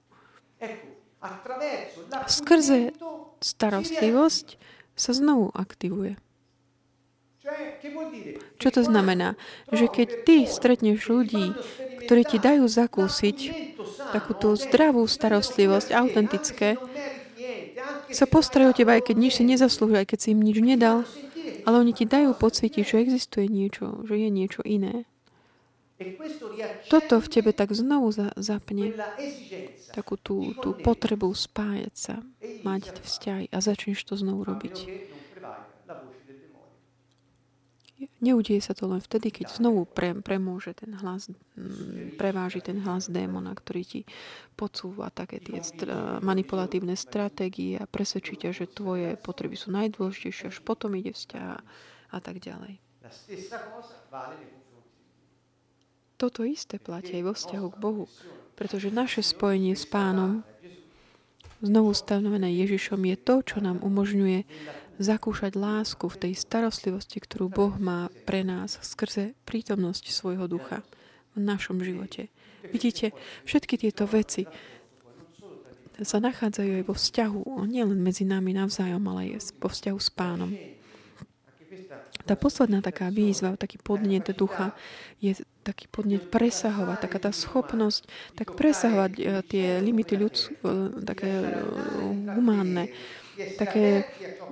Skrze 2.29 2.93
starostlivosť 3.41 4.47
sa 4.93 5.11
znovu 5.17 5.49
aktivuje. 5.57 6.21
Čo 8.59 8.69
to 8.75 8.81
znamená? 8.85 9.39
Že 9.71 9.87
keď 9.89 10.09
ty 10.27 10.37
stretneš 10.45 11.09
ľudí, 11.09 11.55
ktorí 12.05 12.23
ti 12.25 12.39
dajú 12.41 12.65
zakúsiť 12.65 13.39
takúto 14.13 14.57
zdravú 14.57 15.05
starostlivosť, 15.05 15.93
autentické, 15.93 16.81
sa 18.09 18.25
postarajú 18.25 18.73
o 18.73 18.77
teba, 18.77 18.97
aj 18.97 19.13
keď 19.13 19.17
nič 19.21 19.33
si 19.41 19.45
nezaslúžia, 19.45 20.03
aj 20.05 20.09
keď 20.15 20.19
si 20.19 20.29
im 20.33 20.41
nič 20.41 20.59
nedal, 20.65 21.05
ale 21.69 21.77
oni 21.85 21.93
ti 21.93 22.09
dajú 22.09 22.33
pocítiť, 22.33 22.85
že 22.85 23.03
existuje 23.05 23.47
niečo, 23.49 24.05
že 24.09 24.17
je 24.17 24.29
niečo 24.33 24.65
iné. 24.65 25.05
Toto 26.87 27.19
v 27.19 27.29
tebe 27.29 27.51
tak 27.51 27.75
znovu 27.75 28.15
zapne 28.39 28.95
takú 29.91 30.15
tú, 30.15 30.55
tú 30.63 30.73
potrebu 30.79 31.35
spájať 31.35 31.95
sa, 31.95 32.15
mať 32.63 33.03
vzťahy 33.03 33.51
a 33.51 33.59
začneš 33.59 34.07
to 34.07 34.15
znovu 34.15 34.47
robiť. 34.47 34.77
Neudieje 38.19 38.67
sa 38.67 38.75
to 38.75 38.91
len 38.91 38.99
vtedy, 38.99 39.31
keď 39.31 39.63
znovu 39.63 39.87
pre, 39.87 40.11
premôže 40.11 40.75
ten 40.75 40.91
hlas, 40.99 41.31
preváži 42.19 42.59
ten 42.59 42.83
hlas 42.83 43.07
démona, 43.07 43.55
ktorý 43.55 43.83
ti 43.87 44.01
podsúva 44.59 45.15
také 45.15 45.39
tie 45.39 45.63
str- 45.63 46.19
manipulatívne 46.19 46.99
stratégie 46.99 47.79
a 47.79 47.87
presvedčí 47.87 48.35
ťa, 48.35 48.51
že 48.51 48.67
tvoje 48.67 49.15
potreby 49.23 49.55
sú 49.55 49.71
najdôležitejšie, 49.71 50.51
až 50.51 50.59
potom 50.67 50.99
ide 50.99 51.15
vzťah 51.15 51.63
a 52.11 52.19
tak 52.19 52.43
ďalej. 52.43 52.83
Toto 56.19 56.43
isté 56.43 56.83
platí 56.83 57.15
aj 57.15 57.23
vo 57.23 57.33
vzťahu 57.39 57.67
k 57.71 57.79
Bohu, 57.79 58.05
pretože 58.59 58.91
naše 58.91 59.23
spojenie 59.23 59.79
s 59.79 59.87
Pánom, 59.87 60.43
znovu 61.63 61.95
stanovené 61.95 62.51
Ježišom, 62.51 62.99
je 63.07 63.17
to, 63.19 63.35
čo 63.47 63.63
nám 63.63 63.79
umožňuje 63.79 64.43
zakúšať 64.99 65.55
lásku 65.55 66.05
v 66.11 66.21
tej 66.29 66.33
starostlivosti, 66.35 67.23
ktorú 67.23 67.47
Boh 67.49 67.75
má 67.79 68.11
pre 68.27 68.43
nás 68.43 68.79
skrze 68.83 69.39
prítomnosť 69.47 70.11
svojho 70.11 70.51
ducha 70.51 70.83
v 71.39 71.43
našom 71.43 71.79
živote. 71.81 72.29
Vidíte, 72.69 73.15
všetky 73.47 73.79
tieto 73.79 74.05
veci 74.05 74.45
sa 76.03 76.23
nachádzajú 76.23 76.83
aj 76.83 76.85
vo 76.87 76.95
vzťahu, 76.95 77.41
nielen 77.67 77.99
medzi 77.99 78.23
nami 78.23 78.55
navzájom, 78.55 79.03
ale 79.11 79.39
aj 79.39 79.55
vo 79.59 79.71
vzťahu 79.71 79.99
s 79.99 80.11
pánom. 80.15 80.51
Tá 82.29 82.37
posledná 82.37 82.85
taká 82.85 83.09
výzva, 83.09 83.57
taký 83.57 83.81
podnet 83.81 84.29
ducha 84.37 84.77
je 85.17 85.33
taký 85.65 85.89
podnet 85.89 86.29
presahovať, 86.29 87.09
taká 87.09 87.19
tá 87.19 87.33
schopnosť 87.33 88.05
tak 88.37 88.53
presahovať 88.53 89.13
e, 89.17 89.23
tie 89.49 89.67
limity 89.81 90.15
ľudské, 90.21 90.53
také 91.09 91.29
humánne, 92.37 92.93
také 93.59 94.09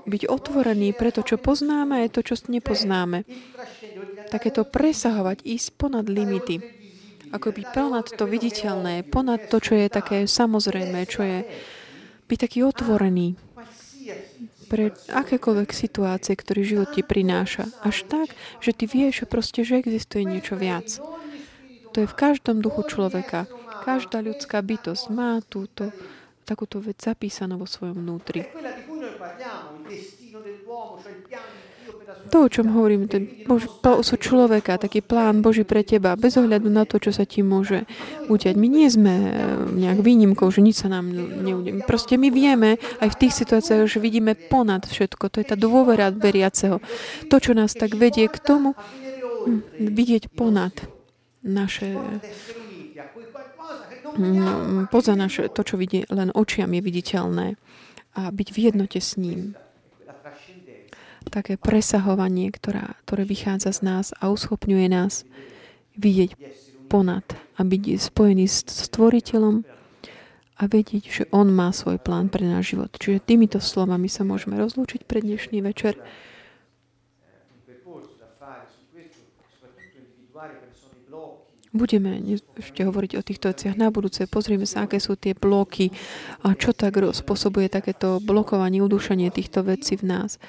byť 0.06 0.22
otvorený 0.30 0.94
pre 0.94 1.10
to, 1.10 1.26
čo 1.26 1.36
poznáme 1.36 2.02
a 2.02 2.10
to, 2.10 2.22
čo 2.22 2.38
nepoznáme. 2.46 3.26
Takéto 4.30 4.66
presahovať, 4.66 5.42
ísť 5.42 5.68
ponad 5.74 6.06
limity. 6.06 6.62
Ako 7.34 7.50
byť 7.50 7.66
ponad 7.74 8.06
to 8.06 8.24
viditeľné, 8.24 9.02
ponad 9.02 9.50
to, 9.50 9.58
čo 9.58 9.74
je 9.74 9.90
také 9.90 10.30
samozrejme, 10.30 11.02
čo 11.10 11.26
je 11.26 11.38
byť 12.26 12.38
taký 12.38 12.62
otvorený 12.62 13.34
pre 14.66 14.90
akékoľvek 14.94 15.70
situácie, 15.70 16.34
ktorý 16.34 16.62
život 16.66 16.90
ti 16.90 17.06
prináša. 17.06 17.70
Až 17.86 18.06
tak, 18.10 18.34
že 18.58 18.74
ty 18.74 18.90
vieš 18.90 19.26
proste, 19.30 19.62
že 19.62 19.78
existuje 19.78 20.26
niečo 20.26 20.58
viac. 20.58 20.98
To 21.94 22.02
je 22.02 22.10
v 22.10 22.18
každom 22.18 22.60
duchu 22.60 22.82
človeka. 22.86 23.46
Každá 23.86 24.20
ľudská 24.20 24.58
bytosť 24.60 25.04
má 25.14 25.38
túto, 25.46 25.94
takúto 26.46 26.78
vec 26.78 27.02
zapísanú 27.02 27.58
vo 27.58 27.66
svojom 27.66 27.98
vnútri. 27.98 28.46
To, 32.30 32.46
o 32.46 32.48
čom 32.50 32.74
hovorím, 32.74 33.06
ten 33.06 33.46
Bož, 33.46 33.70
sú 34.02 34.14
človeka, 34.18 34.78
taký 34.78 35.02
plán 35.02 35.42
Boží 35.42 35.62
pre 35.62 35.86
teba, 35.86 36.18
bez 36.18 36.34
ohľadu 36.34 36.66
na 36.66 36.82
to, 36.82 36.98
čo 36.98 37.14
sa 37.14 37.22
ti 37.22 37.42
môže 37.42 37.86
udiať. 38.26 38.54
My 38.58 38.66
nie 38.66 38.86
sme 38.90 39.14
eh, 39.14 39.30
nejak 39.86 40.02
výnimkou, 40.02 40.50
že 40.50 40.62
nič 40.62 40.82
sa 40.82 40.88
nám 40.90 41.10
neudeje. 41.14 41.86
Proste 41.86 42.18
my 42.18 42.30
vieme, 42.30 42.82
aj 42.98 43.08
v 43.14 43.18
tých 43.26 43.34
situáciách, 43.42 43.86
že 43.86 44.02
vidíme 44.02 44.34
ponad 44.34 44.86
všetko. 44.86 45.30
To 45.30 45.36
je 45.38 45.46
tá 45.46 45.56
dôvera 45.58 46.10
veriaceho. 46.10 46.82
To, 47.30 47.36
čo 47.38 47.54
nás 47.54 47.74
tak 47.74 47.94
vedie 47.94 48.26
k 48.26 48.38
tomu, 48.42 48.74
hm, 48.74 49.86
vidieť 49.94 50.30
ponad 50.34 50.74
naše 51.46 51.94
poza 54.90 55.12
naše, 55.14 55.48
to, 55.52 55.62
čo 55.62 55.76
vidí 55.76 56.04
len 56.08 56.32
očiam 56.32 56.72
je 56.72 56.82
viditeľné 56.82 57.46
a 58.16 58.32
byť 58.32 58.48
v 58.52 58.58
jednote 58.72 59.00
s 59.00 59.20
ním 59.20 59.54
také 61.26 61.58
presahovanie, 61.58 62.54
ktorá, 62.54 62.94
ktoré 63.04 63.26
vychádza 63.26 63.74
z 63.74 63.80
nás 63.82 64.06
a 64.16 64.30
uschopňuje 64.30 64.86
nás 64.86 65.26
vidieť 65.98 66.38
ponad 66.86 67.26
a 67.58 67.66
byť 67.66 67.98
spojený 67.98 68.46
s 68.46 68.62
stvoriteľom 68.88 69.66
a 70.56 70.62
vedieť, 70.64 71.04
že 71.04 71.24
On 71.34 71.50
má 71.50 71.74
svoj 71.74 72.00
plán 72.00 72.32
pre 72.32 72.46
náš 72.46 72.72
život. 72.72 72.88
Čiže 72.96 73.26
týmito 73.26 73.58
slovami 73.60 74.08
sa 74.08 74.24
môžeme 74.24 74.56
rozlúčiť 74.56 75.04
pre 75.04 75.20
dnešný 75.20 75.60
večer. 75.60 75.98
Budeme 81.76 82.24
ešte 82.56 82.88
hovoriť 82.88 83.20
o 83.20 83.22
týchto 83.22 83.52
veciach 83.52 83.76
na 83.76 83.92
budúce. 83.92 84.24
Pozrieme 84.24 84.64
sa, 84.64 84.88
aké 84.88 84.96
sú 84.96 85.12
tie 85.12 85.36
bloky 85.36 85.92
a 86.40 86.56
čo 86.56 86.72
tak 86.72 86.96
spôsobuje 86.96 87.68
takéto 87.68 88.16
blokovanie, 88.24 88.80
udúšanie 88.80 89.28
týchto 89.28 89.60
vecí 89.60 90.00
v 90.00 90.08
nás. 90.08 90.40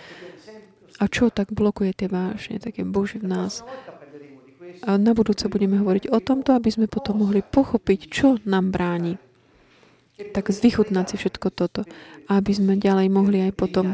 A 0.98 1.12
čo 1.12 1.28
tak 1.30 1.52
blokuje 1.52 1.94
tie 1.94 2.08
vášne, 2.08 2.58
také 2.58 2.88
Bože 2.88 3.20
v 3.20 3.28
nás? 3.28 3.62
A 4.88 4.96
na 4.96 5.12
budúce 5.12 5.52
budeme 5.52 5.78
hovoriť 5.78 6.10
o 6.10 6.20
tomto, 6.24 6.56
aby 6.56 6.70
sme 6.72 6.88
potom 6.88 7.22
mohli 7.22 7.44
pochopiť, 7.44 8.00
čo 8.08 8.28
nám 8.48 8.72
bráni. 8.72 9.20
Tak 10.18 10.50
zvychutnať 10.50 11.14
si 11.14 11.16
všetko 11.22 11.48
toto. 11.54 11.86
Aby 12.26 12.52
sme 12.56 12.74
ďalej 12.82 13.08
mohli 13.14 13.46
aj 13.46 13.54
potom 13.54 13.94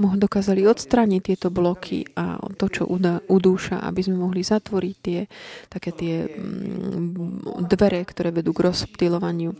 dokázali 0.00 0.64
odstrániť 0.64 1.20
tieto 1.20 1.52
bloky 1.52 2.08
a 2.16 2.40
to, 2.56 2.66
čo 2.72 2.88
udúša, 3.28 3.84
aby 3.84 4.00
sme 4.00 4.16
mohli 4.16 4.40
zatvoriť 4.40 4.96
tie, 5.04 5.20
také 5.68 5.90
tie 5.92 6.14
mm, 6.24 7.68
dvere, 7.68 8.00
ktoré 8.08 8.32
vedú 8.32 8.56
k 8.56 8.64
rozptýlovaniu. 8.64 9.52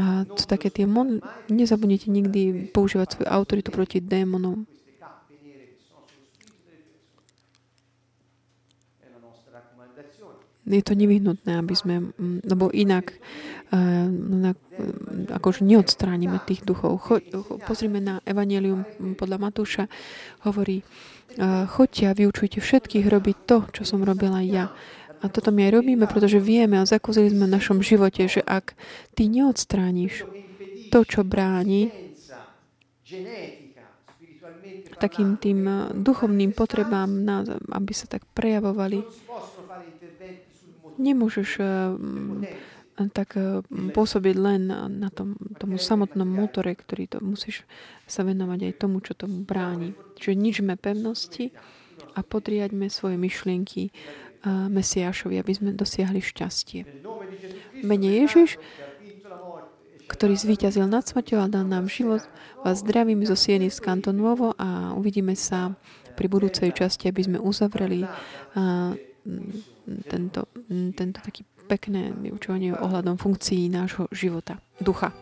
A 0.00 0.26
to 0.26 0.42
také 0.42 0.72
tie 0.72 0.88
mon... 0.88 1.22
nezabudnite 1.46 2.08
nikdy 2.10 2.72
používať 2.72 3.20
svoju 3.20 3.28
autoritu 3.30 3.70
proti 3.70 4.02
démonom. 4.02 4.66
je 10.70 10.84
to 10.86 10.94
nevyhnutné, 10.94 11.58
aby 11.58 11.74
sme, 11.74 12.14
mm, 12.14 12.46
lebo 12.46 12.70
inak, 12.70 13.10
uh, 13.70 14.52
akože 15.30 15.62
neodstránime 15.62 16.42
tých 16.44 16.66
duchov. 16.66 16.98
Cho, 17.02 17.22
pozrime 17.66 18.02
na 18.02 18.18
Evangelium 18.26 18.84
podľa 19.14 19.38
Matúša, 19.38 19.84
hovorí, 20.46 20.82
uh, 21.38 21.66
choďte 21.70 22.04
a 22.10 22.16
vyučujte 22.16 22.58
všetkých 22.58 23.06
robiť 23.06 23.36
to, 23.46 23.58
čo 23.80 23.82
som 23.86 24.02
robila 24.02 24.42
ja. 24.42 24.74
A 25.20 25.28
toto 25.28 25.52
my 25.52 25.68
aj 25.68 25.84
robíme, 25.84 26.08
pretože 26.08 26.40
vieme 26.40 26.80
a 26.80 26.88
zakúzili 26.88 27.28
sme 27.28 27.44
v 27.44 27.54
našom 27.60 27.84
živote, 27.84 28.24
že 28.24 28.40
ak 28.40 28.72
ty 29.12 29.28
neodstrániš 29.28 30.24
to, 30.88 31.04
čo 31.04 31.22
bráni 31.22 31.92
takým 35.00 35.40
tým 35.40 35.64
duchovným 35.96 36.52
potrebám, 36.52 37.08
aby 37.72 37.92
sa 37.96 38.04
tak 38.04 38.24
prejavovali, 38.36 39.00
Nemôžeš 41.00 41.50
eh, 41.60 41.66
tak 43.08 43.40
eh, 43.40 43.64
pôsobiť 43.96 44.36
len 44.36 44.68
na 45.00 45.08
tom, 45.08 45.40
tomu 45.56 45.80
samotnom 45.80 46.28
motore, 46.28 46.76
ktorý 46.76 47.08
to 47.08 47.18
musíš 47.24 47.64
sa 48.04 48.20
venovať 48.26 48.68
aj 48.68 48.72
tomu, 48.76 49.00
čo 49.00 49.16
tomu 49.16 49.40
bráni. 49.46 49.96
Čiže 50.20 50.34
ničme 50.36 50.74
pevnosti 50.76 51.56
a 52.12 52.20
podriaďme 52.20 52.92
svoje 52.92 53.16
myšlienky 53.16 53.88
eh, 53.88 53.92
Mesiášovi, 54.68 55.40
aby 55.40 55.52
sme 55.56 55.70
dosiahli 55.72 56.20
šťastie. 56.20 56.84
Mene 57.80 58.10
Ježiš, 58.20 58.60
ktorý 60.10 60.36
zvíťazil 60.36 60.84
nad 60.84 61.06
smrťou 61.06 61.40
a 61.40 61.48
dal 61.48 61.64
nám 61.64 61.88
život, 61.88 62.20
vás 62.60 62.84
zdravím 62.84 63.24
zo 63.24 63.38
Sieny 63.38 63.72
z 63.72 63.80
Kantonovo 63.80 64.52
a 64.60 64.92
uvidíme 64.92 65.32
sa 65.32 65.72
pri 66.18 66.26
budúcej 66.28 66.74
časti, 66.74 67.08
aby 67.08 67.22
sme 67.24 67.38
uzavreli 67.40 68.04
tento, 70.10 70.40
tento 70.68 71.18
taký 71.22 71.46
pekné 71.70 72.10
vyučovanie 72.10 72.74
ohľadom 72.74 73.14
funkcií 73.14 73.70
nášho 73.70 74.10
života, 74.10 74.58
ducha. 74.82 75.14